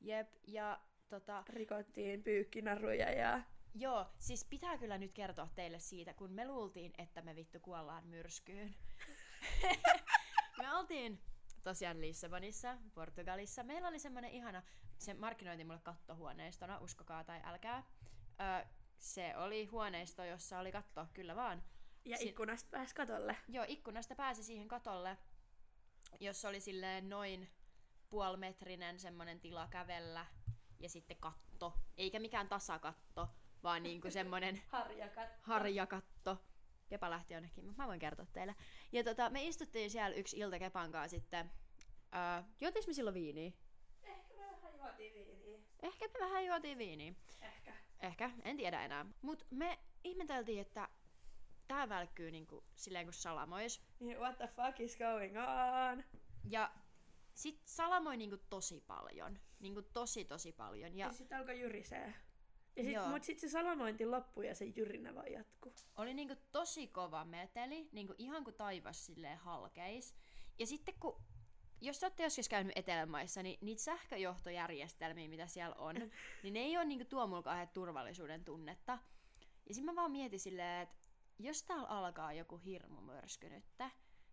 Jep, 0.00 0.28
ja 0.46 0.80
tota, 1.08 1.44
Rikottiin 1.48 2.22
pyykkinaruja 2.22 3.10
ja... 3.12 3.42
joo, 3.74 4.06
siis 4.18 4.44
pitää 4.44 4.78
kyllä 4.78 4.98
nyt 4.98 5.12
kertoa 5.12 5.48
teille 5.54 5.78
siitä, 5.78 6.14
kun 6.14 6.32
me 6.32 6.46
luultiin, 6.46 6.92
että 6.98 7.22
me 7.22 7.36
vittu 7.36 7.60
kuollaan 7.60 8.06
myrskyyn. 8.06 8.74
me 10.62 10.74
oltiin 10.74 11.20
tosiaan 11.62 12.00
Lissabonissa, 12.00 12.78
Portugalissa. 12.94 13.64
Meillä 13.64 13.88
oli 13.88 13.98
semmonen 13.98 14.30
ihana, 14.30 14.62
se 14.98 15.14
markkinoiti 15.14 15.64
mulle 15.64 15.80
kattohuoneistona, 15.82 16.78
uskokaa 16.78 17.24
tai 17.24 17.40
älkää. 17.44 17.82
Ö, 18.62 18.66
se 18.98 19.36
oli 19.36 19.66
huoneisto, 19.66 20.24
jossa 20.24 20.58
oli 20.58 20.72
katto, 20.72 21.06
kyllä 21.14 21.36
vaan. 21.36 21.62
Ja 22.04 22.16
Si- 22.16 22.28
ikkunasta 22.28 22.68
pääsi 22.70 22.94
katolle. 22.94 23.36
Joo, 23.48 23.64
ikkunasta 23.68 24.14
pääsi 24.14 24.44
siihen 24.44 24.68
katolle, 24.68 25.18
jossa 26.20 26.48
oli 26.48 26.60
silleen 26.60 27.08
noin 27.08 27.48
puolimetrinen 28.10 28.98
semmonen 28.98 29.40
tila 29.40 29.68
kävellä 29.70 30.26
ja 30.80 30.88
sitten 30.88 31.16
katto. 31.16 31.72
Eikä 31.96 32.18
mikään 32.18 32.48
tasakatto, 32.48 33.28
vaan 33.62 33.82
niinku 33.82 34.10
semmonen 34.10 34.62
Harjakat. 34.68 35.28
harjakatto. 35.42 36.38
Kepa 36.88 37.10
lähti 37.10 37.34
jonnekin, 37.34 37.64
mutta 37.64 37.82
mä 37.82 37.86
voin 37.88 38.00
kertoa 38.00 38.26
teille. 38.32 38.54
Ja 38.92 39.04
tota, 39.04 39.30
me 39.30 39.44
istuttiin 39.44 39.90
siellä 39.90 40.16
yksi 40.16 40.38
ilta 40.38 40.58
Kepan 40.58 40.92
kanssa 40.92 41.16
sitten. 41.18 41.50
Öö, 42.14 42.42
juotiinko 42.60 42.86
me 42.86 42.92
silloin 42.92 43.14
viiniä? 43.14 43.52
Ehkä 44.02 44.34
me 44.34 44.40
vähän 44.50 44.76
juotiin 44.76 45.14
viiniä. 45.14 45.58
Ehkä 45.82 46.08
me 46.08 46.20
vähän 46.20 46.46
juotiin 46.46 46.78
viiniä. 46.78 47.14
Ehkä. 47.42 47.72
Ehkä, 48.00 48.30
en 48.42 48.56
tiedä 48.56 48.84
enää. 48.84 49.06
Mut 49.22 49.46
me 49.50 49.78
ihmeteltiin, 50.04 50.60
että 50.60 50.88
tää 51.68 51.88
välkkyy 51.88 52.30
niinku 52.30 52.64
silleen 52.74 53.06
kuin 53.06 53.14
salamois. 53.14 53.82
Niin, 54.00 54.18
what 54.18 54.36
the 54.36 54.46
fuck 54.46 54.80
is 54.80 54.96
going 54.96 55.36
on? 55.38 56.04
Ja 56.44 56.72
sit 57.34 57.60
salamoi 57.64 58.16
niinku 58.16 58.36
tosi 58.50 58.80
paljon. 58.86 59.38
Niinku 59.60 59.82
tosi 59.82 60.24
tosi 60.24 60.52
paljon. 60.52 60.96
Ja 60.96 61.06
Ja 61.06 61.12
sit 61.12 61.32
alkoi 61.32 61.60
jyrisee. 61.60 62.14
Ja 62.76 62.82
sit, 62.82 62.92
Joo. 62.92 63.08
mut 63.08 63.24
sit 63.24 63.38
se 63.38 63.48
salamointi 63.48 64.06
loppui 64.06 64.46
ja 64.46 64.54
se 64.54 64.64
jyrinä 64.64 65.14
vaan 65.14 65.32
jatkuu. 65.32 65.74
oli 65.96 66.14
niinku 66.14 66.34
tosi 66.52 66.86
kova 66.86 67.24
meteli. 67.24 67.88
Niinku 67.92 68.14
ihan 68.18 68.44
kuin 68.44 68.54
taivas 68.56 69.06
silleen 69.06 69.38
halkeis. 69.38 70.14
Ja 70.58 70.66
sitten 70.66 70.94
kun 71.00 71.22
jos 71.80 72.02
olette 72.02 72.22
joskus 72.22 72.48
käynyt 72.48 72.78
Etelämaissa, 72.78 73.42
niin 73.42 73.58
niitä 73.60 73.82
sähköjohtojärjestelmiä, 73.82 75.28
mitä 75.28 75.46
siellä 75.46 75.74
on, 75.78 75.94
niin 76.42 76.54
ne 76.54 76.60
ei 76.60 76.76
ole 76.76 76.84
niinku 76.84 77.04
tuo 77.04 77.26
mulla 77.26 77.42
kauhean 77.42 77.68
turvallisuuden 77.68 78.44
tunnetta. 78.44 78.98
Ja 79.68 79.74
sitten 79.74 79.94
mä 79.94 80.00
vaan 80.00 80.10
mietin 80.10 80.40
silleen, 80.40 80.82
että 80.82 80.96
jos 81.38 81.62
täällä 81.62 81.86
alkaa 81.88 82.32
joku 82.32 82.56
hirmumyrsky 82.56 83.48
nyttä, 83.48 83.90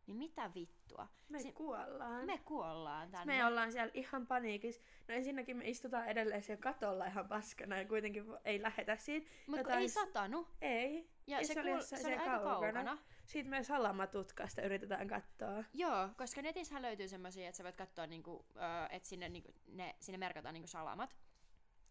niin 0.08 0.18
mitä 0.18 0.54
vittua? 0.56 1.08
Me 1.30 1.40
Si- 1.42 1.52
kuollaan. 1.52 2.26
Me 2.26 2.38
kuollaan 2.38 3.12
tänne. 3.12 3.34
Me 3.38 3.46
ollaan 3.46 3.72
siellä 3.72 3.92
ihan 3.94 4.28
paniikissa. 4.28 4.82
No 5.08 5.14
ensinnäkin 5.16 5.58
me 5.58 5.70
istutaan 5.70 6.08
edelleen 6.08 6.44
siellä 6.44 6.62
katolla 6.62 7.06
ihan 7.06 7.28
paskana 7.28 7.78
ja 7.78 7.88
kuitenkin 7.88 8.26
ei 8.46 8.62
lähetä 8.62 8.96
siitä. 8.98 9.32
Mutta 9.48 9.60
jotain 9.60 9.80
ei 9.80 9.90
satanut. 9.90 10.48
Ei. 10.62 11.10
Ja, 11.28 11.40
Ja 11.42 11.48
se, 11.48 11.54
se 11.54 11.60
oli 11.60 11.70
kuul- 11.70 11.76
jossain 11.78 12.02
se 12.02 12.08
oli 12.08 12.16
aika 12.18 12.40
kaukana. 12.40 12.74
kaukana. 12.84 12.98
Siitä 13.26 13.50
me 13.50 13.64
salamatutkasta 13.64 14.62
yritetään 14.62 15.08
katsoa. 15.08 15.64
Joo, 15.74 16.10
koska 16.18 16.42
netissä 16.42 16.82
löytyy 16.82 17.08
semmoisia, 17.08 17.48
että 17.48 17.58
sä 17.58 17.64
voit 17.64 17.76
katsoa, 17.76 18.08
niinku, 18.08 18.46
että 18.90 19.10
sinne, 19.10 19.30
niinku, 19.30 19.52
ne, 19.68 19.96
sinne 20.00 20.18
merkataan 20.18 20.54
niinku 20.54 20.68
salamat. 20.68 21.16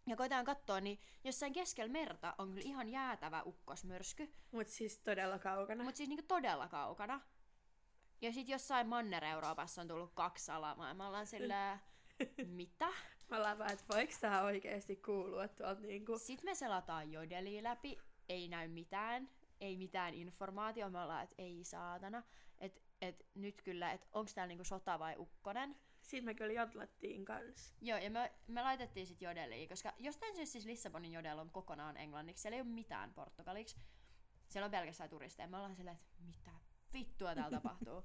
Ja 0.07 0.17
koitetaan 0.17 0.45
katsoa, 0.45 0.81
niin 0.81 0.99
jossain 1.25 1.53
keskellä 1.53 1.93
merta 1.93 2.35
on 2.39 2.49
kyllä 2.49 2.63
ihan 2.65 2.89
jäätävä 2.89 3.43
ukkosmyrsky, 3.43 4.33
Mut 4.53 4.67
siis 4.67 4.99
todella 4.99 5.39
kaukana. 5.39 5.85
mutta 5.85 5.97
siis 5.97 6.09
niinku 6.09 6.25
todella 6.29 6.69
kaukana. 6.69 7.21
Ja 8.23 8.33
sitten 8.33 8.53
jossain 8.53 8.87
Manner-Euroopassa 8.87 9.81
on 9.81 9.89
tullut 9.89 10.13
kaksi 10.15 10.45
salamaa, 10.45 10.95
me 10.95 11.05
ollaan 11.05 11.27
sillä 11.27 11.79
mitä? 12.47 12.89
Me 13.31 13.37
ollaan 13.37 13.59
vaan, 13.59 13.73
että 13.73 13.85
voiko 13.95 14.13
tää 14.21 14.43
oikeesti 14.43 14.97
kuulua 14.97 15.49
tuolta 15.49 15.81
niinku... 15.81 16.19
Sitten 16.19 16.51
me 16.51 16.55
selataan 16.55 17.13
jodeliin 17.13 17.65
läpi, 17.65 17.99
ei 18.29 18.49
näy 18.49 18.69
mitään, 18.69 19.29
ei 19.61 19.77
mitään 19.77 20.15
informaatiota, 20.15 20.91
me 20.91 21.01
ollaan, 21.01 21.25
että 21.25 21.35
ei 21.39 21.65
saatana. 21.65 22.23
Että 22.61 22.81
et 23.01 23.27
nyt 23.35 23.63
kyllä, 23.63 23.93
että 23.93 24.07
onko 24.13 24.31
täällä 24.35 24.49
niinku 24.49 24.65
sota 24.65 24.99
vai 24.99 25.15
ukkonen. 25.19 25.77
Siitä 26.03 26.25
me 26.25 26.35
kyllä 26.35 26.53
jodlattiin 26.53 27.25
kans. 27.25 27.75
Joo, 27.81 27.99
ja 27.99 28.11
me, 28.11 28.33
me 28.49 28.63
laitettiin 28.63 29.07
sitten 29.07 29.27
jodeliin, 29.27 29.69
koska 29.69 29.93
jostain 29.99 30.37
syystä 30.37 30.53
siis 30.53 30.65
Lissabonin 30.65 31.13
jodel 31.13 31.39
on 31.39 31.51
kokonaan 31.51 31.97
englanniksi, 31.97 32.43
siellä 32.43 32.57
ei 32.57 32.61
ole 32.61 32.69
mitään 32.69 33.15
portugaliksi. 33.15 33.77
Siellä 34.49 34.65
on 34.65 34.71
pelkästään 34.71 35.11
turisteja. 35.11 35.49
Me 35.49 35.57
ollaan 35.57 35.77
silleen, 35.77 35.97
että 35.97 36.23
mitä 36.27 36.51
vittua 36.93 37.35
täällä 37.35 37.57
tapahtuu. 37.63 38.05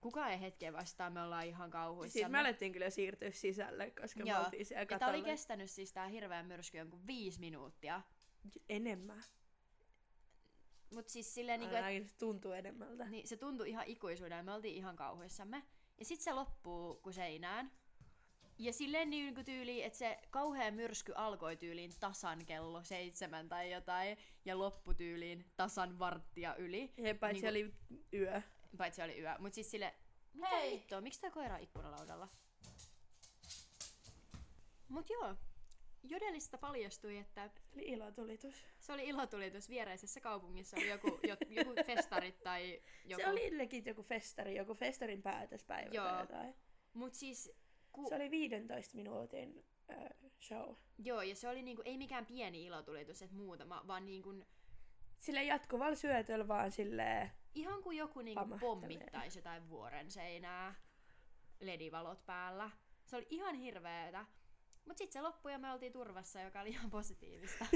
Kukaan 0.00 0.30
ei 0.30 0.40
hetkeä 0.40 0.72
vastaa, 0.72 1.10
me 1.10 1.22
ollaan 1.22 1.46
ihan 1.46 1.70
kauhuissa. 1.70 2.12
Siitä 2.12 2.28
me 2.28 2.38
alettiin 2.38 2.72
kyllä 2.72 2.90
siirtyä 2.90 3.30
sisälle, 3.30 3.90
koska 3.90 4.24
me 4.24 4.30
Joo. 4.30 4.44
oltiin 4.44 4.66
siellä 4.66 4.82
ja 4.82 4.86
katolla. 4.86 5.12
oli 5.12 5.22
kestänyt 5.22 5.70
siis 5.70 5.92
tää 5.92 6.08
hirveä 6.08 6.42
myrsky 6.42 6.78
jonkun 6.78 7.06
viisi 7.06 7.40
minuuttia. 7.40 8.02
Enemmän. 8.68 9.22
Mut 10.94 11.08
siis 11.08 11.34
silleen 11.34 11.60
niinku, 11.60 11.76
et, 11.76 12.08
se 12.08 12.16
tuntuu 12.18 12.52
enemmältä. 12.52 13.04
niin 13.04 13.28
se 13.28 13.36
tuntui 13.36 13.70
ihan 13.70 13.86
ikuisuudella, 13.86 14.42
me 14.42 14.52
oltiin 14.52 14.74
ihan 14.76 14.96
kauhuissamme. 14.96 15.62
Ja 15.98 16.04
sit 16.04 16.20
se 16.20 16.32
loppuu 16.32 16.94
kuin 16.94 17.14
seinään. 17.14 17.72
Ja 18.58 18.72
silleen 18.72 19.10
niin 19.10 19.34
kuin 19.34 19.44
tyyli, 19.44 19.82
että 19.82 19.98
se 19.98 20.18
kauhea 20.30 20.70
myrsky 20.70 21.12
alkoi 21.16 21.56
tyyliin 21.56 21.92
tasan 22.00 22.46
kello 22.46 22.82
seitsemän 22.84 23.48
tai 23.48 23.72
jotain, 23.72 24.18
ja 24.44 24.58
lopputyyliin 24.58 25.44
tasan 25.56 25.98
varttia 25.98 26.54
yli. 26.56 26.92
Ja 26.96 27.14
paitsi 27.14 27.50
Niinku- 27.50 27.76
oli 27.88 27.98
yö. 28.12 28.42
Paitsi 28.76 29.02
oli 29.02 29.20
yö. 29.20 29.34
Mut 29.38 29.54
siis 29.54 29.70
sille, 29.70 29.94
mitä 30.34 30.48
Hei! 30.48 30.72
vittua, 30.72 31.00
miksi 31.00 31.20
tää 31.20 31.30
koira 31.30 31.54
on 31.54 31.60
ikkunalaudalla? 31.60 32.28
Mut 34.88 35.10
joo, 35.10 35.34
Jodelista 36.08 36.58
paljastui, 36.58 37.18
että 37.18 37.50
Eli 37.76 37.82
ilotulitus. 37.84 38.54
se 38.80 38.92
oli 38.92 39.08
ilotulitus 39.08 39.68
viereisessä 39.68 40.20
kaupungissa, 40.20 40.76
oli 40.76 40.88
joku, 40.88 41.18
jo, 41.22 41.36
joku 41.48 41.70
festarit 41.86 42.42
tai 42.42 42.82
joku... 43.04 43.22
Se 43.22 43.28
oli 43.28 43.58
legit 43.58 43.86
joku 43.86 44.02
festari, 44.02 44.56
joku 44.56 44.74
festarin 44.74 45.22
päätöspäivä 45.22 45.90
Joo. 45.92 46.04
tai 46.08 46.20
jotain. 46.20 46.54
Mut 46.92 47.14
siis, 47.14 47.52
ku... 47.94 48.08
Se 48.08 48.14
oli 48.14 48.30
15 48.30 48.96
minuutin 48.96 49.64
äh, 49.90 50.08
show. 50.40 50.74
joo, 50.98 51.22
ja 51.22 51.36
se 51.36 51.48
oli 51.48 51.62
niinku, 51.62 51.82
ei 51.84 51.98
mikään 51.98 52.26
pieni 52.26 52.64
ilotulitus, 52.64 53.22
että 53.22 53.36
muutama, 53.36 53.84
vaan 53.86 54.06
niinku, 54.06 54.34
Sillä 55.18 55.42
jatkuvalla 55.42 55.94
syötöllä 55.94 56.48
vaan 56.48 56.72
silleen... 56.72 57.30
ihan 57.54 57.82
kuin 57.82 57.96
joku 57.96 58.20
niinku 58.20 58.58
pommittaisi 58.60 59.38
jotain 59.38 59.68
vuoren 59.68 60.10
seinää, 60.10 60.74
ledivalot 61.60 62.26
päällä. 62.26 62.70
Se 63.06 63.16
oli 63.16 63.26
ihan 63.30 63.54
hirveetä. 63.54 64.26
Mut 64.84 64.98
sitten 64.98 65.12
se 65.12 65.20
loppui 65.20 65.52
ja 65.52 65.58
me 65.58 65.72
oltiin 65.72 65.92
turvassa, 65.92 66.40
joka 66.40 66.60
oli 66.60 66.68
ihan 66.68 66.90
positiivista. 66.90 67.66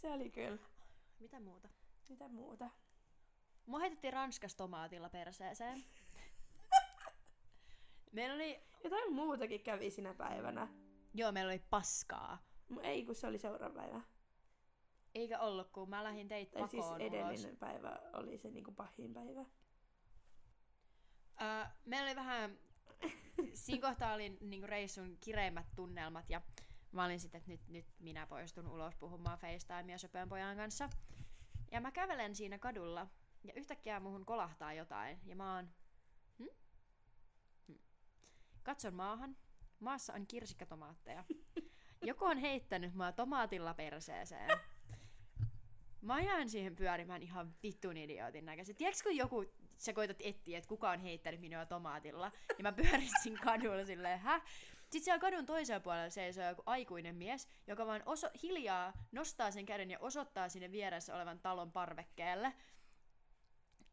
Se 0.00 0.08
oli 0.08 0.30
kyllä. 0.30 0.58
Mitä 1.18 1.40
muuta? 1.40 1.68
Mitä 2.08 2.28
muuta? 2.28 2.70
Mua 3.66 3.78
heitettiin 3.78 4.12
Ranskas 4.12 4.54
tomaatilla 4.54 5.08
perseeseen. 5.08 5.84
Meillä 8.12 8.34
oli... 8.34 8.60
Jotain 8.84 9.12
muutakin 9.12 9.60
kävi 9.60 9.90
sinä 9.90 10.14
päivänä. 10.14 10.68
Joo, 11.14 11.32
meillä 11.32 11.50
oli 11.50 11.62
paskaa. 11.70 12.38
Mu- 12.72 12.80
Ei, 12.82 13.04
kun 13.04 13.14
se 13.14 13.26
oli 13.26 13.38
seuraava 13.38 13.74
päivä. 13.74 14.00
Eikä 15.14 15.38
ollut, 15.40 15.70
kun 15.70 15.90
mä 15.90 16.04
lähdin 16.04 16.28
teitä 16.28 16.58
Tai 16.58 16.68
siis 16.68 16.84
pakoon 16.84 17.00
ulos. 17.02 17.12
edellinen 17.14 17.56
päivä 17.56 18.00
oli 18.12 18.38
se 18.38 18.50
niinku 18.50 18.72
pahin 18.72 19.14
päivä. 19.14 19.40
Öö, 21.42 21.64
meillä 21.84 22.06
oli 22.06 22.16
vähän... 22.16 22.58
Siinä 23.54 23.88
kohtaa 23.88 24.14
oli 24.14 24.28
niinku 24.40 24.66
reissun 24.66 25.16
kireimmät 25.20 25.66
tunnelmat 25.76 26.30
ja 26.30 26.40
mä 26.92 27.04
olin 27.04 27.20
sitten, 27.20 27.38
että 27.38 27.50
nyt, 27.50 27.68
nyt 27.68 27.86
minä 27.98 28.26
poistun 28.26 28.68
ulos 28.68 28.96
puhumaan 28.96 29.38
FaceTimea 29.38 29.98
söpön 29.98 30.28
pojan 30.28 30.56
kanssa. 30.56 30.90
Ja 31.72 31.80
mä 31.80 31.90
kävelen 31.90 32.34
siinä 32.34 32.58
kadulla 32.58 33.06
ja 33.44 33.52
yhtäkkiä 33.56 34.00
muhun 34.00 34.26
kolahtaa 34.26 34.72
jotain 34.72 35.20
ja 35.24 35.36
mä 35.36 35.54
oon... 35.56 35.70
Katson 38.70 38.94
maahan. 38.94 39.36
Maassa 39.80 40.12
on 40.12 40.26
kirsikkatomaatteja. 40.26 41.24
Joku 42.02 42.24
on 42.24 42.38
heittänyt 42.38 42.94
mua 42.94 43.12
tomaatilla 43.12 43.74
perseeseen. 43.74 44.50
Mä 46.00 46.20
jään 46.20 46.48
siihen 46.48 46.76
pyörimään 46.76 47.22
ihan 47.22 47.54
vittun 47.62 47.96
idiootin 47.96 48.44
näköisesti. 48.44 48.78
Tiedätkö, 48.78 49.02
kun 49.02 49.16
joku, 49.16 49.44
sä 49.76 49.92
koitat 49.92 50.16
etsiä, 50.20 50.58
että 50.58 50.68
kuka 50.68 50.90
on 50.90 51.00
heittänyt 51.00 51.40
minua 51.40 51.66
tomaatilla, 51.66 52.32
ja 52.58 52.62
mä 52.62 52.72
pyörin 52.72 53.08
siinä 53.22 53.40
kadulla 53.44 53.84
silleen, 53.84 54.20
hä? 54.20 54.40
Sitten 54.80 55.02
siellä 55.02 55.20
kadun 55.20 55.46
toisella 55.46 55.80
puolella 55.80 56.10
seisoo 56.10 56.44
joku 56.44 56.62
aikuinen 56.66 57.16
mies, 57.16 57.48
joka 57.66 57.86
vaan 57.86 58.02
oso- 58.06 58.30
hiljaa 58.42 58.92
nostaa 59.12 59.50
sen 59.50 59.66
käden 59.66 59.90
ja 59.90 59.98
osoittaa 59.98 60.48
sinne 60.48 60.72
vieressä 60.72 61.14
olevan 61.14 61.40
talon 61.40 61.72
parvekkeelle. 61.72 62.52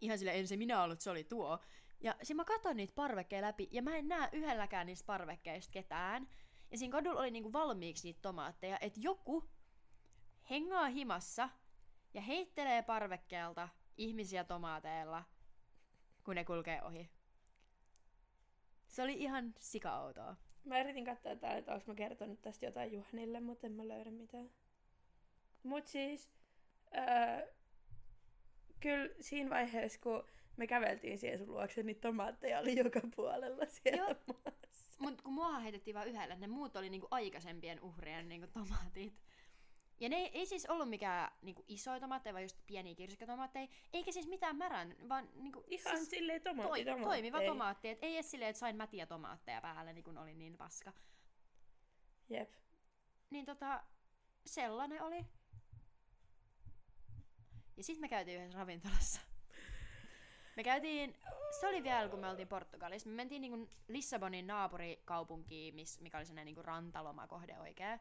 Ihan 0.01 0.17
sille 0.17 0.39
en 0.39 0.47
se 0.47 0.57
minä 0.57 0.83
ollut, 0.83 1.01
se 1.01 1.09
oli 1.09 1.23
tuo. 1.23 1.59
Ja 1.99 2.15
sitten 2.17 2.37
mä 2.37 2.45
katson 2.45 2.75
niitä 2.77 2.93
parvekkeen 2.95 3.43
läpi, 3.43 3.67
ja 3.71 3.81
mä 3.81 3.95
en 3.95 4.07
näe 4.07 4.29
yhdelläkään 4.31 4.87
niistä 4.87 5.05
parvekkeista 5.05 5.71
ketään. 5.71 6.27
Ja 6.71 6.77
siinä 6.77 6.91
kadulla 6.91 7.19
oli 7.19 7.31
niinku 7.31 7.53
valmiiksi 7.53 8.07
niitä 8.07 8.19
tomaatteja, 8.21 8.77
että 8.81 8.99
joku 9.03 9.49
hengaa 10.49 10.87
himassa 10.87 11.49
ja 12.13 12.21
heittelee 12.21 12.81
parvekkeelta 12.81 13.69
ihmisiä 13.97 14.43
tomaateilla, 14.43 15.23
kun 16.23 16.35
ne 16.35 16.45
kulkee 16.45 16.83
ohi. 16.83 17.09
Se 18.87 19.03
oli 19.03 19.13
ihan 19.13 19.53
sika-outoa. 19.59 20.35
Mä 20.63 20.79
yritin 20.79 21.05
katsoa 21.05 21.35
täällä, 21.35 21.57
että 21.57 21.73
onko 21.73 21.85
mä 21.87 21.95
kertonut 21.95 22.41
tästä 22.41 22.65
jotain 22.65 22.93
Juhanille, 22.93 23.39
mutta 23.39 23.67
en 23.67 23.73
mä 23.73 23.87
löydä 23.87 24.11
mitään. 24.11 24.49
Mut 25.63 25.87
siis, 25.87 26.29
öö, 26.97 27.53
kyllä 28.79 29.15
siinä 29.19 29.49
vaiheessa, 29.49 29.99
kun 29.99 30.23
me 30.57 30.67
käveltiin 30.67 31.17
siihen 31.17 31.39
sun 31.39 31.51
luokse, 31.51 31.83
niin 31.83 31.99
tomaatteja 31.99 32.59
oli 32.59 32.77
joka 32.77 33.01
puolella 33.15 33.65
siellä 33.65 34.03
Joo. 34.03 34.15
maassa. 34.27 34.97
Mutta 34.99 35.23
kun 35.23 35.33
muahan 35.33 35.61
heitettiin 35.63 35.93
vain 35.95 36.09
yhdellä, 36.09 36.35
ne 36.35 36.47
muut 36.47 36.75
oli 36.75 36.89
niinku 36.89 37.07
aikaisempien 37.11 37.81
uhrien 37.81 38.29
niinku 38.29 38.47
tomaatit. 38.47 39.13
Ja 39.99 40.09
ne 40.09 40.15
ei, 40.15 40.31
ei 40.33 40.45
siis 40.45 40.65
ollut 40.65 40.89
mikään 40.89 41.31
niinku 41.41 41.65
isoja 41.67 41.99
tomaatteja, 41.99 42.33
vaan 42.33 42.43
just 42.43 42.57
pieniä 42.67 42.95
kirsikkatomaatteja. 42.95 43.67
Eikä 43.93 44.11
siis 44.11 44.27
mitään 44.27 44.55
märän, 44.55 44.95
vaan 45.09 45.29
niinku, 45.35 45.63
Ihan 45.67 45.97
siis 45.97 46.09
silleen 46.09 46.41
tomaatti, 46.41 46.85
toi, 46.85 47.01
toimiva 47.01 47.41
tomaatti. 47.41 47.89
Et 47.89 47.99
ei 48.01 48.15
edes 48.15 48.31
silleen, 48.31 48.49
että 48.49 48.59
sain 48.59 48.75
mätiä 48.75 49.05
tomaatteja 49.05 49.61
päälle, 49.61 49.93
niin 49.93 50.03
kun 50.03 50.17
oli 50.17 50.33
niin 50.33 50.57
paska. 50.57 50.93
Jep. 52.29 52.53
Niin 53.29 53.45
tota, 53.45 53.83
sellainen 54.45 55.01
oli. 55.01 55.25
Ja 57.77 57.83
sitten 57.83 58.01
me 58.01 58.09
käytiin 58.09 58.37
yhdessä 58.39 58.59
ravintolassa. 58.59 59.21
Me 60.57 60.63
käytiin, 60.63 61.15
se 61.59 61.67
oli 61.67 61.83
vielä 61.83 62.09
kun 62.09 62.19
me 62.19 62.29
oltiin 62.29 62.47
Portugalissa, 62.47 63.09
me 63.09 63.15
mentiin 63.15 63.41
niinku 63.41 63.69
Lissabonin 63.87 64.47
naapurikaupunkiin, 64.47 65.75
miss, 65.75 66.01
mikä 66.01 66.17
oli 66.17 66.25
sellainen 66.25 66.45
niinku 66.45 66.61
rantalomakohde 66.61 67.59
oikein. 67.59 67.99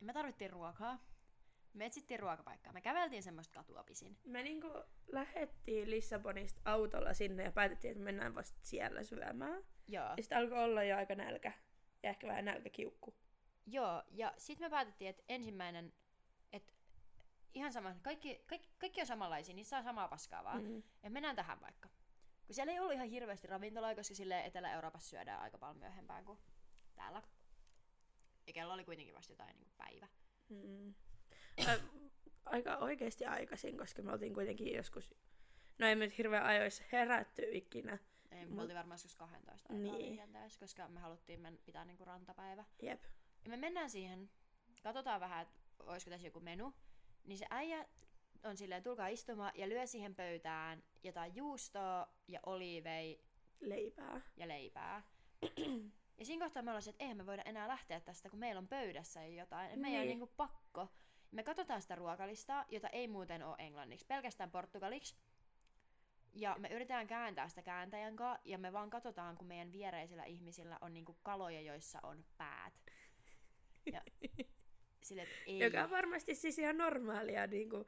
Me 0.00 0.12
tarvittiin 0.12 0.50
ruokaa. 0.50 0.98
Me 1.74 1.86
etsittiin 1.86 2.20
ruokapaikkaa. 2.20 2.72
Me 2.72 2.80
käveltiin 2.80 3.22
semmoista 3.22 3.54
katua 3.54 3.84
pisin. 3.84 4.18
Me 4.24 4.42
niinku 4.42 4.68
lähettiin 5.06 5.90
Lissabonista 5.90 6.60
autolla 6.64 7.14
sinne 7.14 7.42
ja 7.42 7.52
päätettiin, 7.52 7.92
että 7.92 8.04
mennään 8.04 8.34
vasta 8.34 8.58
siellä 8.62 9.04
syömään. 9.04 9.64
Joo. 9.88 10.04
Ja 10.04 10.22
sitten 10.22 10.38
alkoi 10.38 10.64
olla 10.64 10.82
jo 10.82 10.96
aika 10.96 11.14
nälkä. 11.14 11.52
Ja 12.02 12.10
ehkä 12.10 12.26
vähän 12.26 12.44
nälkäkiukku. 12.44 13.14
Joo, 13.66 14.02
ja 14.10 14.34
sitten 14.36 14.66
me 14.66 14.70
päätettiin, 14.70 15.10
että 15.10 15.22
ensimmäinen, 15.28 15.92
ihan 17.54 17.72
sama, 17.72 17.94
kaikki, 18.02 18.42
kaikki, 18.46 18.68
kaikki 18.78 19.00
on 19.00 19.06
samanlaisia, 19.06 19.54
niissä 19.54 19.78
on 19.78 19.84
samaa 19.84 20.08
paskaa 20.08 20.44
vaan. 20.44 20.64
Mm. 20.64 20.82
Ja 21.02 21.10
mennään 21.10 21.36
tähän 21.36 21.60
vaikka. 21.60 21.88
Kun 22.46 22.54
siellä 22.54 22.72
ei 22.72 22.80
ollut 22.80 22.92
ihan 22.94 23.08
hirveästi 23.08 23.46
ravintoloja, 23.46 23.94
koska 23.94 24.14
sille 24.14 24.44
Etelä-Euroopassa 24.44 25.08
syödään 25.10 25.40
aika 25.40 25.58
paljon 25.58 25.76
myöhempään 25.78 26.24
kuin 26.24 26.38
täällä. 26.94 27.22
Ja 28.46 28.52
kello 28.52 28.72
oli 28.74 28.84
kuitenkin 28.84 29.14
vasta 29.14 29.32
jotain 29.32 29.56
niin 29.56 29.64
kuin 29.64 29.74
päivä. 29.76 30.08
Mm. 30.48 30.94
Ä, 31.68 31.78
aika 32.44 32.76
oikeasti 32.76 33.24
aikaisin, 33.24 33.78
koska 33.78 34.02
me 34.02 34.12
oltiin 34.12 34.34
kuitenkin 34.34 34.74
joskus, 34.76 35.14
no 35.78 35.86
ei 35.86 35.96
me 35.96 36.04
nyt 36.04 36.18
hirveän 36.18 36.44
ajoissa 36.44 36.84
herätty 36.92 37.42
ikinä. 37.52 37.98
Ei, 38.30 38.46
me 38.46 38.54
Mut- 38.54 38.60
oltiin 38.60 38.76
varmaan 38.78 38.94
joskus 38.94 39.16
12 39.16 39.72
aikaa 39.72 39.92
Niin. 39.92 40.06
liikenteessä, 40.06 40.60
koska 40.60 40.88
me 40.88 41.00
haluttiin 41.00 41.40
men- 41.40 41.58
pitää 41.64 41.84
niinku 41.84 42.04
rantapäivä. 42.04 42.64
Jep. 42.82 43.02
Ja 43.44 43.50
me 43.50 43.56
mennään 43.56 43.90
siihen, 43.90 44.30
katsotaan 44.82 45.20
vähän, 45.20 45.42
että 45.42 45.54
olisiko 45.78 46.10
tässä 46.10 46.26
joku 46.26 46.40
menu. 46.40 46.74
Niin 47.24 47.38
se 47.38 47.46
äijä 47.50 47.86
on 48.44 48.56
silleen, 48.56 48.82
tulkaa 48.82 49.06
istumaan 49.08 49.52
ja 49.54 49.68
lyö 49.68 49.86
siihen 49.86 50.14
pöytään 50.14 50.82
jotain 51.02 51.36
juustoa 51.36 52.08
ja 52.28 52.40
oliivei 52.46 53.24
Leipää. 53.60 54.20
ja 54.36 54.48
leipää. 54.48 55.02
ja 56.18 56.24
siinä 56.24 56.44
kohtaa 56.44 56.62
me 56.62 56.70
ollaan 56.70 56.88
että 56.88 57.04
eihän 57.04 57.16
me 57.16 57.26
voida 57.26 57.42
enää 57.42 57.68
lähteä 57.68 58.00
tästä, 58.00 58.30
kun 58.30 58.38
meillä 58.38 58.58
on 58.58 58.68
pöydässä 58.68 59.24
jo 59.24 59.32
jotain. 59.40 59.78
Meidän 59.80 60.00
on 60.00 60.06
Niin. 60.06 60.18
niinku 60.18 60.34
pakko. 60.36 60.88
Me 61.30 61.42
katsotaan 61.42 61.82
sitä 61.82 61.94
ruokalistaa, 61.94 62.64
jota 62.68 62.88
ei 62.88 63.08
muuten 63.08 63.42
ole 63.42 63.56
englanniksi, 63.58 64.06
pelkästään 64.06 64.50
portugaliksi. 64.50 65.16
Ja 66.34 66.56
me 66.58 66.68
yritetään 66.68 67.06
kääntää 67.06 67.48
sitä 67.48 67.62
kääntäjän 67.62 68.16
kanssa, 68.16 68.42
ja 68.44 68.58
me 68.58 68.72
vaan 68.72 68.90
katsotaan, 68.90 69.36
kun 69.36 69.46
meidän 69.46 69.72
viereisillä 69.72 70.24
ihmisillä 70.24 70.78
on 70.80 70.94
niinku 70.94 71.16
kaloja, 71.22 71.60
joissa 71.60 71.98
on 72.02 72.24
päät. 72.36 72.74
Ja 73.92 74.02
sille, 75.06 75.22
että 75.22 75.34
ei, 75.46 75.58
Joka 75.58 75.84
on 75.84 75.90
varmasti 75.90 76.34
siis 76.34 76.58
ihan 76.58 76.78
normaalia 76.78 77.46
niin 77.46 77.70
kuin 77.70 77.84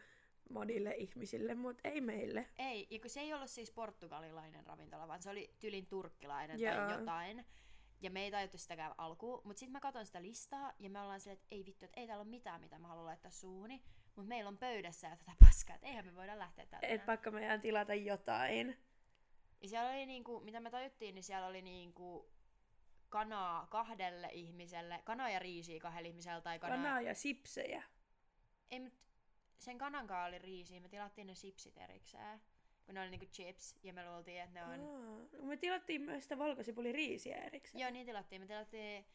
monille 0.51 0.95
ihmisille, 0.95 1.55
mutta 1.55 1.89
ei 1.89 2.01
meille. 2.01 2.47
ei, 2.59 2.87
ja 2.91 2.99
kun 2.99 3.11
se 3.11 3.21
ei 3.21 3.35
ollut 3.35 3.51
siis 3.51 3.71
portugalilainen 3.71 4.67
ravintola, 4.67 5.09
vaan 5.09 5.23
se 5.23 5.31
oli 5.31 5.55
tylin 5.61 5.87
turkkilainen 5.87 6.61
Joo. 6.61 6.75
tai 6.75 6.93
jotain. 6.99 7.47
Ja 8.01 8.11
me 8.11 8.25
ei 8.25 8.31
tajuttu 8.31 8.59
sitäkään 8.59 8.95
alkuun, 8.99 9.41
mutta 9.45 9.61
sitten 9.61 9.73
mä 9.73 9.81
katson 9.81 10.07
sitä 10.07 10.23
listaa 10.23 10.73
ja 10.79 10.91
me 10.91 11.01
ollaan 11.01 11.21
silleen, 11.21 11.39
että 11.39 11.47
ei 11.51 11.67
vittu, 11.67 11.85
että 11.85 12.01
ei 12.01 12.07
täällä 12.07 12.23
ole 12.23 12.31
mitään, 12.31 12.61
mitä 12.61 12.79
mä 12.79 12.89
haluan 12.89 13.07
laittaa 13.07 13.31
suuhuni. 13.31 13.83
Mutta 14.17 14.29
meillä 14.29 14.49
on 14.49 14.59
pöydässä 14.59 15.09
jo 15.09 15.17
tätä 15.17 15.33
paskaa, 15.45 15.75
että 15.75 15.87
eihän 15.87 16.07
me 16.07 16.15
voida 16.15 16.39
lähteä 16.39 16.67
täältä. 16.67 16.87
Et 16.87 17.07
pakko 17.07 17.31
meidän 17.31 17.61
tilata 17.61 17.95
jotain. 17.95 18.77
Ja 19.61 19.69
siellä 19.69 19.91
oli 19.91 20.07
niinku, 20.07 20.41
mitä 20.41 20.61
me 20.61 20.71
tajuttiin, 20.71 21.15
niin 21.15 21.23
siellä 21.23 21.47
oli 21.47 21.63
niinku 21.63 22.29
kanaa 23.15 23.67
kahdelle 23.67 24.29
ihmiselle, 24.33 25.01
kanaa 25.05 25.31
ja 25.31 25.39
riisiä 25.39 25.81
kahdelle 25.81 26.09
ihmiselle 26.09 26.41
tai 26.41 26.59
kanaa. 26.59 26.77
Kanaa 26.77 27.01
ja 27.01 27.15
sipsejä. 27.15 27.83
Ei, 28.71 28.81
mut 28.81 28.93
sen 29.59 29.79
kanankaan 29.79 30.29
oli 30.29 30.39
riisiä, 30.39 30.81
me 30.81 30.89
tilattiin 30.89 31.27
ne 31.27 31.35
sipsit 31.35 31.79
erikseen. 31.79 32.41
Kun 32.87 32.95
ne 32.95 33.01
oli 33.01 33.11
niinku 33.11 33.27
chips, 33.27 33.77
ja 33.83 33.93
me 33.93 34.11
luultiin, 34.11 34.41
että 34.41 34.61
ne 34.61 34.65
on... 34.65 34.81
Aa, 34.81 35.47
me 35.47 35.57
tilattiin 35.57 36.03
myös 36.03 36.23
sitä 36.23 36.39
valkosipuliriisiä 36.39 37.37
erikseen. 37.37 37.83
Joo, 37.83 37.91
niin 37.91 38.07
tilattiin. 38.07 38.43
Me 38.43 38.47
tilattiin... 38.47 39.07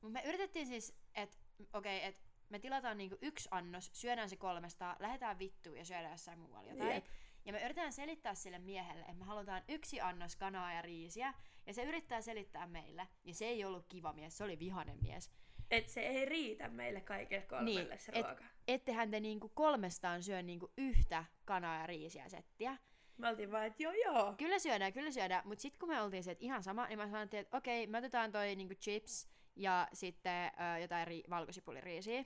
Mut 0.00 0.12
me 0.12 0.22
yritettiin 0.24 0.66
siis, 0.66 0.94
että 1.14 1.36
okei, 1.72 1.98
okay, 1.98 2.08
että 2.08 2.20
me 2.48 2.58
tilataan 2.58 2.98
niinku 2.98 3.18
yksi 3.22 3.48
annos, 3.52 3.90
syödään 3.92 4.28
se 4.28 4.36
kolmesta, 4.36 4.96
lähdetään 4.98 5.38
vittuun 5.38 5.76
ja 5.76 5.84
syödään 5.84 6.12
jossain 6.12 6.38
muualla 6.38 6.70
jotain. 6.70 6.94
Jep. 6.94 7.06
Ja 7.44 7.52
me 7.52 7.64
yritetään 7.64 7.92
selittää 7.92 8.34
sille 8.34 8.58
miehelle, 8.58 9.00
että 9.00 9.14
me 9.14 9.24
halutaan 9.24 9.62
yksi 9.68 10.00
annos 10.00 10.36
kanaa 10.36 10.72
ja 10.72 10.82
riisiä. 10.82 11.34
Ja 11.66 11.74
se 11.74 11.82
yrittää 11.84 12.20
selittää 12.20 12.66
meille. 12.66 13.08
Ja 13.24 13.34
se 13.34 13.44
ei 13.44 13.64
ollut 13.64 13.86
kiva 13.88 14.12
mies, 14.12 14.38
se 14.38 14.44
oli 14.44 14.58
vihanen 14.58 14.98
mies. 15.02 15.30
Et 15.70 15.88
se 15.88 16.00
ei 16.00 16.24
riitä 16.24 16.68
meille 16.68 17.00
kaikille 17.00 17.42
kolmelle 17.42 17.84
Niin, 17.84 17.98
se 18.00 18.12
et- 18.14 18.26
ruoka. 18.26 18.44
Ettehän 18.68 19.10
te 19.10 19.20
niinku 19.20 19.48
kolmestaan 19.48 20.22
syö 20.22 20.42
niinku 20.42 20.72
yhtä 20.78 21.24
kanaa 21.44 21.78
ja 21.80 21.86
riisiä 21.86 22.28
settiä. 22.28 22.76
Me 23.16 23.28
oltiin 23.28 23.52
vaan, 23.52 23.66
että 23.66 23.82
joo 23.82 23.92
joo. 23.92 24.34
Kyllä 24.38 24.58
syödään, 24.58 24.92
kyllä 24.92 25.10
syödään, 25.10 25.48
mutta 25.48 25.62
sitten 25.62 25.78
kun 25.78 25.88
me 25.88 26.02
oltiin 26.02 26.22
se, 26.24 26.30
että 26.30 26.44
ihan 26.44 26.62
sama, 26.62 26.86
niin 26.86 26.98
mä 26.98 27.06
sanoin, 27.06 27.28
että 27.32 27.56
okei, 27.56 27.86
me 27.86 27.98
otetaan 27.98 28.32
toi 28.32 28.54
niinku 28.56 28.74
chips 28.74 29.28
ja 29.56 29.88
sitten 29.92 30.46
ö, 30.46 30.78
jotain 30.78 31.08
ri- 31.08 31.30
valkosipuliriisiä. 31.30 32.24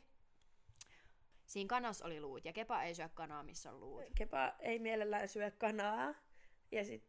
Siinä 1.47 1.69
kanassa 1.69 2.05
oli 2.05 2.21
luut, 2.21 2.45
ja 2.45 2.53
Kepa 2.53 2.83
ei 2.83 2.95
syö 2.95 3.09
kanaa, 3.09 3.43
missä 3.43 3.73
on 3.73 3.81
luut. 3.81 4.03
Kepa 4.17 4.55
ei 4.59 4.79
mielellään 4.79 5.29
syö 5.29 5.51
kanaa. 5.51 6.15
Ja 6.73 6.85
sit, 6.85 7.05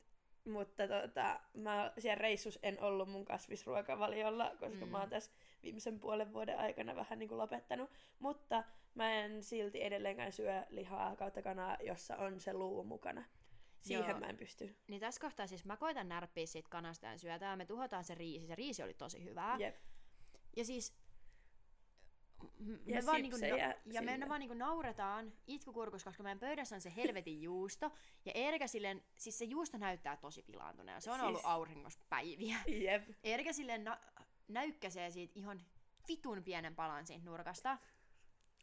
mutta 0.48 0.84
tota, 0.88 1.40
mä 1.54 1.94
siellä 1.98 2.16
reissus 2.22 2.60
en 2.64 2.82
ollut 2.84 3.10
mun 3.10 3.26
kasvisruokavaliolla, 3.26 4.52
koska 4.60 4.86
Mm. 4.86 4.92
mä 4.92 5.00
oon 5.00 5.10
tässä 5.10 5.32
viimeisen 5.64 6.00
puolen 6.00 6.34
vuoden 6.34 6.58
aikana 6.60 6.96
vähän 6.96 7.20
niin 7.20 7.30
kuin 7.30 7.38
lopettanut. 7.38 7.90
Mutta 8.20 8.64
mä 8.96 9.12
en 9.14 9.44
silti 9.44 9.84
edelleenkään 9.84 10.32
syö 10.32 10.66
lihaa 10.70 11.16
kautta 11.16 11.42
kanaa, 11.42 11.78
jossa 11.84 12.16
on 12.18 12.40
se 12.40 12.54
luu 12.54 12.84
mukana. 12.84 13.24
Siihen 13.82 14.10
Joo. 14.10 14.20
mä 14.20 14.26
en 14.26 14.38
pysty. 14.38 14.76
Niin 14.88 15.02
tässä 15.02 15.22
kohtaa 15.22 15.48
siis 15.48 15.66
mä 15.66 15.78
koitan 15.78 16.10
närppiä 16.10 16.46
siitä 16.46 16.70
kanasta 16.70 17.08
ja 17.08 17.18
syötään, 17.18 17.58
me 17.58 17.66
tuhotaan 17.66 18.04
se 18.04 18.16
riisi, 18.16 18.48
se 18.48 18.56
riisi 18.56 18.84
oli 18.84 18.94
tosi 18.94 19.24
hyvää. 19.24 19.58
Jep. 19.60 19.76
Ja 20.56 20.66
siis 20.66 20.94
me 22.86 23.06
vaan 23.06 23.22
niinku, 23.22 23.38
na- 23.38 23.74
ja 23.94 24.02
me 24.02 24.30
vaan 24.30 24.40
niinku 24.40 24.54
nauretaan 24.54 25.34
itkukurkus, 25.48 26.04
koska 26.04 26.24
meidän 26.24 26.40
pöydässä 26.40 26.76
on 26.76 26.82
se 26.82 26.94
helvetin 26.96 27.42
juusto. 27.42 27.92
Ja 28.26 28.32
Erika 28.36 28.68
silleen, 28.68 29.04
siis 29.16 29.38
se 29.38 29.46
juusto 29.46 29.78
näyttää 29.78 30.18
tosi 30.18 30.42
pilaantuneelta. 30.44 31.04
Se 31.04 31.12
on 31.12 31.16
Siis- 31.20 31.28
ollut 31.28 31.42
auringossa 31.44 32.00
päiviä. 32.10 32.58
Jep. 32.68 33.10
Erika 33.24 33.54
silleen 33.54 33.84
na- 33.84 34.00
näykkäsee 34.48 35.12
siitä 35.12 35.34
ihan 35.36 35.62
vitun 36.08 36.44
pienen 36.44 36.76
palan 36.76 37.08
siitä 37.08 37.26
nurkasta. 37.26 37.78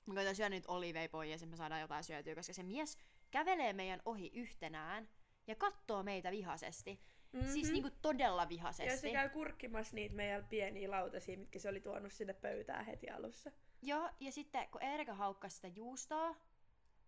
Mä 0.07 0.15
koitan 0.15 0.37
syödä 0.37 0.49
nyt 0.49 0.67
olivei 0.67 1.09
pois 1.09 1.41
ja 1.43 1.47
me 1.47 1.57
saadaan 1.57 1.81
jotain 1.81 2.05
syötyä, 2.05 2.35
koska 2.35 2.53
se 2.53 2.63
mies 2.63 2.99
kävelee 3.31 3.73
meidän 3.73 4.03
ohi 4.05 4.31
yhtenään 4.35 5.09
ja 5.47 5.55
katsoo 5.55 6.03
meitä 6.03 6.31
vihaisesti. 6.31 7.01
Mm-hmm. 7.35 7.49
Siis 7.53 7.71
niinku 7.73 7.91
todella 8.03 8.43
Ja 8.43 8.49
vihaisesti. 8.49 8.99
se 8.99 9.11
käy 9.13 9.29
kurkkimassa 9.29 9.95
niitä 9.95 10.15
meidän 10.15 10.47
pieniä 10.47 10.91
lautasia, 10.91 11.39
mitkä 11.39 11.59
se 11.59 11.69
oli 11.69 11.81
tuonut 11.81 12.13
sinne 12.13 12.33
pöytään 12.35 12.85
heti 12.87 13.11
alussa. 13.11 13.53
Joo, 13.83 14.11
ja 14.21 14.33
sitten 14.33 14.69
kun 14.69 14.83
Erika 14.83 15.15
haukkasi 15.15 15.57
sitä 15.57 15.69
juustoa, 15.69 16.37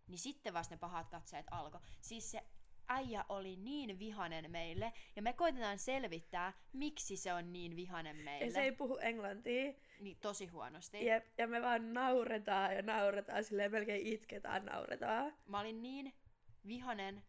niin 0.09 0.19
sitten 0.19 0.55
vasta 0.55 0.75
ne 0.75 0.79
pahat 0.79 1.09
katseet 1.09 1.47
alkoi. 1.51 1.81
Siis 2.01 2.31
se 2.31 2.43
äijä 2.89 3.25
oli 3.29 3.57
niin 3.57 3.99
vihanen 3.99 4.51
meille, 4.51 4.93
ja 5.17 5.23
me 5.23 5.33
koitetaan 5.33 5.79
selvittää, 5.79 6.53
miksi 6.73 7.17
se 7.17 7.33
on 7.33 7.53
niin 7.53 7.77
vihanen 7.77 8.19
Ja 8.19 8.25
meille. 8.25 8.51
se 8.51 8.61
ei 8.61 8.73
puhu 8.73 8.99
englantia. 9.01 9.73
Niin 10.01 10.17
tosi 10.21 10.47
huonosti. 10.47 11.07
Jep, 11.07 11.25
ja 11.39 11.47
me 11.47 11.63
vaan 11.63 11.93
nauretaan 11.95 12.77
ja 12.77 12.83
nauretaan, 12.83 13.45
silleen 13.45 13.73
melkein 13.73 14.07
itketään, 14.07 14.65
nauretaan. 14.65 15.33
Mä 15.47 15.61
olin 15.61 15.83
niin 15.83 16.15
vihanen, 16.67 17.23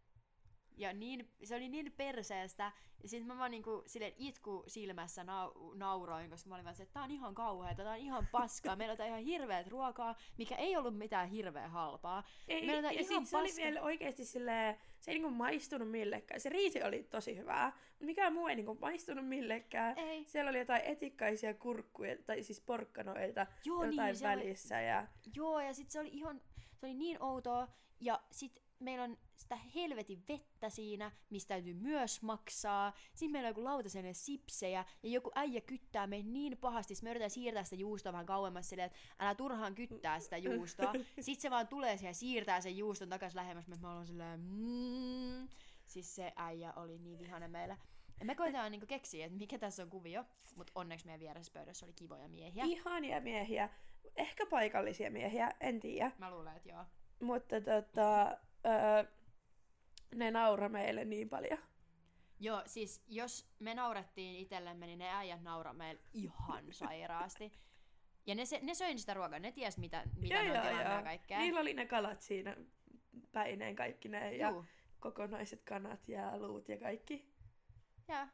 ja 0.78 0.94
niin, 0.94 1.30
se 1.44 1.56
oli 1.56 1.70
niin 1.70 1.94
perseestä, 1.98 2.72
ja 3.04 3.10
sitten 3.10 3.28
mä 3.28 3.38
vaan 3.38 3.52
niinku 3.52 3.84
silleen 3.86 4.14
itku 4.18 4.64
silmässä 4.68 5.24
nau, 5.24 5.74
nauroin, 5.74 6.30
koska 6.30 6.50
mä 6.50 6.56
olin 6.56 6.66
vaan 6.66 6.76
se, 6.76 6.84
että 6.84 6.94
tää 6.94 7.04
on 7.04 7.12
ihan 7.12 7.36
kauheeta, 7.36 7.84
tää 7.84 7.92
on 7.92 7.98
ihan 7.98 8.28
paskaa, 8.32 8.76
meillä 8.76 8.96
on 9.00 9.08
ihan 9.08 9.20
hirveät 9.24 9.68
ruokaa, 9.68 10.16
mikä 10.38 10.56
ei 10.56 10.78
ollut 10.78 10.98
mitään 10.98 11.30
hirveä 11.30 11.68
halpaa. 11.68 12.24
Ei, 12.48 12.66
Meillä 12.66 12.88
on 12.88 12.96
ja 12.96 13.02
ihan 13.02 13.22
sit 13.22 13.30
se 13.30 13.38
oli 13.38 13.48
paska- 13.48 13.62
vielä 13.64 13.82
oikeesti 13.82 14.26
silleen, 14.26 14.78
se 15.00 15.12
ei 15.12 15.16
niinku 15.20 15.30
maistunut 15.36 15.92
millekään. 15.92 16.40
Se 16.40 16.50
riisi 16.50 16.84
oli 16.84 17.04
tosi 17.04 17.38
hyvää, 17.38 17.72
mutta 17.90 18.06
mikään 18.06 18.34
muu 18.34 18.48
ei 18.48 18.56
niinku 18.56 18.78
maistunut 18.82 19.28
millekään. 19.28 19.98
Ei. 19.98 20.26
Siellä 20.26 20.50
oli 20.50 20.60
jotain 20.60 20.82
etikkaisia 20.86 21.54
kurkkuja, 21.54 22.16
tai 22.26 22.44
siis 22.44 22.62
porkkanoita, 22.62 23.48
Joo, 23.66 23.84
jotain 23.84 24.06
niin, 24.08 24.16
se 24.16 24.28
oli- 24.28 24.36
välissä. 24.38 24.82
Ja... 24.82 25.08
Joo, 25.36 25.60
ja 25.60 25.74
sitten 25.74 25.92
se 25.92 26.00
oli 26.00 26.10
ihan, 26.14 26.42
se 26.76 26.86
oli 26.86 26.94
niin 26.94 27.24
outoa, 27.24 27.68
ja 28.00 28.22
sit 28.32 28.67
meillä 28.80 29.04
on 29.04 29.18
sitä 29.36 29.56
helvetin 29.56 30.24
vettä 30.28 30.70
siinä, 30.70 31.12
mistä 31.30 31.48
täytyy 31.48 31.74
myös 31.74 32.22
maksaa. 32.22 32.94
Sitten 33.14 33.32
meillä 33.32 33.48
on 33.48 33.52
joku 33.52 33.64
lautaselle 33.64 34.14
sipsejä, 34.14 34.86
ja 35.04 35.10
joku 35.10 35.32
äijä 35.36 35.62
kyttää 35.62 36.08
meitä 36.08 36.30
niin 36.30 36.58
pahasti, 36.58 36.94
että 36.94 37.04
me 37.04 37.10
yritetään 37.10 37.30
siirtää 37.30 37.64
sitä 37.64 37.76
juustoa 37.76 38.12
vähän 38.12 38.26
kauemmas 38.26 38.70
silleen, 38.70 38.86
että 38.86 38.98
älä 39.20 39.36
turhaan 39.36 39.76
kyttää 39.76 40.20
sitä 40.20 40.38
juustoa. 40.38 40.94
Sitten 41.20 41.42
se 41.42 41.50
vaan 41.50 41.68
tulee 41.68 41.98
siihen 41.98 42.10
ja 42.10 42.14
siirtää 42.14 42.62
sen 42.62 42.78
juuston 42.78 43.10
takas 43.10 43.36
lähemmäs, 43.36 43.68
mutta 43.68 43.82
me 43.82 43.88
ollaan 43.88 44.08
silleen, 44.08 44.40
mm. 44.40 45.48
Siis 45.86 46.16
se 46.16 46.34
äijä 46.36 46.74
oli 46.76 47.00
niin 47.00 47.20
vihainen 47.20 47.52
meillä. 47.52 47.78
Ja 48.20 48.26
me 48.26 48.36
koitetaan 48.36 48.72
niinku 48.72 48.88
keksiä, 48.88 49.26
että 49.26 49.38
mikä 49.38 49.58
tässä 49.58 49.84
on 49.84 49.90
kuvio, 49.90 50.24
mutta 50.56 50.74
onneksi 50.76 51.06
meidän 51.06 51.20
vieressä 51.20 51.54
pöydässä 51.54 51.86
oli 51.86 51.94
kivoja 51.94 52.28
miehiä. 52.28 52.64
Ihania 52.66 53.22
miehiä. 53.22 53.70
Ehkä 54.16 54.46
paikallisia 54.46 55.12
miehiä, 55.12 55.52
en 55.60 55.80
tiedä. 55.80 56.12
Mä 56.18 56.32
luulen, 56.32 56.58
että 56.58 56.70
joo. 56.70 56.86
Mutta 57.20 57.62
tota, 57.62 58.38
öö, 58.68 59.04
ne 60.16 60.32
naura 60.32 60.70
meille 60.70 61.06
niin 61.06 61.30
paljon. 61.30 61.60
Joo, 62.40 62.62
siis 62.66 63.04
jos 63.08 63.50
me 63.60 63.74
naurettiin 63.74 64.36
itsellemme, 64.36 64.86
niin 64.86 65.00
ne 65.00 65.10
äijät 65.16 65.42
naura 65.42 65.74
meille 65.74 66.02
ihan 66.14 66.64
sairaasti. 66.74 67.52
Ja 68.26 68.36
ne, 68.36 68.46
se, 68.46 68.60
ne 68.62 68.74
söi 68.74 68.98
sitä 68.98 69.14
ruokaa, 69.14 69.40
ne 69.40 69.52
ties 69.52 69.78
mitä, 69.78 70.04
mitä 70.16 70.44
ne 70.44 70.52
on 70.52 70.62
tilannut 70.62 70.94
ja 70.96 71.02
kaikkea. 71.04 71.40
Niillä 71.40 71.60
oli 71.60 71.74
ne 71.74 71.86
kalat 71.86 72.22
siinä 72.22 72.58
päineen 73.32 73.76
kaikki 73.76 74.10
ne 74.10 74.36
ja 74.36 74.50
Juu. 74.50 74.66
kokonaiset 75.00 75.64
kanat 75.64 76.08
ja 76.10 76.38
luut 76.40 76.70
ja 76.70 76.78
kaikki. 76.78 77.34
Ja, 78.08 78.28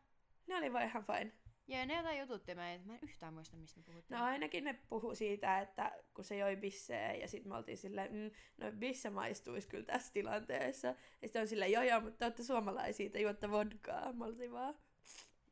Ne 0.48 0.56
oli 0.58 0.74
vaan 0.74 0.86
ihan 0.86 1.04
fine. 1.04 1.32
Ja 1.67 1.86
ne 1.86 1.97
jotain 1.97 2.19
jututti 2.19 2.56
meitä. 2.56 2.86
Mä 2.86 2.93
en 2.93 2.99
yhtään 3.02 3.34
muista, 3.34 3.58
mistä 3.58 3.80
me 3.80 3.84
puhuttiin. 3.84 4.17
No 4.17 4.26
ainakin 4.26 4.63
ne 4.63 4.73
puhu 4.89 5.15
siitä, 5.15 5.60
että 5.60 5.91
kun 6.13 6.23
se 6.23 6.38
joi 6.38 6.56
bisseä 6.56 7.13
ja 7.13 7.28
sitten 7.28 7.52
me 7.52 7.58
oltiin 7.58 7.78
silleen, 7.78 8.12
mm, 8.13 8.32
no 8.58 8.71
bisse 8.71 9.10
maistuisi 9.10 9.67
kyllä 9.67 9.86
tässä 9.86 10.13
tilanteessa. 10.13 10.88
Ja 10.88 11.28
sitten 11.28 11.41
on 11.41 11.47
silleen, 11.47 11.71
joo 11.71 11.84
joo, 11.84 12.02
mutta 12.02 12.17
te 12.17 12.26
olette 12.26 12.43
suomalaisia, 12.43 13.10
te 13.10 13.21
juotte 13.21 13.52
vodkaa. 13.52 14.13
Oltiin 14.19 14.52
vaan, 14.52 14.76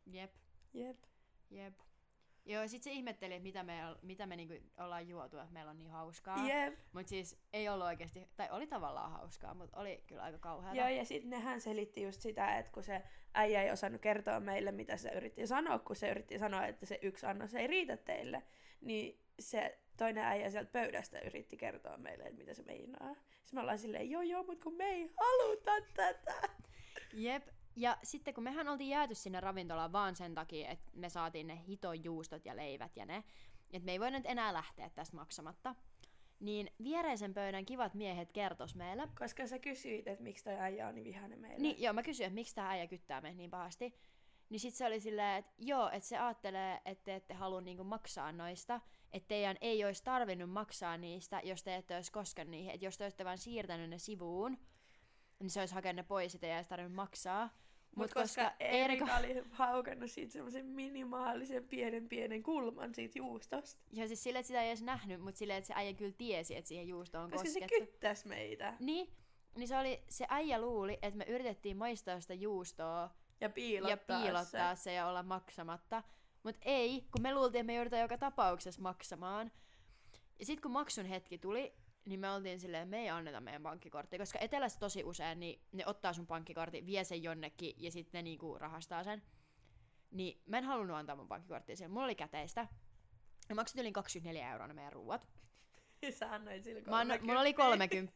Jep, 0.06 0.34
jep. 0.74 0.98
jep. 1.50 1.74
Joo, 2.46 2.68
sit 2.68 2.84
se 2.84 2.92
ihmetteli, 2.92 3.34
että 3.34 3.44
mitä 3.44 3.64
me, 3.64 3.80
mitä 4.02 4.26
me 4.26 4.36
niinku 4.36 4.54
ollaan 4.78 5.08
juotu, 5.08 5.38
että 5.38 5.54
meillä 5.54 5.72
on 5.72 5.80
niin 5.80 5.92
hauskaa. 5.92 6.48
Jep. 6.48 6.80
Mut 6.94 7.08
siis 7.08 7.42
ei 7.54 7.70
ollut 7.70 7.86
oikeasti, 7.86 8.28
tai 8.36 8.48
oli 8.52 8.68
tavallaan 8.68 9.12
hauskaa, 9.12 9.54
mutta 9.54 9.80
oli 9.80 10.04
kyllä 10.08 10.24
aika 10.24 10.38
kauheata. 10.38 10.78
Joo, 10.78 10.88
ja 10.88 11.06
sitten 11.06 11.30
nehän 11.30 11.62
selitti 11.62 12.02
just 12.02 12.22
sitä, 12.22 12.58
että 12.58 12.72
kun 12.72 12.84
se 12.84 13.04
äijä 13.34 13.64
ei 13.64 13.72
osannut 13.72 14.02
kertoa 14.02 14.40
meille, 14.40 14.72
mitä 14.72 14.98
se 14.98 15.10
yritti 15.10 15.48
sanoa, 15.48 15.80
kun 15.80 15.96
se 15.96 16.12
yritti 16.12 16.40
sanoa, 16.40 16.66
että 16.66 16.86
se 16.86 17.00
yksi 17.02 17.26
annos 17.26 17.56
ei 17.56 17.68
riitä 17.68 17.98
teille, 17.98 18.44
niin 18.82 19.20
se 19.40 19.80
toinen 19.98 20.24
äijä 20.24 20.50
sieltä 20.50 20.72
pöydästä 20.72 21.20
yritti 21.20 21.58
kertoa 21.58 21.98
meille, 21.98 22.24
että 22.24 22.38
mitä 22.38 22.54
se 22.54 22.64
meinaa. 22.64 23.14
Sitten 23.14 23.54
me 23.54 23.60
ollaan 23.60 23.80
silleen, 23.80 24.10
joo 24.10 24.22
joo, 24.22 24.44
mutta 24.44 24.64
kun 24.64 24.74
me 24.74 24.86
ei 24.86 25.12
haluta 25.18 25.72
tätä. 25.94 26.50
Jep, 27.14 27.48
ja 27.76 27.98
sitten 28.04 28.34
kun 28.34 28.44
mehän 28.44 28.68
oltiin 28.68 28.90
jääty 28.90 29.16
sinne 29.16 29.40
ravintolaan 29.40 29.92
vaan 29.92 30.16
sen 30.16 30.36
takia, 30.36 30.70
että 30.70 30.92
me 30.94 31.10
saatiin 31.10 31.48
ne 31.48 31.64
hiton 31.68 32.04
juustot 32.04 32.46
ja 32.46 32.56
leivät 32.56 32.98
ja 32.98 33.06
ne, 33.06 33.24
että 33.74 33.86
me 33.86 33.92
ei 33.92 34.00
voinut 34.00 34.26
enää 34.26 34.54
lähteä 34.54 34.90
tästä 34.90 35.16
maksamatta, 35.16 35.76
niin 36.40 36.72
viereisen 36.84 37.34
pöydän 37.34 37.66
kivat 37.66 37.94
miehet 37.94 38.32
kertos 38.32 38.76
meille. 38.76 39.08
Koska 39.20 39.48
sä 39.48 39.60
kysyit, 39.60 40.08
että 40.08 40.24
miksi 40.24 40.44
toi 40.44 40.54
äijä 40.54 40.88
on 40.88 40.96
niin 40.96 41.06
vihainen 41.06 41.40
meille. 41.40 41.58
Niin, 41.58 41.82
joo, 41.82 41.94
mä 41.94 42.04
kysyin, 42.04 42.28
että 42.28 42.36
miksi 42.36 42.56
tämä 42.56 42.70
äijä 42.70 42.88
kyttää 42.88 43.22
meitä 43.22 43.38
niin 43.38 43.50
pahasti. 43.50 43.96
Niin 44.50 44.60
sit 44.60 44.74
se 44.74 44.86
oli 44.86 45.00
silleen, 45.00 45.38
että 45.38 45.54
joo, 45.58 45.90
että 45.90 46.10
se 46.10 46.18
ajattelee, 46.18 46.82
että 46.86 47.04
te 47.04 47.16
ette 47.16 47.34
halua 47.34 47.62
niinku 47.62 47.84
maksaa 47.84 48.32
noista, 48.32 48.82
että 49.14 49.28
teidän 49.28 49.58
ei 49.62 49.86
olisi 49.86 50.04
tarvinnut 50.04 50.50
maksaa 50.50 50.98
niistä, 50.98 51.42
jos 51.44 51.64
te 51.64 51.76
ette 51.76 51.96
olisi 51.96 52.12
koskaan 52.12 52.52
niihin. 52.52 52.72
Että 52.72 52.86
jos 52.86 52.98
te 52.98 53.04
olisitte 53.04 53.26
vain 53.26 53.38
siirtänyt 53.38 53.90
ne 53.90 53.98
sivuun, 53.98 54.58
niin 55.42 55.50
se 55.50 55.60
olisi 55.60 55.74
hakenut 55.74 55.96
ne 55.96 56.04
pois 56.04 56.34
ja 56.34 56.40
te 56.40 56.52
ei 56.52 56.56
olisi 56.56 56.70
tarvinnut 56.70 56.96
maksaa. 56.96 57.50
Mut, 57.96 57.98
Mut 57.98 58.14
koska, 58.14 58.44
koska 58.44 58.56
Erika 58.60 59.18
oli 59.18 59.44
haukannut 59.52 60.12
siitä 60.12 60.34
semmoisen 60.34 60.66
minimaalisen 60.66 61.68
pienen 61.68 62.10
pienen 62.10 62.44
kulman 62.44 62.96
siitä 62.96 63.20
juustosta. 63.20 63.82
Ja 63.92 64.08
siis 64.08 64.24
silleen, 64.24 64.40
että 64.40 64.48
sitä 64.48 64.62
ei 64.62 64.68
edes 64.68 64.82
nähnyt, 64.82 65.22
mutta 65.22 65.38
silleen, 65.38 65.58
että 65.58 65.68
se 65.68 65.74
äijä 65.78 65.94
kyllä 65.94 66.14
tiesi, 66.18 66.56
että 66.56 66.68
siihen 66.68 66.88
juustoon 66.88 67.24
on 67.24 67.32
koska 67.32 67.46
koskettu. 67.46 67.76
se 67.76 67.80
kyttäs 67.80 68.26
meitä. 68.26 68.74
Niin, 68.80 69.14
niin 69.56 69.68
se, 69.68 69.78
oli, 69.78 70.04
se 70.10 70.26
äijä 70.30 70.62
luuli, 70.62 71.00
että 71.02 71.18
me 71.18 71.24
yritettiin 71.24 71.78
maistaa 71.78 72.22
sitä 72.22 72.34
juustoa 72.34 73.10
ja 73.42 73.50
piilottaa, 73.50 74.18
ja 74.18 74.24
piilottaa 74.24 74.76
se. 74.76 74.82
se 74.84 74.94
ja 74.94 75.08
olla 75.08 75.24
maksamatta. 75.24 76.04
Mutta 76.44 76.62
ei, 76.66 77.02
kun 77.02 77.22
me 77.22 77.34
luultiin, 77.34 77.60
että 77.60 77.68
me 77.68 77.76
joudutaan 77.76 78.02
joka 78.02 78.18
tapauksessa 78.18 78.82
maksamaan. 78.82 79.52
Ja 80.40 80.46
sitten 80.46 80.62
kun 80.62 80.72
maksun 80.72 81.06
hetki 81.06 81.38
tuli, 81.38 81.74
niin 82.06 82.20
me 82.20 82.32
oltiin 82.32 82.60
silleen, 82.60 82.88
me 82.88 83.02
ei 83.02 83.10
anneta 83.10 83.42
meidän 83.42 83.64
pankkikorttia, 83.64 84.20
koska 84.20 84.40
etelässä 84.42 84.80
tosi 84.80 85.04
usein 85.04 85.40
niin 85.40 85.62
ne 85.72 85.84
ottaa 85.86 86.14
sun 86.14 86.28
pankkikortin, 86.28 86.86
vie 86.86 87.04
sen 87.04 87.24
jonnekin 87.24 87.76
ja 87.78 87.92
sitten 87.92 88.20
ne 88.20 88.22
niinku 88.22 88.58
rahastaa 88.60 89.04
sen. 89.04 89.24
Niin 90.12 90.42
mä 90.46 90.58
en 90.58 90.64
halunnut 90.64 90.98
antaa 90.98 91.16
mun 91.16 91.28
pankkikorttia 91.28 91.76
siellä. 91.76 91.94
Mulla 91.94 92.06
oli 92.06 92.16
käteistä. 92.16 92.68
Ja 93.50 93.56
maksat 93.56 93.78
yli 93.78 93.92
24 93.92 94.52
euroa 94.52 94.68
ne 94.68 94.74
meidän 94.74 94.94
ruuat. 94.94 95.28
Sä 96.20 96.34
annoit 96.34 96.64
sille 96.64 96.82
mä 96.82 97.00
anno, 97.00 97.16
Mulla 97.22 97.40
oli 97.40 97.54
30. 97.54 98.14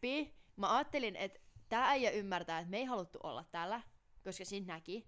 Mä 0.55 0.75
ajattelin, 0.75 1.15
että 1.15 1.39
tää 1.69 1.87
äijä 1.87 2.11
ymmärtää, 2.11 2.59
että 2.59 2.71
me 2.71 2.77
ei 2.77 2.85
haluttu 2.85 3.19
olla 3.23 3.43
täällä, 3.43 3.81
koska 4.23 4.45
siinä 4.45 4.73
näki. 4.73 5.07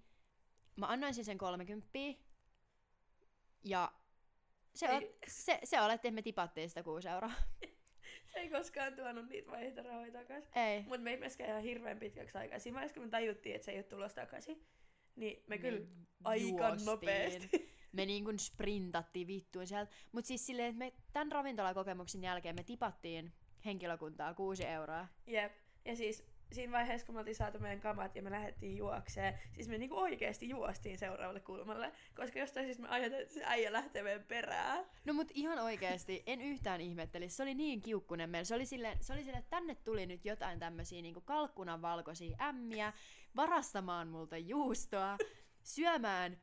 Mä 0.75 0.85
annoin 0.85 1.13
siis 1.13 1.25
sen 1.25 1.37
30. 1.37 1.87
Ja 3.63 3.91
se, 4.75 4.89
o, 4.89 5.01
se, 5.27 5.59
se 5.63 5.81
oletti, 5.81 6.07
että 6.07 6.15
me 6.15 6.21
tipattiin 6.21 6.69
sitä 6.69 6.83
6 6.83 7.07
euroa. 7.09 7.31
ei 8.41 8.49
koskaan 8.49 8.95
tuonut 8.95 9.29
niitä 9.29 9.51
vaihtorahoja 9.51 10.11
takaisin. 10.11 10.51
Ei. 10.55 10.83
Mutta 10.83 11.01
me 11.01 11.11
ei 11.11 11.17
myöskään 11.17 11.49
ihan 11.49 11.61
hirveän 11.61 11.99
pitkäksi 11.99 12.37
aikaa. 12.37 12.59
Siinä 12.59 12.75
vaiheessa, 12.75 12.93
kun 12.93 13.03
me 13.03 13.09
tajuttiin, 13.09 13.55
että 13.55 13.65
se 13.65 13.71
ei 13.71 13.77
ole 13.77 13.83
tulossa 13.83 14.21
takaisin, 14.21 14.65
niin 15.15 15.43
me, 15.47 15.55
me 15.55 15.57
kyllä 15.57 15.87
aika 16.23 16.75
nopeasti. 16.85 17.49
Me 17.91 18.05
niin 18.05 18.23
kuin 18.23 18.39
sprintattiin 18.39 19.27
vittuun 19.27 19.67
sieltä. 19.67 19.91
Mutta 20.11 20.27
siis 20.27 20.45
silleen, 20.45 20.69
että 20.69 20.79
me 20.79 20.93
tämän 21.13 21.31
ravintolakokemuksen 21.31 22.23
jälkeen 22.23 22.55
me 22.55 22.63
tipattiin 22.63 23.33
henkilökuntaa 23.65 24.33
6 24.33 24.65
euroa. 24.65 25.07
Jep. 25.27 25.51
Ja 25.85 25.95
siis 25.95 26.23
siinä 26.51 26.71
vaiheessa, 26.71 27.05
kun 27.05 27.15
me 27.15 27.19
oltiin 27.19 27.35
saatu 27.35 27.59
meidän 27.59 27.79
kamat 27.79 28.15
ja 28.15 28.21
me 28.21 28.31
lähdettiin 28.31 28.77
juokseen, 28.77 29.39
siis 29.53 29.67
me 29.67 29.77
niinku 29.77 29.97
oikeasti 29.97 30.49
juostiin 30.49 30.97
seuraavalle 30.97 31.39
kulmalle, 31.39 31.91
koska 32.15 32.39
jostain 32.39 32.65
siis 32.65 32.79
me 32.79 32.87
ajateltiin, 32.87 33.21
että 33.21 33.33
se 33.33 33.45
äijä 33.45 33.73
lähtee 33.73 34.03
meidän 34.03 34.23
perään. 34.23 34.85
No 35.05 35.13
mut 35.13 35.31
ihan 35.33 35.59
oikeasti, 35.59 36.23
en 36.25 36.41
yhtään 36.41 36.81
ihmetteli, 36.81 37.29
se 37.29 37.43
oli 37.43 37.53
niin 37.53 37.81
kiukkunen 37.81 38.29
meillä. 38.29 38.45
Se 38.45 38.55
oli 38.55 38.65
silleen, 38.65 38.97
se 39.01 39.13
oli 39.13 39.23
silleen 39.23 39.39
että 39.39 39.49
tänne 39.49 39.75
tuli 39.75 40.05
nyt 40.05 40.25
jotain 40.25 40.59
tämmöisiä 40.59 41.01
niinku 41.01 41.21
kalkkunan 41.21 41.81
valkoisia 41.81 42.37
ämmiä, 42.41 42.93
varastamaan 43.35 44.07
multa 44.07 44.37
juustoa, 44.37 45.17
syömään 45.63 46.37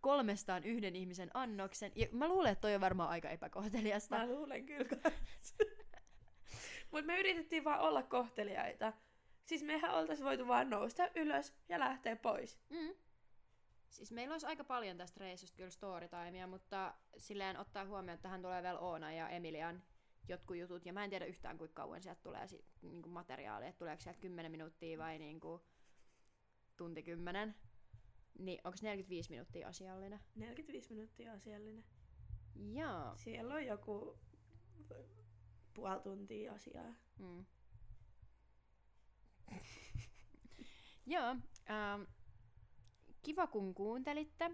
kolmestaan 0.00 0.64
yhden 0.64 0.96
ihmisen 0.96 1.30
annoksen. 1.34 1.92
Ja 1.96 2.06
mä 2.12 2.28
luulen, 2.28 2.52
että 2.52 2.60
toi 2.60 2.74
on 2.74 2.80
varmaan 2.80 3.10
aika 3.10 3.30
epäkohteliasta. 3.30 4.18
Mä 4.18 4.26
luulen 4.26 4.66
kyllä. 4.66 5.10
Mutta 6.90 7.06
me 7.06 7.20
yritettiin 7.20 7.64
vaan 7.64 7.80
olla 7.80 8.02
kohteliaita. 8.02 8.92
Siis 9.48 9.62
mehän 9.62 9.94
oltais 9.94 10.22
voitu 10.22 10.48
vaan 10.48 10.70
nousta 10.70 11.08
ylös 11.14 11.54
ja 11.68 11.78
lähteä 11.78 12.16
pois. 12.16 12.58
Mm. 12.68 12.94
Siis 13.90 14.12
meillä 14.12 14.32
olisi 14.34 14.46
aika 14.46 14.64
paljon 14.64 14.96
tästä 14.96 15.20
reissusta 15.20 15.56
kyllä 15.56 15.70
storytimea, 15.70 16.46
mutta 16.46 16.94
silleen 17.16 17.56
ottaa 17.56 17.84
huomioon, 17.84 18.14
että 18.14 18.22
tähän 18.22 18.42
tulee 18.42 18.62
vielä 18.62 18.78
Oona 18.78 19.12
ja 19.12 19.28
Emilian 19.28 19.82
jotkut 20.28 20.56
jutut, 20.56 20.86
ja 20.86 20.92
mä 20.92 21.04
en 21.04 21.10
tiedä 21.10 21.24
yhtään 21.24 21.58
kuinka 21.58 21.74
kauan 21.82 22.02
sieltä 22.02 22.20
tulee 22.22 22.48
si- 22.48 22.64
niinku 22.82 23.08
materiaalia, 23.08 23.68
että 23.68 23.78
tuleeko 23.78 24.02
sieltä 24.02 24.20
10 24.20 24.50
minuuttia 24.52 24.98
vai 24.98 25.18
niinku 25.18 25.64
tunti 26.76 27.02
10. 27.02 27.54
Niin 28.38 28.60
onko 28.64 28.78
45 28.82 29.30
minuuttia 29.30 29.68
asiallinen? 29.68 30.20
45 30.34 30.92
minuuttia 30.94 31.32
asiallinen. 31.32 31.84
Joo. 32.54 33.16
Siellä 33.16 33.54
on 33.54 33.66
joku 33.66 34.18
puoli 35.74 36.00
tuntia 36.00 36.52
asiaa. 36.52 36.94
Mm. 37.18 37.44
Joo, 41.06 41.36
ähm, 41.70 42.02
kiva 43.22 43.46
kun 43.46 43.74
kuuntelitte. 43.74 44.50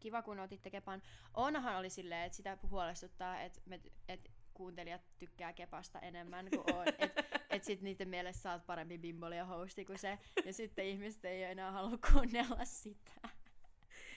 Kiva 0.00 0.22
kun 0.22 0.40
otitte 0.40 0.70
Kepan. 0.70 1.02
Onahan 1.34 1.76
oli 1.76 1.90
silleen, 1.90 2.26
että 2.26 2.36
sitä 2.36 2.58
huolestuttaa, 2.70 3.40
että 3.40 3.60
me, 3.66 3.80
et 4.08 4.30
kuuntelijat 4.54 5.02
tykkää 5.18 5.52
Kepasta 5.52 6.00
enemmän 6.00 6.48
kuin 6.50 6.76
on. 6.76 6.84
Että 6.98 7.24
et 7.50 7.64
sit 7.64 7.80
niiden 7.80 8.08
mielestä 8.08 8.42
sä 8.42 8.52
oot 8.52 8.66
parempi 8.66 8.98
bimbolia 8.98 9.44
hosti 9.44 9.84
kuin 9.84 9.98
se. 9.98 10.18
Ja 10.44 10.52
sitten 10.52 10.84
ihmiset 10.84 11.24
ei 11.24 11.42
enää 11.42 11.72
halua 11.72 11.98
kuunnella 12.12 12.64
sitä. 12.64 13.10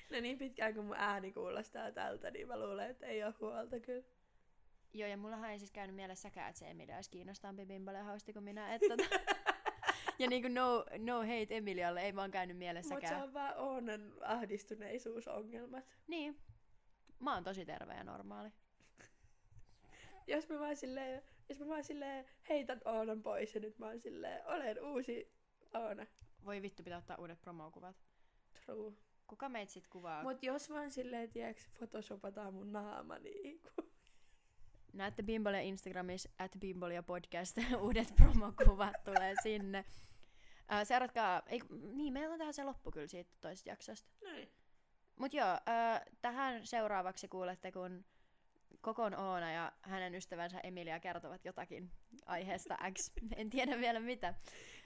No 0.10 0.20
niin 0.20 0.38
pitkään 0.38 0.74
kun 0.74 0.86
mun 0.86 0.96
ääni 0.98 1.34
kuulostaa 1.34 1.92
tältä, 1.92 2.32
niin 2.32 2.48
mä 2.48 2.60
luulen, 2.60 2.90
että 2.90 3.06
ei 3.06 3.24
ole 3.24 3.34
huolta 3.40 3.80
kyllä. 3.80 4.04
Joo, 4.94 5.10
ja 5.10 5.18
mullahan 5.18 5.52
ei 5.52 5.60
siis 5.60 5.72
käynyt 5.72 5.96
mielessäkään, 5.96 6.50
että 6.50 6.60
se 6.60 6.70
Emilia 6.70 6.96
olisi 6.96 7.10
kiinnostavampi 7.10 7.66
bimbolia 7.66 8.04
hosti 8.04 8.34
kuin 8.34 8.44
minä. 8.44 8.76
Että 8.76 8.88
tota, 8.90 9.16
ja 10.20 10.28
niinku 10.28 10.48
no, 10.48 10.86
no 10.98 11.20
hate 11.20 11.58
Emilialle 11.58 12.02
ei 12.02 12.16
vaan 12.16 12.32
käynyt 12.32 12.58
mielessäkään. 12.58 13.14
Mutta 13.14 13.18
se 13.18 13.24
on 13.24 13.34
vaan 13.34 13.58
Oonan 13.58 14.14
ahdistuneisuusongelmat. 14.22 15.86
Niin. 16.08 16.38
Mä 17.20 17.34
oon 17.34 17.44
tosi 17.44 17.66
terve 17.66 17.94
ja 17.94 18.04
normaali. 18.04 18.50
jos 20.28 20.50
mä 20.50 20.60
vaan 20.60 20.76
silleen, 20.76 21.24
jos 21.50 21.60
mä 21.60 21.68
vaan 21.68 21.84
silleen 21.84 22.26
heitän 22.50 22.82
Oonan 22.86 23.24
pois 23.24 23.56
ja 23.56 23.62
nyt 23.62 23.80
mä 23.80 23.86
oon 23.86 24.00
silleen, 24.00 24.48
olen 24.48 24.84
uusi 24.84 25.32
Oona. 25.74 26.06
Voi 26.46 26.62
vittu, 26.62 26.84
pitää 26.84 26.98
ottaa 26.98 27.18
uudet 27.20 27.42
promokuvat. 27.42 27.96
True. 28.66 28.94
Kuka 29.28 29.50
meitä 29.50 29.72
sit 29.72 29.88
kuvaa? 29.88 30.24
Mut 30.24 30.44
jos 30.44 30.70
vaan 30.70 30.92
silleen, 30.92 31.30
tiiäks, 31.30 31.68
photoshopataan 31.80 32.54
mun 32.54 32.72
naama, 32.72 33.20
niin 33.20 33.62
Näette 34.98 35.24
Bimbolia 35.24 35.62
Instagramissa, 35.62 36.30
at 36.40 36.52
Bimbolia 36.60 37.04
podcast, 37.04 37.58
uudet 37.82 38.14
promokuvat 38.16 39.04
tulee 39.04 39.34
sinne. 39.44 39.86
Äh, 40.72 40.88
seuratkaa, 40.88 41.44
ei, 41.48 41.62
niin 41.94 42.14
meillä 42.14 42.34
on 42.34 42.40
tähän 42.40 42.54
se 42.54 42.64
loppu 42.64 42.92
kyllä 42.92 43.08
siitä 43.08 43.32
toisesta 43.42 43.70
jaksosta. 43.70 44.10
Näin. 44.24 44.52
Mut 45.16 45.34
joo, 45.34 45.48
äh, 45.48 46.02
tähän 46.22 46.68
seuraavaksi 46.68 47.28
kuulette, 47.28 47.72
kun 47.72 48.06
Kokon 48.82 49.16
Oona 49.16 49.52
ja 49.52 49.72
hänen 49.82 50.16
ystävänsä 50.16 50.60
Emilia 50.60 51.00
kertovat 51.00 51.46
jotakin 51.46 51.92
aiheesta 52.26 52.78
X. 52.94 53.12
En 53.38 53.50
tiedä 53.50 53.78
vielä 53.78 54.00
mitä. 54.00 54.34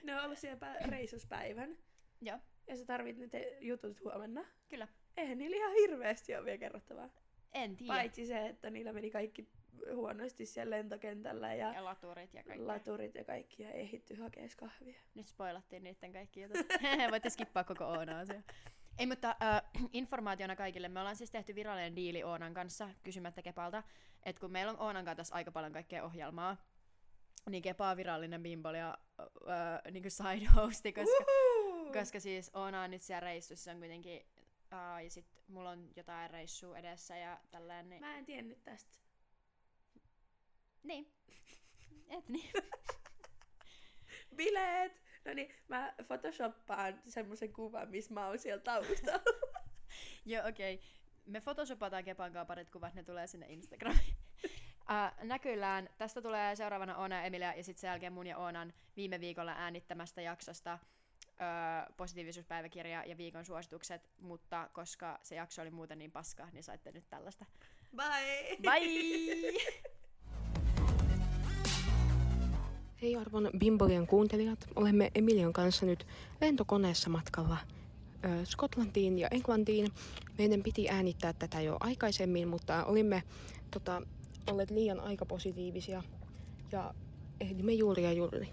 Ne 0.04 0.16
on 0.16 0.26
ollut 0.26 0.38
siellä 0.38 0.76
reissuspäivän. 0.86 1.78
Joo. 2.22 2.40
Ja 2.68 2.78
sä 2.78 2.86
tarvit 2.86 3.18
ne 3.18 3.58
jutut 3.60 4.04
huomenna. 4.04 4.46
Kyllä. 4.70 4.88
Eihän 5.18 5.38
niillä 5.38 5.58
ihan 5.58 5.74
hirveästi 5.74 6.36
ole 6.36 6.46
vielä 6.46 6.58
kerrottavaa. 6.58 7.10
En 7.54 7.76
tiedä. 7.78 7.94
Paitsi 7.94 8.26
se, 8.26 8.48
että 8.48 8.70
niillä 8.70 8.94
meni 8.94 9.12
kaikki 9.12 9.50
huonosti 9.96 10.46
siellä 10.46 10.76
lentokentällä 10.78 11.54
ja, 11.54 11.74
ja 11.74 11.86
laturit 11.86 12.34
ja 12.34 12.44
kaikki. 12.44 12.66
Laturit 12.66 13.16
ja 13.16 13.24
kaikki 13.24 13.64
ja 13.64 13.72
ehitty 13.72 14.16
hakea 14.16 14.48
kahvia. 14.58 15.00
Nyt 15.16 15.28
spoilattiin 15.28 15.84
niiden 15.84 16.14
kaikki 16.14 16.42
jutut. 16.42 16.58
Voitte 17.12 17.30
skippaa 17.30 17.64
koko 17.64 17.86
Oonaa 17.86 18.26
se. 18.26 18.44
Ei, 18.98 19.06
mutta 19.08 19.36
äh, 19.44 19.62
informaationa 19.94 20.56
kaikille. 20.56 20.90
Me 20.90 21.00
ollaan 21.00 21.16
siis 21.16 21.32
tehty 21.32 21.56
virallinen 21.56 21.96
diili 21.96 22.24
Oonan 22.24 22.54
kanssa, 22.54 22.90
kysymättä 23.04 23.42
Kepalta, 23.42 23.84
että 24.24 24.40
kun 24.40 24.52
meillä 24.52 24.72
on 24.72 24.80
Oonan 24.80 25.06
kanssa 25.06 25.16
tässä 25.16 25.36
aika 25.36 25.52
paljon 25.52 25.74
kaikkea 25.74 26.04
ohjelmaa, 26.04 26.58
niin 27.50 27.64
Kepa 27.64 27.90
on 27.90 27.98
virallinen 27.98 28.44
bimbol 28.44 28.74
ja 28.74 28.98
äh, 29.20 29.92
niin 29.92 30.04
kuin 30.04 30.12
side 30.12 30.46
hosti, 30.56 30.94
koska, 30.94 31.24
koska 32.00 32.20
siis 32.20 32.52
Oona 32.54 32.82
on 32.82 32.92
nyt 32.92 33.02
siellä 33.02 33.20
reissussa, 33.20 33.72
on 33.72 33.80
kuitenkin 33.80 34.22
Uh, 34.74 35.04
ja 35.04 35.10
sit 35.10 35.26
mulla 35.48 35.70
on 35.70 35.90
jotain 35.96 36.30
reissua 36.30 36.78
edessä 36.78 37.18
ja 37.18 37.40
tällainen. 37.52 37.90
Niin... 37.90 38.02
Mä 38.02 38.18
en 38.18 38.26
tiennyt 38.26 38.64
tästä. 38.64 38.98
Niin. 40.84 41.14
Et 42.18 42.30
niin. 42.30 42.52
Bileet! 44.36 45.02
No 45.26 45.34
niin, 45.34 45.56
mä 45.68 45.94
photoshoppaan 46.08 47.02
semmoisen 47.08 47.54
kuvan, 47.54 47.90
missä 47.90 48.14
mä 48.14 48.28
oon 48.28 48.40
siellä 48.40 48.62
taustalla. 48.62 49.24
Joo, 50.26 50.48
okei. 50.48 50.74
Okay. 50.74 50.88
Me 51.26 51.42
photoshopataan 51.42 52.04
Kepan 52.04 52.34
kanssa 52.34 52.46
parit 52.46 52.70
kuvat, 52.70 52.94
ne 52.94 53.04
tulee 53.04 53.28
sinne 53.28 53.46
Instagramiin. 53.50 54.16
Uh, 54.82 55.28
näkyllään. 55.28 55.90
Tästä 55.98 56.22
tulee 56.22 56.56
seuraavana 56.56 56.98
Oona 56.98 57.16
ja 57.16 57.24
Emilia 57.24 57.54
ja 57.54 57.64
sitten 57.64 57.82
sen 57.82 57.88
jälkeen 57.88 58.14
mun 58.14 58.28
ja 58.28 58.38
Oonan 58.38 58.74
viime 58.96 59.20
viikolla 59.20 59.52
äänittämästä 59.58 60.22
jaksosta 60.22 60.80
uh, 61.26 61.96
positiivisuuspäiväkirja 61.98 63.04
ja 63.06 63.18
viikon 63.18 63.46
suositukset, 63.46 64.10
mutta 64.20 64.70
koska 64.74 65.20
se 65.24 65.36
jakso 65.36 65.62
oli 65.62 65.72
muuten 65.72 65.98
niin 65.98 66.12
paska, 66.12 66.48
niin 66.52 66.64
saitte 66.64 66.92
nyt 66.92 67.10
tällaista. 67.10 67.46
Bye! 67.96 68.58
Bye! 68.62 69.92
Hei 73.02 73.16
arvon 73.16 73.50
Bimbolian 73.58 74.08
kuuntelijat, 74.08 74.68
olemme 74.76 75.12
Emilian 75.16 75.54
kanssa 75.54 75.86
nyt 75.86 76.08
lentokoneessa 76.42 77.10
matkalla 77.10 77.58
ö, 78.26 78.46
Skotlantiin 78.46 79.20
ja 79.20 79.28
Englantiin. 79.32 79.92
Meidän 80.38 80.64
piti 80.64 80.90
äänittää 80.90 81.34
tätä 81.34 81.62
jo 81.62 81.78
aikaisemmin, 81.80 82.48
mutta 82.48 82.86
olimme 82.86 83.24
tota, 83.72 84.02
olleet 84.52 84.72
liian 84.72 85.00
aikapositiivisia 85.00 86.04
ja 86.72 86.94
ehdimme 87.40 87.74
juuri 87.74 88.04
ja 88.04 88.14
juuri 88.14 88.50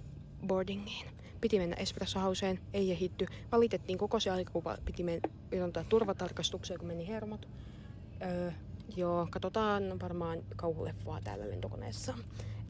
boardingiin. 0.46 1.07
Piti 1.40 1.59
mennä 1.59 1.76
Espresso 1.76 2.20
Houseen, 2.20 2.61
ei 2.72 2.92
ehitty. 2.92 3.26
Valitettiin 3.53 3.99
koko 3.99 4.20
se 4.20 4.30
aika, 4.30 4.53
kun 4.53 4.62
piti 4.84 5.03
mennä 5.03 5.84
turvatarkastukseen, 5.88 6.78
kun 6.78 6.88
meni 6.88 7.09
hermot. 7.09 7.49
Öö, 8.22 8.53
joo, 8.96 9.28
katsotaan 9.30 10.01
varmaan 10.03 10.38
kauhuleffaa 10.57 11.20
täällä 11.20 11.51
lentokoneessa. 11.51 12.14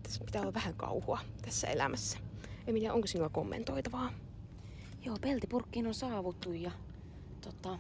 Tässä 0.09 0.24
pitää 0.24 0.42
olla 0.42 0.54
vähän 0.54 0.74
kauhua 0.74 1.18
tässä 1.42 1.66
elämässä. 1.66 2.18
Emilia, 2.66 2.92
onko 2.92 3.06
sinulla 3.06 3.28
kommentoitavaa? 3.28 4.12
Joo, 5.04 5.16
peltipurkkiin 5.20 5.86
on 5.86 5.94
saavuttu 5.94 6.52
ja 6.52 6.70
tota, 7.40 7.78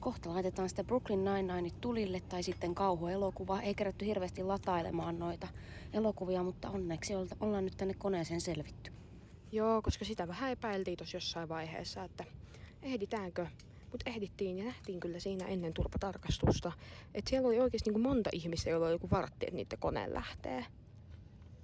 kohta 0.00 0.30
laitetaan 0.30 0.68
sitä 0.68 0.84
Brooklyn 0.84 1.24
Nine-Nine 1.24 1.70
tulille 1.80 2.20
tai 2.20 2.42
sitten 2.42 2.74
kauhuelokuva. 2.74 3.60
Ei 3.60 3.74
kerätty 3.74 4.06
hirveästi 4.06 4.42
latailemaan 4.42 5.18
noita 5.18 5.48
elokuvia, 5.92 6.42
mutta 6.42 6.70
onneksi 6.70 7.12
ollaan 7.40 7.64
nyt 7.64 7.76
tänne 7.76 7.94
koneeseen 7.94 8.40
selvitty. 8.40 8.92
Joo, 9.52 9.82
koska 9.82 10.04
sitä 10.04 10.28
vähän 10.28 10.52
epäiltiin 10.52 10.96
tuossa 10.96 11.16
jossain 11.16 11.48
vaiheessa, 11.48 12.04
että 12.04 12.24
ehditäänkö. 12.82 13.46
Mutta 13.92 14.10
ehdittiin 14.10 14.58
ja 14.58 14.64
nähtiin 14.64 15.00
kyllä 15.00 15.20
siinä 15.20 15.46
ennen 15.46 15.74
turpatarkastusta, 15.74 16.72
että 17.14 17.28
siellä 17.30 17.48
oli 17.48 17.60
oikeasti 17.60 17.90
niin 17.90 18.00
monta 18.00 18.30
ihmistä, 18.32 18.70
joilla 18.70 18.86
oli 18.86 18.94
joku 18.94 19.10
vartti, 19.10 19.46
että 19.46 19.56
niiden 19.56 19.78
kone 19.78 20.14
lähtee. 20.14 20.66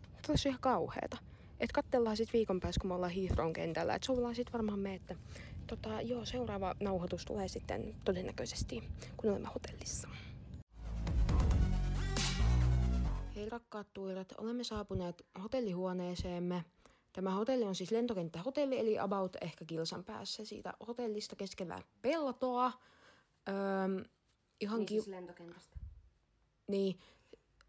Tämä 0.03 0.23
olisi 0.29 0.49
ihan 0.49 0.61
kauheeta. 0.61 1.17
Että 1.61 1.75
katsellaan 1.75 2.17
sitten 2.17 2.33
viikon 2.33 2.61
päästä, 2.61 2.81
kun 2.81 2.89
me 2.89 2.95
ollaan 2.95 3.13
Heathrown 3.13 3.53
kentällä. 3.53 3.95
Että 3.95 4.13
ollaan 4.13 4.35
sitten 4.35 4.53
varmaan 4.53 4.79
me, 4.79 4.95
että 4.95 5.17
tota, 5.67 6.01
joo, 6.01 6.25
seuraava 6.25 6.75
nauhoitus 6.81 7.25
tulee 7.25 7.49
sitten 7.49 7.95
todennäköisesti, 8.05 8.83
kun 9.17 9.31
olemme 9.31 9.49
hotellissa. 9.55 10.09
Hei 13.37 13.49
rakkaat 13.49 13.87
tuirat, 13.95 14.33
olemme 14.39 14.65
saapuneet 14.65 15.27
hotellihuoneeseemme. 15.43 16.65
Tämä 17.17 17.31
hotelli 17.31 17.65
on 17.65 17.75
siis 17.75 17.91
lentokenttähotelli, 17.91 18.79
eli 18.79 18.99
about 18.99 19.37
ehkä 19.41 19.65
kilsan 19.65 20.05
päässä 20.05 20.45
siitä 20.45 20.75
hotellista 20.87 21.37
keskellä 21.37 21.83
peltoa. 22.03 22.73
Öö, 23.49 24.05
ihan 24.61 24.79
niin, 24.79 24.87
ki- 24.87 24.95
siis 24.95 25.07
lentokentästä. 25.07 25.77
Niin, 26.69 26.99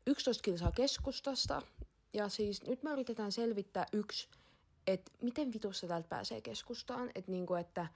11 0.07 0.43
kilsaa 0.43 0.71
keskustasta. 0.71 1.61
Ja 2.13 2.29
siis 2.29 2.63
nyt 2.63 2.83
me 2.83 2.91
yritetään 2.91 3.31
selvittää 3.31 3.85
yksi 3.93 4.29
että 4.87 5.11
miten 5.21 5.53
vitussa 5.53 5.87
täältä 5.87 6.07
pääsee 6.07 6.41
keskustaan, 6.41 7.11
että 7.15 7.31
niinku, 7.31 7.53
että 7.53 7.87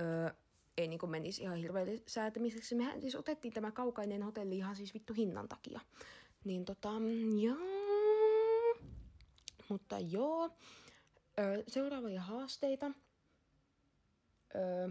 öö, 0.00 0.30
ei 0.76 0.88
niinku 0.88 1.06
menisi 1.06 1.42
ihan 1.42 1.56
hirveän 1.56 1.88
säätämiseksi. 2.06 2.74
Mehän 2.74 3.00
siis 3.00 3.14
otettiin 3.14 3.54
tämä 3.54 3.70
kaukainen 3.70 4.22
hotelli 4.22 4.56
ihan 4.56 4.76
siis 4.76 4.94
vittu 4.94 5.12
hinnan 5.12 5.48
takia. 5.48 5.80
Niin 6.44 6.64
tota, 6.64 6.90
joo. 7.40 7.58
Mutta 9.68 9.98
joo. 9.98 10.50
Öö, 11.38 11.62
seuraavia 11.68 12.20
haasteita. 12.20 12.90
Öö, 14.54 14.88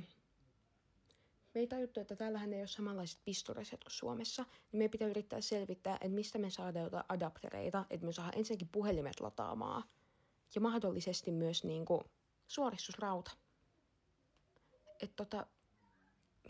me 1.53 1.67
tajuttu, 1.67 1.99
että 1.99 2.15
täällähän 2.15 2.53
ei 2.53 2.59
ole 2.59 2.67
samanlaiset 2.67 3.19
pistoreset 3.25 3.83
kuin 3.83 3.91
Suomessa, 3.91 4.45
niin 4.71 4.83
me 4.83 4.87
pitää 4.87 5.07
yrittää 5.07 5.41
selvittää, 5.41 5.95
että 5.95 6.09
mistä 6.09 6.39
me 6.39 6.49
saadaan 6.49 6.83
jotain 6.83 7.05
adaptereita, 7.09 7.85
että 7.89 8.05
me 8.05 8.11
saadaan 8.13 8.37
ensinnäkin 8.37 8.69
puhelimet 8.71 9.19
lataamaan– 9.19 9.83
ja 10.55 10.61
mahdollisesti 10.61 11.31
myös 11.31 11.63
niin 11.63 11.85
kuin 11.85 12.01
suoristusrauta. 12.47 13.31
Että 15.01 15.15
tota, 15.15 15.47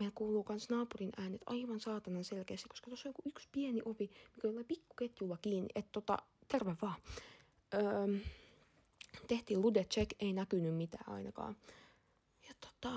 meillä 0.00 0.12
kuuluu 0.14 0.46
myös 0.48 0.70
naapurin 0.70 1.10
äänet 1.16 1.42
aivan 1.46 1.80
saatanan 1.80 2.24
selkeästi, 2.24 2.68
koska 2.68 2.90
tuossa 2.90 3.08
on 3.08 3.10
joku 3.10 3.22
yksi 3.28 3.48
pieni 3.52 3.82
ovi, 3.84 4.10
mikä 4.36 4.48
on 4.48 4.64
pikkuketjulla 4.64 5.38
kiinni. 5.42 5.68
Että 5.74 5.92
tota, 5.92 6.18
terve 6.48 6.76
vaan. 6.82 7.00
Öö, 7.74 8.18
tehtiin 9.26 9.62
lude 9.62 9.84
check, 9.84 10.10
ei 10.20 10.32
näkynyt 10.32 10.74
mitään 10.74 11.08
ainakaan. 11.12 11.56
Ja 12.48 12.54
tota, 12.60 12.96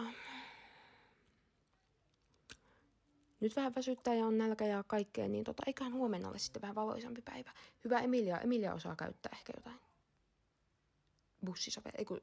nyt 3.39 3.55
vähän 3.55 3.75
väsyttää 3.75 4.13
ja 4.13 4.25
on 4.25 4.37
nälkä 4.37 4.65
ja 4.65 4.83
kaikkea, 4.87 5.27
niin 5.27 5.43
tota, 5.43 5.63
eiköhän 5.67 5.93
huomenna 5.93 6.29
ole 6.29 6.39
sitten 6.39 6.61
vähän 6.61 6.75
valoisampi 6.75 7.21
päivä. 7.21 7.51
Hyvä 7.85 7.99
Emilia, 7.99 8.39
Emilia 8.39 8.73
osaa 8.73 8.95
käyttää 8.95 9.31
ehkä 9.33 9.53
jotain 9.55 9.79
bussisove, 11.45 11.89
ei 11.97 12.05
kun, 12.05 12.21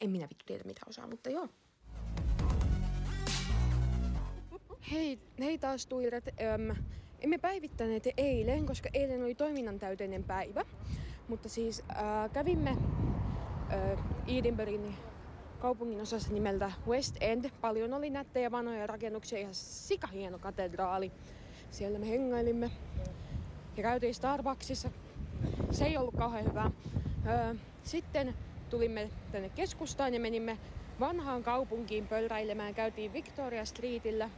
en 0.00 0.10
minä 0.10 0.28
vittu 0.28 0.44
tiedä 0.46 0.64
mitä 0.64 0.80
osaa, 0.88 1.06
mutta 1.06 1.30
joo. 1.30 1.48
Hei, 4.90 5.18
hei 5.38 5.58
taas 5.58 5.86
tuiret. 5.86 6.24
Öm, 6.28 6.76
emme 7.20 7.38
päivittäneet 7.38 8.08
eilen, 8.16 8.66
koska 8.66 8.88
eilen 8.92 9.22
oli 9.22 9.34
toiminnan 9.34 9.78
täyteinen 9.78 10.24
päivä. 10.24 10.64
Mutta 11.28 11.48
siis 11.48 11.82
äh, 11.90 12.30
kävimme 12.32 12.76
Edinburghin 14.26 14.94
kaupungin 15.58 16.00
osassa 16.00 16.32
nimeltä 16.32 16.72
West 16.86 17.16
End. 17.20 17.50
Paljon 17.60 17.94
oli 17.94 18.10
nättejä 18.10 18.50
vanhoja 18.50 18.86
rakennuksia 18.86 19.38
ja 19.38 19.48
sika 19.52 20.06
hieno 20.06 20.38
katedraali. 20.38 21.12
Siellä 21.70 21.98
me 21.98 22.08
hengailimme 22.08 22.70
ja 23.76 23.82
käytiin 23.82 24.14
Starbucksissa. 24.14 24.90
Se 25.70 25.84
ei 25.84 25.96
ollut 25.96 26.14
kauhean 26.14 26.44
hyvä. 26.44 26.70
Öö, 27.26 27.54
sitten 27.82 28.34
tulimme 28.70 29.10
tänne 29.32 29.48
keskustaan 29.48 30.14
ja 30.14 30.20
menimme 30.20 30.58
vanhaan 31.00 31.42
kaupunkiin 31.42 32.08
pölräilemään. 32.08 32.74
Käytiin 32.74 33.12
Victoria 33.12 33.64
Streetillä. 33.64 34.30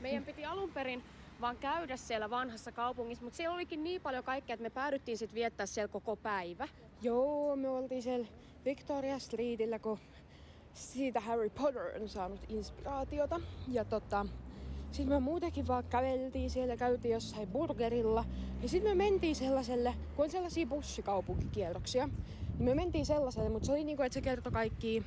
Meidän 0.00 0.24
piti 0.24 0.44
alun 0.44 0.70
perin 0.70 1.02
vaan 1.40 1.56
käydä 1.56 1.96
siellä 1.96 2.30
vanhassa 2.30 2.72
kaupungissa, 2.72 3.24
mutta 3.24 3.36
siellä 3.36 3.54
olikin 3.54 3.84
niin 3.84 4.00
paljon 4.00 4.24
kaikkea, 4.24 4.54
että 4.54 4.62
me 4.62 4.70
päädyttiin 4.70 5.18
sitten 5.18 5.34
viettää 5.34 5.66
siellä 5.66 5.92
koko 5.92 6.16
päivä. 6.16 6.68
Joo, 7.02 7.56
me 7.56 7.68
oltiin 7.68 8.02
siellä 8.02 8.26
Victoria 8.64 9.18
Streetillä, 9.18 9.78
kun 9.78 9.98
siitä 10.74 11.20
Harry 11.20 11.50
Potter 11.50 12.02
on 12.02 12.08
saanut 12.08 12.40
inspiraatiota. 12.48 13.40
Ja 13.68 13.84
tota, 13.84 14.26
sitten 14.92 15.14
me 15.14 15.20
muutenkin 15.20 15.68
vaan 15.68 15.84
käveltiin 15.84 16.50
siellä, 16.50 16.76
käytiin 16.76 17.14
jossain 17.14 17.48
burgerilla. 17.48 18.24
Ja 18.62 18.68
sitten 18.68 18.96
me 18.96 19.04
mentiin 19.04 19.36
sellaiselle, 19.36 19.94
kun 20.16 20.24
on 20.24 20.30
sellaisia 20.30 20.66
bussikaupunkikierroksia, 20.66 22.06
niin 22.06 22.64
me 22.64 22.74
mentiin 22.74 23.06
sellaiselle, 23.06 23.48
mutta 23.48 23.66
se 23.66 23.72
oli 23.72 23.84
niinku, 23.84 24.02
että 24.02 24.14
se 24.14 24.20
kertoi 24.20 24.52
kaikki... 24.52 25.02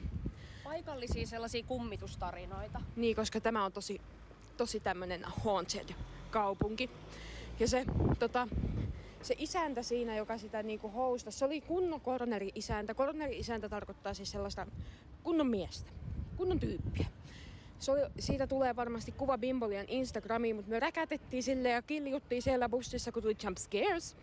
Paikallisia 0.63 1.27
sellaisia 1.27 1.63
kummitustarinoita. 1.63 2.81
Niin, 2.95 3.15
koska 3.15 3.41
tämä 3.41 3.65
on 3.65 3.71
tosi, 3.71 4.01
tosi 4.57 4.79
tämmönen 4.79 5.23
haunted 5.23 5.89
kaupunki. 6.29 6.89
Ja 7.59 7.67
se, 7.67 7.85
tota, 8.19 8.47
se 9.21 9.35
isäntä 9.37 9.83
siinä, 9.83 10.15
joka 10.15 10.37
sitä 10.37 10.63
niinku 10.63 10.89
housta, 10.89 11.31
se 11.31 11.45
oli 11.45 11.61
kunnon 11.61 12.01
korneri-isäntä. 12.01 12.93
Korneri-isäntä 12.93 13.69
tarkoittaa 13.69 14.13
siis 14.13 14.31
sellaista 14.31 14.67
kunnon 15.23 15.47
miestä, 15.47 15.91
kunnon 16.37 16.59
tyyppiä. 16.59 17.05
Se 17.79 17.91
oli, 17.91 18.01
siitä 18.19 18.47
tulee 18.47 18.75
varmasti 18.75 19.11
kuva 19.11 19.37
Bimbolian 19.37 19.85
Instagramiin, 19.87 20.55
mutta 20.55 20.71
me 20.71 20.79
räkätettiin 20.79 21.43
sille 21.43 21.69
ja 21.69 21.81
kiljuttiin 21.81 22.41
siellä 22.41 22.69
bussissa, 22.69 23.11
kun 23.11 23.23
tuli 23.23 23.35
jump 23.43 23.57
scares. 23.57 24.17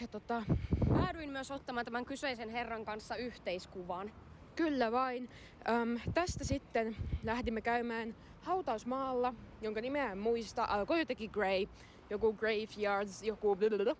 Ja 0.00 0.08
tota... 0.08 0.42
Päädyin 0.88 1.30
myös 1.30 1.50
ottamaan 1.50 1.84
tämän 1.84 2.04
kyseisen 2.04 2.48
herran 2.48 2.84
kanssa 2.84 3.16
yhteiskuvan. 3.16 4.12
Kyllä 4.56 4.92
vain. 4.92 5.28
Öm, 5.68 6.00
tästä 6.14 6.44
sitten 6.44 6.96
lähdimme 7.24 7.60
käymään 7.60 8.14
hautausmaalla, 8.46 9.34
jonka 9.62 9.80
nimeä 9.80 10.12
en 10.12 10.18
muista. 10.18 10.64
Alkoi 10.64 10.98
jotenkin 10.98 11.30
Grey, 11.32 11.68
joku 12.10 12.32
Graveyards, 12.32 13.22
joku 13.22 13.56
blablabla, 13.56 13.96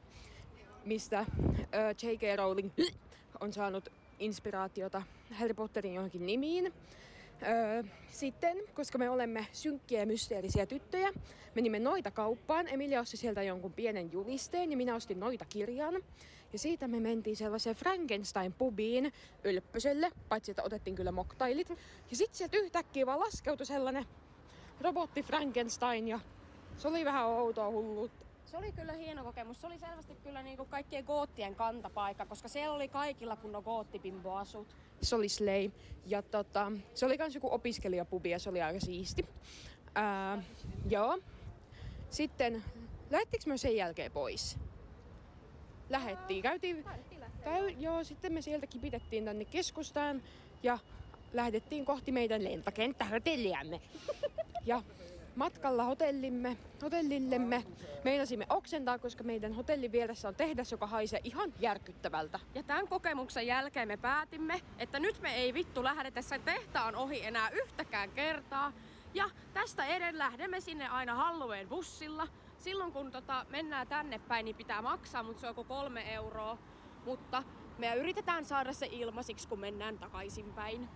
mistä 0.85 1.27
J.K. 2.03 2.37
Rowling 2.37 2.71
on 3.41 3.53
saanut 3.53 3.89
inspiraatiota 4.19 5.03
Harry 5.33 5.55
Potterin 5.55 5.95
johonkin 5.95 6.27
nimiin. 6.27 6.73
Öö, 7.43 7.83
sitten, 8.09 8.59
koska 8.75 8.99
me 8.99 9.11
olemme 9.11 9.47
synkkiä 9.53 10.01
ja 10.01 10.07
mysteerisiä 10.07 10.67
tyttöjä, 10.67 11.13
menimme 11.55 11.79
noita 11.79 12.11
kauppaan. 12.11 12.69
Emilia 12.69 13.01
osti 13.01 13.17
sieltä 13.17 13.43
jonkun 13.43 13.73
pienen 13.73 14.13
julisteen 14.13 14.71
ja 14.71 14.77
minä 14.77 14.95
ostin 14.95 15.21
noita 15.21 15.45
kirjan. 15.45 15.95
Ja 16.53 16.59
siitä 16.59 16.89
me 16.89 17.01
mentiin 17.01 17.37
sellaiseen 17.37 17.77
Frankenstein-pubiin 17.77 19.13
Ylppöselle, 19.45 20.11
paitsi 20.29 20.51
että 20.51 20.63
otettiin 20.63 20.97
kyllä 20.97 21.13
moktailit. 21.13 21.69
Ja 22.11 22.17
sitten 22.17 22.39
sieltä 22.39 22.57
yhtäkkiä 22.57 23.07
vaan 23.07 23.21
laskeutui 23.21 23.67
sellainen 23.67 24.07
robotti 24.81 25.23
Frankenstein 25.23 26.09
ja 26.09 26.21
se 26.77 26.89
oli 26.89 27.05
vähän 27.05 27.27
outoa 27.27 27.71
hulluutta. 27.71 28.27
Se 28.47 28.57
oli 28.57 28.73
kyllä 28.73 28.93
hieno 28.93 29.25
kokemus. 29.25 29.61
Se 29.61 29.67
oli 29.67 29.79
selvästi 29.79 30.15
kyllä 30.15 30.43
niinku 30.43 30.65
kaikkien 30.65 31.05
goottien 31.05 31.55
kantapaikka, 31.55 32.27
koska 32.27 32.49
siellä 32.49 32.75
oli 32.75 32.89
kaikilla 32.89 33.37
kunnon 33.37 33.63
goottipimpoasut. 33.63 34.77
Se 35.03 35.17
oli 35.17 35.29
Slay. 35.29 35.71
Ja 36.07 36.23
tota, 36.23 36.73
se 36.95 37.07
oli 37.07 37.19
kans 37.19 37.35
joku 37.35 37.55
opiskelijapubi 37.55 38.31
ja 38.31 38.39
se 38.39 38.51
oli 38.51 38.63
aika 38.63 38.81
siisti. 38.81 39.27
Ää, 39.95 40.43
joo. 40.89 41.19
Sitten, 42.11 42.65
lähettikö 43.11 43.45
me 43.47 43.57
sen 43.57 43.77
jälkeen 43.77 44.13
pois? 44.13 44.59
Lähettiin. 45.89 46.43
Käytiin, 46.43 46.85
käy, 47.45 47.71
joo, 47.71 48.05
sitten 48.05 48.33
me 48.33 48.43
sieltä 48.43 48.67
kipitettiin 48.67 49.25
tänne 49.25 49.45
keskustaan 49.45 50.23
ja 50.63 50.79
lähdettiin 51.33 51.85
kohti 51.85 52.13
meidän 52.13 52.45
lentokenttähotelliamme. 52.45 53.81
Ja 54.65 54.83
matkalla 55.37 55.85
hotellimme, 55.85 56.57
hotellillemme 56.83 57.65
meinasimme 58.05 58.47
oksentaa, 58.49 58.99
koska 58.99 59.25
meidän 59.25 59.53
hotellin 59.53 59.93
vieressä 59.93 60.29
on 60.29 60.35
tehdas, 60.35 60.73
joka 60.73 60.87
haisee 60.87 61.21
ihan 61.25 61.55
järkyttävältä. 61.61 62.41
Ja 62.55 62.63
tämän 62.63 62.89
kokemuksen 62.89 63.47
jälkeen 63.47 63.89
me 63.89 63.97
päätimme, 63.97 64.61
että 64.79 64.99
nyt 64.99 65.21
me 65.21 65.35
ei 65.35 65.55
vittu 65.55 65.85
lähdetä 65.85 66.23
sen 66.23 66.43
tehtaan 66.43 66.95
ohi 66.95 67.25
enää 67.25 67.51
yhtäkään 67.51 68.11
kertaa. 68.11 68.73
Ja 69.15 69.31
tästä 69.55 69.87
eden 69.87 70.19
lähdemme 70.19 70.61
sinne 70.61 70.89
aina 70.89 71.15
Halloween 71.15 71.69
bussilla. 71.69 72.29
Silloin 72.59 72.93
kun 72.93 73.11
tota, 73.11 73.47
mennään 73.51 73.87
tänne 73.87 74.19
päin, 74.19 74.45
niin 74.45 74.57
pitää 74.57 74.83
maksaa, 74.83 75.23
mutta 75.23 75.41
se 75.41 75.47
on 75.47 75.51
joku 75.51 75.65
kolme 75.65 76.15
euroa. 76.15 76.59
Mutta 77.05 77.43
me 77.79 77.95
yritetään 77.95 78.45
saada 78.45 78.73
se 78.73 78.89
ilmaisiksi, 78.91 79.49
kun 79.49 79.61
mennään 79.61 79.99
takaisinpäin. 79.99 80.89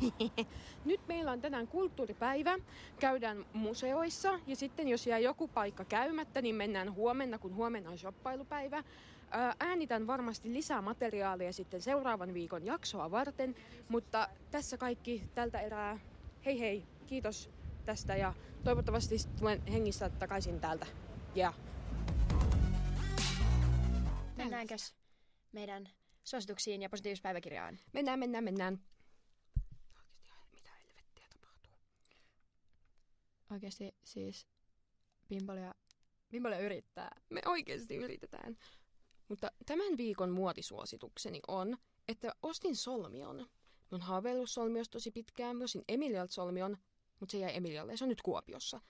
Nyt 0.84 1.00
meillä 1.08 1.32
on 1.32 1.40
tänään 1.40 1.66
kulttuuripäivä, 1.68 2.58
käydään 3.00 3.46
museoissa 3.52 4.40
ja 4.46 4.56
sitten 4.56 4.88
jos 4.88 5.06
jää 5.06 5.18
joku 5.18 5.48
paikka 5.48 5.84
käymättä, 5.84 6.42
niin 6.42 6.54
mennään 6.54 6.94
huomenna, 6.94 7.38
kun 7.38 7.54
huomenna 7.54 7.90
on 7.90 7.98
shoppailupäivä. 7.98 8.84
Ää, 9.30 9.54
Äänitän 9.60 10.06
varmasti 10.06 10.52
lisää 10.52 10.82
materiaalia 10.82 11.52
sitten 11.52 11.80
seuraavan 11.82 12.34
viikon 12.34 12.66
jaksoa 12.66 13.10
varten, 13.10 13.54
mutta 13.88 14.28
tässä 14.50 14.78
kaikki 14.78 15.22
tältä 15.34 15.60
erää. 15.60 15.98
Hei 16.44 16.60
hei, 16.60 16.84
kiitos 17.06 17.50
tästä 17.84 18.16
ja 18.16 18.34
toivottavasti 18.64 19.16
tulen 19.38 19.66
hengissä 19.66 20.10
takaisin 20.10 20.60
täältä. 20.60 20.86
Ja 21.34 21.52
Mennäänkös 24.36 24.94
meidän 25.52 25.88
suosituksiin 26.24 26.82
ja 26.82 26.90
positiivispäiväkirjaan? 26.90 27.78
mennään, 27.92 28.18
mennään, 28.18 28.44
mennään. 28.44 28.80
Mitä 30.52 30.70
helvettiä 30.86 31.26
tapahtuu? 31.32 31.72
Oikeasti 33.50 33.94
siis 34.04 34.46
Pimpolia, 35.28 35.74
Pimpolia 36.30 36.58
yrittää. 36.58 37.20
Me 37.30 37.40
oikeasti 37.46 37.96
yritetään. 37.96 38.58
Mutta 39.28 39.50
tämän 39.66 39.96
viikon 39.96 40.30
muotisuositukseni 40.30 41.40
on, 41.48 41.78
että 42.08 42.34
ostin 42.42 42.76
solmion. 42.76 43.36
Mä 43.36 43.46
oon 43.92 44.00
haaveillut 44.00 44.50
solmiosta 44.50 44.92
tosi 44.92 45.10
pitkään. 45.10 45.56
Mä 45.56 45.64
ostin 45.64 45.84
Emilialta 45.88 46.32
solmion, 46.32 46.76
mutta 47.20 47.32
se 47.32 47.38
jäi 47.38 47.56
Emilialle 47.56 47.96
se 47.96 48.04
on 48.04 48.08
nyt 48.08 48.22
Kuopiossa. 48.22 48.80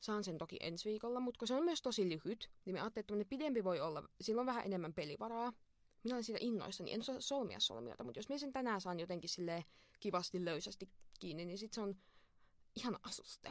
Saan 0.00 0.24
sen 0.24 0.38
toki 0.38 0.56
ensi 0.60 0.88
viikolla, 0.88 1.20
mutta 1.20 1.38
kun 1.38 1.48
se 1.48 1.54
on 1.54 1.64
myös 1.64 1.82
tosi 1.82 2.08
lyhyt, 2.08 2.50
niin 2.64 2.74
me 2.74 2.80
ajattelin, 2.80 3.20
että 3.20 3.30
pidempi 3.30 3.64
voi 3.64 3.80
olla, 3.80 4.02
sillä 4.20 4.40
on 4.40 4.46
vähän 4.46 4.64
enemmän 4.64 4.94
pelivaraa. 4.94 5.52
Minä 6.04 6.14
olen 6.14 6.24
siitä 6.24 6.38
innoissani, 6.42 6.92
en 6.92 7.00
osaa 7.00 7.20
solmia 7.20 7.60
solmiota, 7.60 8.04
mutta 8.04 8.18
jos 8.18 8.28
minä 8.28 8.38
sen 8.38 8.52
tänään 8.52 8.80
saan 8.80 9.00
jotenkin 9.00 9.30
sille 9.30 9.64
kivasti 10.00 10.44
löysästi 10.44 10.88
kiinni, 11.20 11.44
niin 11.44 11.58
sit 11.58 11.72
se 11.72 11.80
on 11.80 11.96
ihan 12.76 12.98
asuste. 13.02 13.50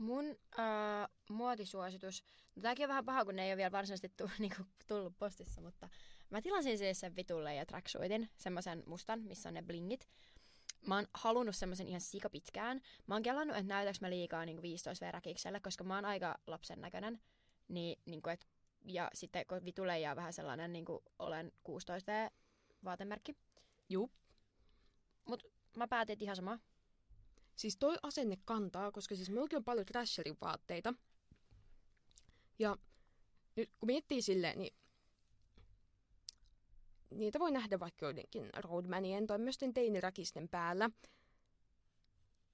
Mun 0.00 0.36
äh, 0.58 1.08
muotisuositus, 1.30 2.24
no 2.56 2.62
tääkin 2.62 2.84
on 2.84 2.88
vähän 2.88 3.04
paha, 3.04 3.24
kun 3.24 3.36
ne 3.36 3.44
ei 3.44 3.50
ole 3.50 3.56
vielä 3.56 3.72
varsinaisesti 3.72 4.08
tu- 4.16 4.30
niinku, 4.38 4.62
tullut 4.88 5.18
postissa, 5.18 5.60
mutta 5.60 5.88
mä 6.30 6.42
tilasin 6.42 6.78
siis 6.78 7.00
sen 7.00 7.16
vitulle 7.16 7.54
ja 7.54 7.66
tracksuitin, 7.66 8.30
semmoisen 8.36 8.82
mustan, 8.86 9.20
missä 9.22 9.48
on 9.48 9.54
ne 9.54 9.62
blingit. 9.62 10.08
Mä 10.86 10.94
oon 10.94 11.06
halunnut 11.14 11.56
semmoisen 11.56 11.88
ihan 11.88 12.00
sika 12.00 12.30
pitkään. 12.30 12.80
Mä 13.06 13.14
oon 13.14 13.22
kelannut, 13.22 13.56
että 13.56 13.74
näytäks 13.74 14.00
mä 14.00 14.10
liikaa 14.10 14.44
niinku 14.44 14.62
15 14.62 15.06
veräkikselle, 15.06 15.60
koska 15.60 15.84
mä 15.84 15.94
oon 15.94 16.04
aika 16.04 16.38
lapsen 16.46 16.80
näköinen. 16.80 17.20
Niin, 17.68 18.02
niinku, 18.06 18.28
et, 18.28 18.46
ja 18.84 19.10
sitten 19.14 19.46
kun 19.46 19.64
vitulle 19.64 19.98
jää 19.98 20.16
vähän 20.16 20.32
sellainen, 20.32 20.72
niinku 20.72 21.02
olen 21.18 21.52
16 21.64 22.12
V 22.12 22.30
vaatemerkki. 22.84 23.36
Juu. 23.88 24.10
Mut 25.24 25.42
mä 25.76 25.88
päätin, 25.88 26.12
että 26.12 26.24
ihan 26.24 26.36
sama. 26.36 26.58
Siis 27.60 27.76
toi 27.76 27.96
asenne 28.02 28.36
kantaa, 28.44 28.92
koska 28.92 29.14
siis 29.14 29.30
meilläkin 29.30 29.56
on 29.56 29.64
paljon 29.64 29.86
Thrasherin 29.86 30.36
vaatteita. 30.40 30.94
Ja 32.58 32.76
nyt 33.56 33.70
kun 33.78 33.86
miettii 33.86 34.22
silleen, 34.22 34.58
niin 34.58 34.76
niitä 37.10 37.38
voi 37.38 37.50
nähdä 37.50 37.80
vaikka 37.80 38.06
joidenkin 38.06 38.50
roadmanien 38.56 39.26
tai 39.26 39.38
myös 39.38 39.58
teiniräkisten 39.74 40.48
päällä. 40.48 40.90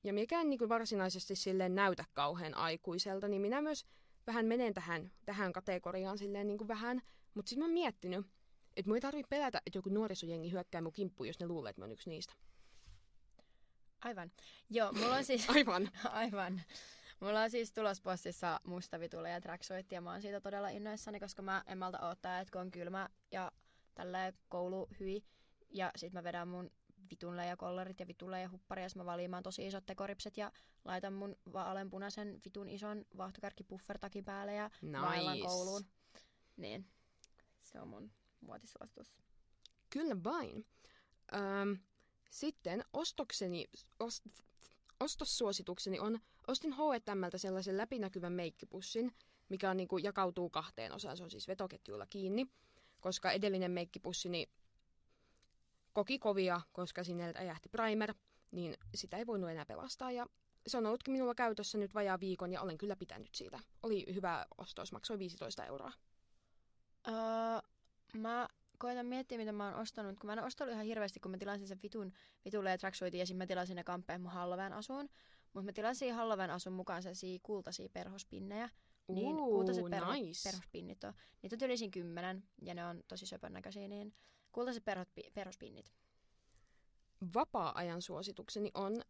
Ja 0.04 0.12
mikään 0.12 0.50
niin 0.50 0.68
varsinaisesti 0.68 1.36
silleen 1.36 1.74
näytä 1.74 2.04
kauhean 2.12 2.54
aikuiselta, 2.54 3.28
niin 3.28 3.42
minä 3.42 3.62
myös 3.62 3.86
vähän 4.26 4.46
menen 4.46 4.74
tähän, 4.74 5.12
tähän 5.26 5.52
kategoriaan 5.52 6.18
silleen 6.18 6.46
niin 6.46 6.58
kuin 6.58 6.68
vähän. 6.68 7.02
Mutta 7.34 7.48
sitten 7.48 7.60
mä 7.60 7.64
oon 7.64 7.74
miettinyt, 7.74 8.26
että 8.76 8.88
mun 8.88 8.96
ei 8.96 9.00
tarvitse 9.00 9.28
pelätä, 9.28 9.62
että 9.66 9.78
joku 9.78 9.88
nuorisojengi 9.88 10.52
hyökkää 10.52 10.80
mun 10.80 10.92
kimppuun, 10.92 11.26
jos 11.26 11.40
ne 11.40 11.46
luulee, 11.46 11.70
että 11.70 11.80
mä 11.80 11.84
oon 11.84 11.92
yksi 11.92 12.10
niistä. 12.10 12.34
Aivan. 14.06 14.30
Joo, 14.70 14.92
mulla 14.92 15.16
on 15.16 15.24
siis... 15.24 15.50
Aivan. 15.50 15.90
Aivan. 16.22 16.62
Mulla 17.20 17.42
on 17.42 17.50
siis 17.50 17.72
tulospostissa 17.72 18.60
musta 18.64 19.00
vitulle 19.00 19.30
ja 19.30 19.40
tracksuitti 19.40 19.94
ja 19.94 20.00
mä 20.00 20.10
oon 20.10 20.22
siitä 20.22 20.40
todella 20.40 20.68
innoissani, 20.68 21.20
koska 21.20 21.42
mä 21.42 21.62
en 21.66 21.78
malta 21.78 22.06
odottaa, 22.06 22.40
että 22.40 22.52
kun 22.52 22.60
on 22.60 22.70
kylmä 22.70 23.08
ja 23.32 23.52
tällä 23.94 24.32
koulu 24.48 24.88
hyi 25.00 25.24
ja 25.70 25.90
sit 25.96 26.12
mä 26.12 26.24
vedän 26.24 26.48
mun 26.48 26.70
vitunle 27.10 27.46
ja 27.46 27.56
kollarit 27.56 28.00
ja 28.00 28.06
vitulle 28.06 28.40
ja 28.40 28.50
huppari 28.50 28.82
ja 28.82 28.88
mä 28.96 29.04
valimaan 29.04 29.42
tosi 29.42 29.66
isot 29.66 29.86
tekoripset 29.86 30.36
ja 30.36 30.52
laitan 30.84 31.12
mun 31.12 31.36
vaaleanpunaisen 31.52 32.40
vitun 32.44 32.68
ison 32.68 33.04
vaahtokärkipuffertakin 33.16 34.24
päälle 34.24 34.54
ja 34.54 34.70
Nice. 34.82 35.00
vaellan 35.00 35.40
kouluun. 35.40 35.82
Niin, 36.56 36.86
se 37.62 37.80
on 37.80 37.88
mun 37.88 38.10
muotisuositus. 38.40 39.18
Kyllä 39.90 40.16
vain. 40.24 40.66
Öm, 41.34 41.78
sitten 42.36 42.84
ostokseni, 42.92 43.64
ost, 44.00 44.24
ostossuositukseni 45.00 46.00
on, 46.00 46.20
ostin 46.46 46.72
H&Mltä 46.72 47.38
sellaisen 47.38 47.76
läpinäkyvän 47.76 48.32
meikkipussin, 48.32 49.14
mikä 49.48 49.70
on, 49.70 49.76
niinku, 49.76 49.98
jakautuu 49.98 50.50
kahteen 50.50 50.92
osaan, 50.92 51.16
se 51.16 51.24
on 51.24 51.30
siis 51.30 51.48
vetoketjuilla 51.48 52.06
kiinni, 52.06 52.46
koska 53.00 53.30
edellinen 53.30 53.70
meikkipussini 53.70 54.48
koki 55.92 56.18
kovia, 56.18 56.60
koska 56.72 57.04
sinne 57.04 57.32
räjähti 57.32 57.68
primer, 57.68 58.14
niin 58.50 58.76
sitä 58.94 59.16
ei 59.16 59.26
voinut 59.26 59.50
enää 59.50 59.66
pelastaa 59.66 60.12
ja 60.12 60.26
se 60.66 60.78
on 60.78 60.86
ollutkin 60.86 61.12
minulla 61.12 61.34
käytössä 61.34 61.78
nyt 61.78 61.94
vajaa 61.94 62.20
viikon 62.20 62.52
ja 62.52 62.62
olen 62.62 62.78
kyllä 62.78 62.96
pitänyt 62.96 63.34
siitä. 63.34 63.60
Oli 63.82 64.14
hyvä 64.14 64.46
ostos, 64.58 64.92
maksoi 64.92 65.18
15 65.18 65.64
euroa. 65.64 65.92
Öö, 67.08 67.14
mä 68.14 68.48
koitan 68.78 69.06
miettiä, 69.06 69.38
mitä 69.38 69.52
mä 69.52 69.64
oon 69.70 69.80
ostanut, 69.80 70.18
kun 70.18 70.26
mä 70.26 70.32
en 70.32 70.44
ostanut 70.44 70.72
ihan 70.74 70.86
hirveästi, 70.86 71.20
kun 71.20 71.30
mä 71.30 71.38
tilasin 71.38 71.68
sen 71.68 71.78
vitun 71.82 72.12
vitulle 72.44 72.70
ja 72.70 72.78
tracksuitin 72.78 73.20
ja 73.20 73.26
sitten 73.26 73.38
mä 73.38 73.46
tilasin 73.46 73.76
ne 73.76 73.84
kampeen 73.84 74.20
mun 74.20 74.30
Halloween 74.32 74.72
asuun. 74.72 75.08
Mutta 75.52 75.64
mä 75.66 75.72
tilasin 75.72 76.14
Halloween 76.14 76.50
asun 76.50 76.72
mukaan 76.72 77.02
sellaisia 77.02 77.38
kultaisia 77.42 77.88
perhospinnejä. 77.92 78.68
niin 79.08 79.36
Uu, 79.36 79.50
kultaiset 79.50 79.84
perho, 79.90 80.12
nice. 80.12 80.48
perhospinnit 80.50 81.04
on. 81.04 81.14
Niitä 81.42 81.56
on 81.60 81.66
ylisin 81.66 81.90
kymmenen 81.90 82.44
ja 82.62 82.74
ne 82.74 82.86
on 82.86 83.02
tosi 83.08 83.26
söpön 83.26 83.52
näköisiä, 83.52 83.88
niin 83.88 84.14
kultaiset 84.52 84.84
perhot, 84.84 85.08
perhospinnit. 85.34 85.92
vapaa-ajan 87.34 88.02
suositukseni 88.02 88.70
on 88.74 89.02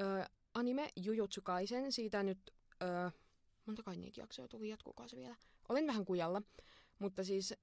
ö, 0.00 0.24
anime 0.54 0.88
Jujutsu 0.96 1.42
Kaisen. 1.42 1.92
Siitä 1.92 2.22
nyt, 2.22 2.50
ö, 2.82 3.10
monta 3.66 3.82
kai 3.82 3.96
niitä 3.96 4.20
jaksoja 4.20 4.48
tuli, 4.48 4.68
jatkuuko 4.68 5.08
se 5.08 5.16
vielä? 5.16 5.36
Olen 5.68 5.86
vähän 5.86 6.04
kujalla, 6.04 6.42
mutta 6.98 7.24
siis 7.24 7.54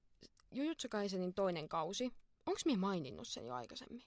Jujutsu 0.50 0.88
Kaisenin 0.88 1.34
toinen 1.34 1.68
kausi. 1.68 2.04
Onko 2.46 2.60
minä 2.64 2.78
maininnut 2.78 3.28
sen 3.28 3.46
jo 3.46 3.54
aikaisemmin? 3.54 4.02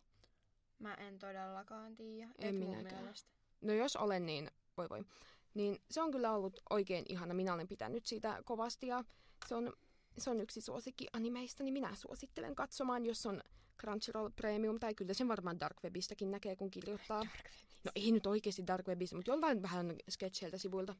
Mä 0.80 0.94
en 0.94 1.20
todellakaan 1.20 1.96
tiedä. 1.96 2.32
En 2.39 2.56
minäkään. 2.56 3.14
No 3.62 3.74
jos 3.74 3.96
olen, 3.96 4.26
niin 4.26 4.52
voi 4.78 4.89
voi. 4.89 5.06
Niin 5.54 5.82
se 5.91 6.02
on 6.02 6.12
kyllä 6.12 6.32
ollut 6.32 6.60
oikein 6.70 7.06
ihana. 7.10 7.34
Minä 7.34 7.54
olen 7.54 7.68
pitänyt 7.68 8.06
siitä 8.06 8.41
kovasti 8.46 8.88
ja 8.88 9.04
se 9.48 9.56
on, 9.56 9.74
se 10.18 10.30
on 10.30 10.41
yksi 10.41 10.62
suosikki 10.62 11.08
animeista, 11.14 11.64
niin 11.64 11.74
minä 11.74 11.96
suosittelen 11.96 12.56
katsomaan, 12.56 13.06
jos 13.06 13.26
on 13.26 13.44
Crunchyroll 13.82 14.30
Premium, 14.36 14.80
tai 14.80 14.94
kyllä 14.94 15.14
sen 15.14 15.28
varmaan 15.28 15.60
Dark 15.60 15.78
Webistäkin 15.84 16.32
näkee, 16.32 16.56
kun 16.56 16.72
kirjoittaa. 16.72 17.24
No 17.84 17.91
ei 17.96 18.12
nyt 18.12 18.26
oikeasti 18.26 18.68
Dark 18.68 18.88
Webistä, 18.88 19.16
mutta 19.16 19.32
jollain 19.32 19.62
vähän 19.62 19.96
sketcheiltä 20.10 20.58
sivuilta. 20.58 20.96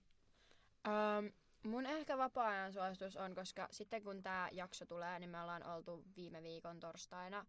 Um, 0.88 1.32
mun 1.64 1.86
ehkä 1.86 2.18
vapaa-ajan 2.18 2.74
suositus 2.74 3.18
on, 3.18 3.36
koska 3.36 3.68
sitten 3.72 4.04
kun 4.04 4.24
tämä 4.24 4.50
jakso 4.52 4.86
tulee, 4.86 5.20
niin 5.20 5.30
me 5.30 5.42
ollaan 5.42 5.66
oltu 5.66 6.04
viime 6.16 6.44
viikon 6.44 6.80
torstaina 6.80 7.46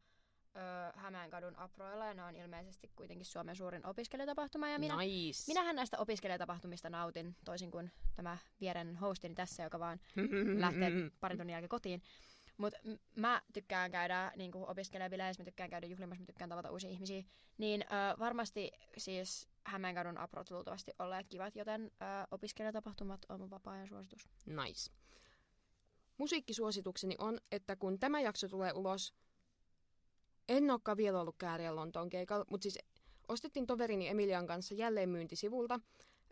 öö, 0.57 0.63
Hämeenkadun 0.95 1.59
Aproilla, 1.59 2.07
ja 2.07 2.15
ne 2.15 2.23
on 2.25 2.37
ilmeisesti 2.37 2.91
kuitenkin 2.97 3.27
Suomen 3.27 3.57
suurin 3.57 3.87
opiskelijatapahtuma, 3.87 4.69
ja 4.69 4.79
minä, 4.79 4.97
nice. 4.97 5.45
minähän 5.47 5.77
näistä 5.77 5.99
opiskelijatapahtumista 5.99 6.91
nautin, 6.91 7.37
toisin 7.45 7.71
kuin 7.71 7.91
tämä 8.15 8.39
vieren 8.61 8.97
hostini 8.97 9.35
tässä, 9.35 9.63
joka 9.63 9.79
vaan 9.79 10.01
lähtee 10.59 10.91
parin 11.21 11.39
tunnin 11.39 11.53
jälkeen 11.53 11.69
kotiin. 11.69 12.03
Mutta 12.57 12.79
mä 13.17 13.43
tykkään 13.53 13.91
käydä 13.91 14.33
niin 14.37 14.53
opiskelijabileissä, 14.55 15.43
mä 15.43 15.45
tykkään 15.45 15.71
käydä 15.71 15.87
juhlimassa, 15.87 16.23
mä 16.23 16.27
tykkään 16.27 16.51
tavata 16.51 16.71
uusia 16.71 16.91
ihmisiä. 16.91 17.23
Niin 17.59 17.83
ö, 17.83 18.19
varmasti 18.19 18.71
siis 18.99 19.49
Hämeenkadun 19.65 20.19
aprot 20.19 20.51
luultavasti 20.51 20.93
olleet 20.99 21.29
kivat, 21.29 21.57
joten 21.57 21.85
ö, 21.85 22.05
opiskelijatapahtumat 22.31 23.21
on 23.29 23.41
mun 23.41 23.51
vapaa-ajan 23.51 23.89
suositus. 23.89 24.29
Nice. 24.47 24.91
Musiikkisuositukseni 26.19 27.15
on, 27.19 27.39
että 27.53 27.77
kun 27.77 27.99
tämä 27.99 28.21
jakso 28.21 28.49
tulee 28.49 28.73
ulos, 28.73 29.15
en 30.49 30.71
olekaan 30.71 30.97
vielä 30.97 31.21
ollut 31.21 31.37
Kääriä 31.39 31.77
Lontoon 31.77 32.09
keikalla, 32.09 32.45
mutta 32.51 32.63
siis 32.63 32.79
ostettiin 33.29 33.67
toverini 33.67 34.09
Emilian 34.09 34.47
kanssa 34.47 34.75
jälleen 34.75 35.09
myyntisivulta 35.09 35.81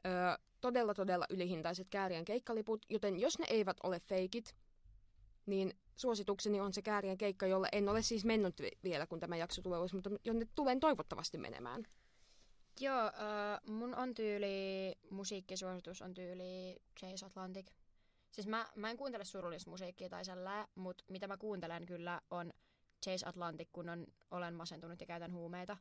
öö, 0.06 0.12
todella 0.60 0.94
todella 0.94 1.26
ylihintaiset 1.30 1.86
Käärien 1.90 2.24
keikkaliput, 2.24 2.86
joten 2.88 3.20
jos 3.20 3.38
ne 3.38 3.46
eivät 3.48 3.76
ole 3.82 4.00
feikit, 4.00 4.54
niin 5.46 5.74
suositukseni 5.96 6.60
on 6.60 6.72
se 6.72 6.82
Käärien 6.82 7.18
keikka, 7.18 7.46
jolle 7.46 7.68
en 7.72 7.88
ole 7.88 8.02
siis 8.02 8.24
mennyt 8.24 8.60
vi- 8.60 8.78
vielä, 8.84 9.06
kun 9.06 9.20
tämä 9.20 9.36
jakso 9.36 9.62
tulee 9.62 9.78
ulos, 9.78 9.94
mutta 9.94 10.10
jonne 10.24 10.46
tulen 10.54 10.80
toivottavasti 10.80 11.38
menemään. 11.38 11.86
Joo, 12.80 13.06
ö, 13.06 13.10
mun 13.70 13.94
on 13.94 14.14
tyyli, 14.14 14.94
musiikkisuositus 15.10 16.02
on 16.02 16.14
tyyli 16.14 16.82
Chase 17.00 17.26
Atlantic. 17.26 17.66
Siis 18.30 18.46
mä, 18.46 18.66
mä 18.74 18.90
en 18.90 18.96
kuuntele 18.96 19.24
surullista 19.24 19.70
musiikkia 19.70 20.08
tai 20.08 20.24
sellainen, 20.24 20.68
mutta 20.74 21.04
mitä 21.08 21.26
mä 21.26 21.36
kuuntelen 21.36 21.86
kyllä 21.86 22.20
on 22.30 22.52
Chase 23.04 23.28
Atlantic, 23.28 23.68
kun 23.72 23.88
on, 23.88 24.06
olen 24.30 24.54
masentunut 24.54 25.00
ja 25.00 25.06
käytän 25.06 25.32
huumeita. 25.32 25.76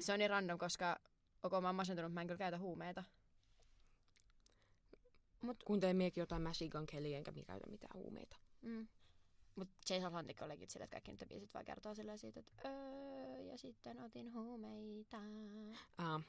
Se 0.00 0.12
on 0.12 0.18
niin 0.18 0.30
random, 0.30 0.58
koska 0.58 1.00
ok, 1.42 1.52
mä 1.52 1.68
oon 1.68 1.74
masentunut, 1.74 2.12
mä 2.12 2.20
en 2.20 2.26
kyllä 2.26 2.38
käytä 2.38 2.58
huumeita. 2.58 3.04
Mut 5.42 5.62
kuuntelen 5.62 5.96
miekin 5.96 6.22
jotain 6.22 6.42
Machine 6.42 6.70
Gun 6.70 6.86
Kelly, 6.86 7.14
enkä 7.14 7.32
minä 7.32 7.44
käytä 7.44 7.70
mitään 7.70 7.94
huumeita. 7.94 8.36
Mm. 8.64 8.86
Mut 9.56 9.68
Chase 9.86 10.04
Atlantic 10.04 10.42
on 10.42 10.48
legit 10.48 10.70
sille, 10.70 10.84
että 10.84 10.94
kaikki 10.94 11.10
nyt 11.12 11.28
biisit 11.28 11.54
vaan 11.54 11.64
kertoo 11.64 11.94
silleen 11.94 12.18
siitä, 12.18 12.40
että 12.40 12.68
öö, 12.68 13.38
ja 13.40 13.58
sitten 13.58 14.00
otin 14.02 14.34
huumeita. 14.34 15.18
Uh, 15.18 16.22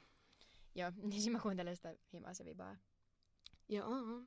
Joo, 0.75 0.91
niin 1.09 1.21
siinä 1.21 1.37
mä 1.37 1.41
kuuntelen 1.41 1.75
sitä 1.75 1.95
himaa 2.13 2.33
se 2.33 2.45
vibaa. 2.45 2.77
joo. 3.69 4.23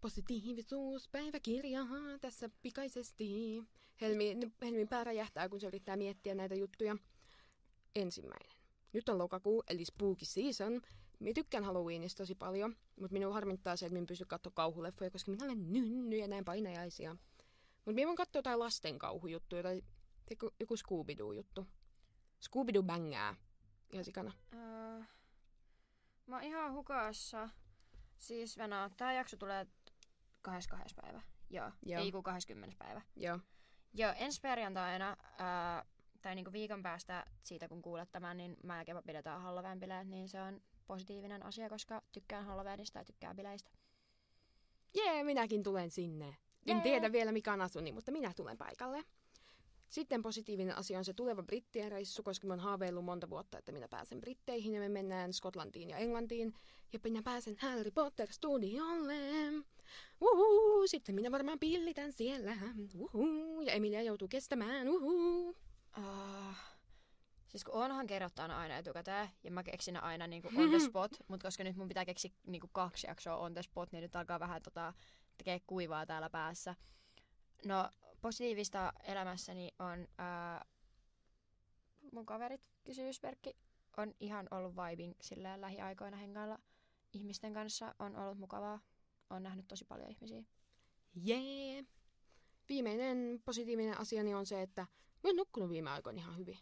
Positiivisuuspäiväkirja 0.00 1.80
tässä 2.20 2.50
pikaisesti. 2.62 3.62
Helmi, 4.00 4.36
Helmin 4.62 4.88
pää 4.88 5.04
räjähtää, 5.04 5.48
kun 5.48 5.60
se 5.60 5.66
yrittää 5.66 5.96
miettiä 5.96 6.34
näitä 6.34 6.54
juttuja. 6.54 6.96
Ensimmäinen. 7.96 8.52
Nyt 8.92 9.08
on 9.08 9.18
lokakuu, 9.18 9.62
eli 9.68 9.84
spooky 9.84 10.24
season. 10.24 10.82
Minä 11.18 11.34
tykkään 11.34 11.64
Halloweenista 11.64 12.22
tosi 12.22 12.34
paljon, 12.34 12.76
mutta 13.00 13.12
minua 13.12 13.34
harmittaa 13.34 13.76
se, 13.76 13.86
että 13.86 13.94
minä 13.94 14.06
pysty 14.06 14.24
katsoa 14.24 14.52
kauhuleffoja, 14.54 15.10
koska 15.10 15.30
minä 15.30 15.44
olen 15.44 15.72
nynny 15.72 16.16
ja 16.16 16.28
näin 16.28 16.44
painajaisia. 16.44 17.16
Mutta 17.84 17.94
minä 17.94 18.06
voin 18.06 18.16
katsoa 18.16 18.38
jotain 18.38 18.58
lasten 18.58 18.98
kauhujuttuja 18.98 19.62
tai 19.62 19.82
joku, 20.30 20.50
joku 20.60 20.76
Scooby-Doo-juttu. 20.76 21.66
Scooby-Doo 22.40 22.82
bängää. 22.82 23.34
Ihan 23.92 24.04
sikana. 24.04 24.32
Öö, 24.54 25.02
mä 26.26 26.36
oon 26.36 26.44
ihan 26.44 26.72
hukassa. 26.72 27.48
Siis 28.18 28.58
Venä, 28.58 28.90
tää 28.96 29.12
jakso 29.12 29.36
tulee 29.36 29.66
22. 30.42 30.94
päivä. 31.02 31.22
Joo, 31.50 31.70
Joo. 31.86 32.02
ei 32.02 32.12
kun 32.12 32.22
20. 32.22 32.76
päivä. 32.78 33.02
Joo. 33.16 33.38
Joo, 33.94 34.14
ensi 34.16 34.40
perjantaina, 34.40 35.16
ää, 35.38 35.84
tai 36.22 36.34
niinku 36.34 36.52
viikon 36.52 36.82
päästä 36.82 37.26
siitä 37.42 37.68
kun 37.68 37.82
kuulet 37.82 38.12
tämän, 38.12 38.36
niin 38.36 38.56
mä 38.62 38.84
ja 38.86 39.02
pidetään 39.06 39.42
Halloween 39.42 39.80
bileet, 39.80 40.08
niin 40.08 40.28
se 40.28 40.42
on 40.42 40.60
positiivinen 40.88 41.42
asia, 41.42 41.68
koska 41.68 42.02
tykkään 42.12 42.44
Halloweenista 42.44 42.98
ja 42.98 43.04
tykkään 43.04 43.36
bileistä. 43.36 43.70
Jee, 44.94 45.24
minäkin 45.24 45.62
tulen 45.62 45.90
sinne. 45.90 46.26
En 46.66 46.76
Jee. 46.76 46.82
tiedä 46.82 47.12
vielä 47.12 47.32
mikä 47.32 47.52
on 47.52 47.60
asuni, 47.60 47.92
mutta 47.92 48.12
minä 48.12 48.32
tulen 48.36 48.58
paikalle. 48.58 49.04
Sitten 49.88 50.22
positiivinen 50.22 50.76
asia 50.76 50.98
on 50.98 51.04
se 51.04 51.12
tuleva 51.12 51.42
Brittien 51.42 51.92
reissu, 51.92 52.22
koska 52.22 52.46
mä 52.46 52.52
oon 52.52 52.60
haaveillut 52.60 53.04
monta 53.04 53.30
vuotta, 53.30 53.58
että 53.58 53.72
minä 53.72 53.88
pääsen 53.88 54.20
Britteihin 54.20 54.74
ja 54.74 54.80
me 54.80 54.88
mennään 54.88 55.32
Skotlantiin 55.32 55.90
ja 55.90 55.96
Englantiin. 55.96 56.54
Ja 56.92 56.98
minä 57.04 57.22
pääsen 57.22 57.56
Harry 57.58 57.90
Potter 57.90 58.32
studiolle. 58.32 59.14
Uhu, 60.20 60.86
sitten 60.86 61.14
minä 61.14 61.30
varmaan 61.30 61.58
pillitän 61.58 62.12
siellä. 62.12 62.56
Uhu, 62.94 63.60
ja 63.60 63.72
Emilia 63.72 64.02
joutuu 64.02 64.28
kestämään. 64.28 64.88
Uhu. 64.88 65.48
Uh, 65.98 66.54
siis 67.48 67.64
kun 67.64 67.74
onhan 67.74 68.06
kerrottaan 68.06 68.50
aina 68.50 68.76
etukäteen, 68.76 69.28
ja 69.44 69.50
mä 69.50 69.62
keksin 69.62 69.96
aina 69.96 70.26
niinku 70.26 70.48
on 70.56 70.70
the 70.70 70.78
spot, 70.88 71.12
mutta 71.28 71.46
koska 71.46 71.64
nyt 71.64 71.76
mun 71.76 71.88
pitää 71.88 72.04
keksiä 72.04 72.30
niinku 72.46 72.68
kaksi 72.72 73.06
jaksoa 73.06 73.36
on 73.36 73.54
the 73.54 73.62
spot, 73.62 73.92
niin 73.92 74.02
nyt 74.02 74.16
alkaa 74.16 74.40
vähän 74.40 74.62
tota, 74.62 74.94
tekee 75.38 75.60
kuivaa 75.66 76.06
täällä 76.06 76.30
päässä. 76.30 76.74
No, 77.64 77.90
positiivista 78.20 78.92
elämässäni 79.04 79.70
on 79.78 80.08
ää, 80.18 80.64
mun 82.12 82.26
kaverit, 82.26 82.60
kysymysmerkki, 82.84 83.56
on 83.96 84.14
ihan 84.20 84.48
ollut 84.50 84.74
vibing 84.76 85.14
silleen 85.20 85.60
lähiaikoina 85.60 86.16
hengailla 86.16 86.58
ihmisten 87.12 87.54
kanssa. 87.54 87.94
On 87.98 88.16
ollut 88.16 88.38
mukavaa. 88.38 88.80
On 89.30 89.42
nähnyt 89.42 89.68
tosi 89.68 89.84
paljon 89.84 90.10
ihmisiä. 90.10 90.42
Jee. 91.14 91.84
Viimeinen 92.68 93.42
positiivinen 93.44 94.00
asiani 94.00 94.34
on 94.34 94.46
se, 94.46 94.62
että 94.62 94.82
mä 95.24 95.28
oon 95.28 95.36
nukkunut 95.36 95.70
viime 95.70 95.90
aikoina 95.90 96.18
ihan 96.18 96.36
hyvin. 96.36 96.58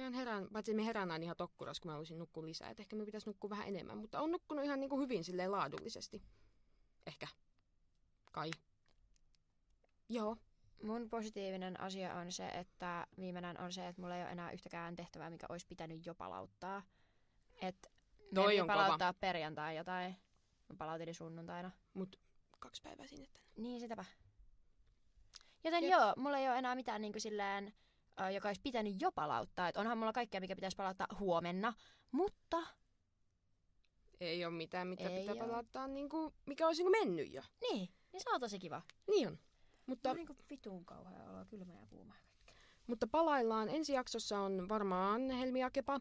Mä 0.00 0.10
herään, 0.10 0.48
paitsi 0.52 0.74
me 0.74 0.86
herään 0.86 1.10
aina 1.10 1.24
ihan 1.24 1.36
tokkuras, 1.36 1.80
kun 1.80 1.88
mä 1.88 1.92
haluaisin 1.92 2.18
nukkua 2.18 2.46
lisää. 2.46 2.70
Et 2.70 2.80
ehkä 2.80 2.96
me 2.96 3.04
pitäisi 3.04 3.28
nukkua 3.30 3.50
vähän 3.50 3.68
enemmän, 3.68 3.98
mutta 3.98 4.20
on 4.20 4.32
nukkunut 4.32 4.64
ihan 4.64 4.80
niinku 4.80 5.00
hyvin 5.00 5.24
silleen 5.24 5.52
laadullisesti. 5.52 6.22
Ehkä. 7.06 7.26
Kai. 8.32 8.50
Joo. 10.08 10.36
Mun 10.82 11.08
positiivinen 11.10 11.80
asia 11.80 12.14
on 12.14 12.32
se, 12.32 12.48
että 12.48 13.06
viimeinen 13.18 13.60
on 13.60 13.72
se, 13.72 13.88
että 13.88 14.02
mulla 14.02 14.16
ei 14.16 14.22
ole 14.22 14.30
enää 14.30 14.50
yhtäkään 14.52 14.96
tehtävää, 14.96 15.30
mikä 15.30 15.46
olisi 15.48 15.66
pitänyt 15.66 16.06
jo 16.06 16.14
palauttaa. 16.14 16.82
Et 17.62 17.92
Toi 18.34 18.44
on 18.44 18.50
piti 18.50 18.60
kova. 18.60 18.74
palauttaa 18.74 19.12
perjantai 19.12 19.76
jotain. 19.76 20.16
Mä 20.68 20.76
palautin 20.78 21.14
sunnuntaina. 21.14 21.70
Mut 21.94 22.20
kaksi 22.58 22.82
päivää 22.82 23.06
sinne 23.06 23.26
tänne. 23.26 23.48
Niin, 23.56 23.80
sitäpä. 23.80 24.04
Joten 25.64 25.84
Jep. 25.84 25.92
joo, 25.92 26.14
mulla 26.16 26.38
ei 26.38 26.48
ole 26.48 26.58
enää 26.58 26.74
mitään 26.74 27.00
niinku 27.00 27.20
silleen, 27.20 27.66
ö, 27.66 27.72
joka 28.34 28.48
olisi 28.48 28.60
pitänyt 28.60 29.02
jo 29.02 29.12
palauttaa. 29.12 29.68
Et 29.68 29.76
onhan 29.76 29.98
mulla 29.98 30.12
kaikkea, 30.12 30.40
mikä 30.40 30.54
pitäisi 30.56 30.76
palauttaa 30.76 31.06
huomenna. 31.18 31.72
Mutta, 32.10 32.62
Ei 34.20 34.44
ole 34.44 34.54
mitään, 34.54 34.88
mitä 34.88 35.08
Ei 35.08 35.20
pitää 35.20 35.34
oo. 35.34 35.40
palauttaa, 35.48 35.86
niinku, 35.86 36.34
mikä 36.46 36.66
olisi 36.66 36.82
niinku 36.82 36.98
mennyt 37.04 37.32
jo. 37.32 37.42
niin, 37.60 37.88
niin 38.12 38.20
se 38.22 38.30
on 38.30 38.40
tosi 38.40 38.58
kiva. 38.58 38.82
Niin 39.10 39.28
on. 39.28 39.38
Mutta, 39.86 40.10
on 40.10 40.16
niinku 40.16 40.36
vitun 40.50 40.84
kauhea 40.84 41.30
olo, 41.30 41.44
kylmä 41.44 41.74
ja 41.74 41.86
kuuma. 41.86 42.14
mutta 42.86 43.06
palaillaan. 43.06 43.68
Ensi 43.68 43.92
jaksossa 43.92 44.40
on 44.40 44.68
varmaan 44.68 45.30
Helmi 45.30 45.60
ja 45.60 45.70
Kepa. 45.70 46.00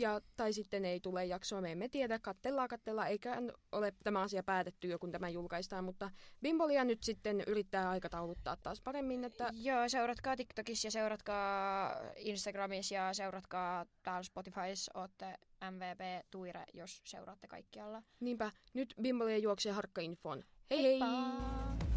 Ja, 0.00 0.20
tai 0.36 0.52
sitten 0.52 0.84
ei 0.84 1.00
tule 1.00 1.24
jaksoa, 1.24 1.60
me 1.60 1.72
emme 1.72 1.88
tiedä, 1.88 2.18
kattellaan, 2.18 2.68
kattellaan, 2.68 3.08
eikä 3.08 3.36
ole 3.72 3.92
tämä 4.04 4.20
asia 4.20 4.42
päätetty 4.42 4.88
jo, 4.88 4.98
kun 4.98 5.12
tämä 5.12 5.28
julkaistaan, 5.28 5.84
mutta 5.84 6.10
Bimbolia 6.42 6.84
nyt 6.84 7.02
sitten 7.02 7.40
yrittää 7.46 7.90
aikatauluttaa 7.90 8.56
taas 8.56 8.80
paremmin, 8.80 9.24
että 9.24 9.50
Joo, 9.52 9.88
seuratkaa 9.88 10.36
TikTokissa 10.36 10.86
ja 10.86 10.90
seuratkaa 10.90 11.92
Instagramissa 12.16 12.94
ja 12.94 13.14
seuratkaa 13.14 13.86
täällä 14.02 14.22
Spotifys, 14.22 14.90
ootte 14.94 15.34
MVP 15.70 16.26
Tuire, 16.30 16.64
jos 16.74 17.02
seuraatte 17.04 17.48
kaikkialla. 17.48 18.02
niinpä 18.20 18.50
nyt 18.74 18.94
Bimbolia 19.02 19.38
juoksee 19.38 19.72
harkkainfoon. 19.72 20.44
Hei 20.70 20.82
hei! 20.82 21.00
Heippa! 21.00 21.89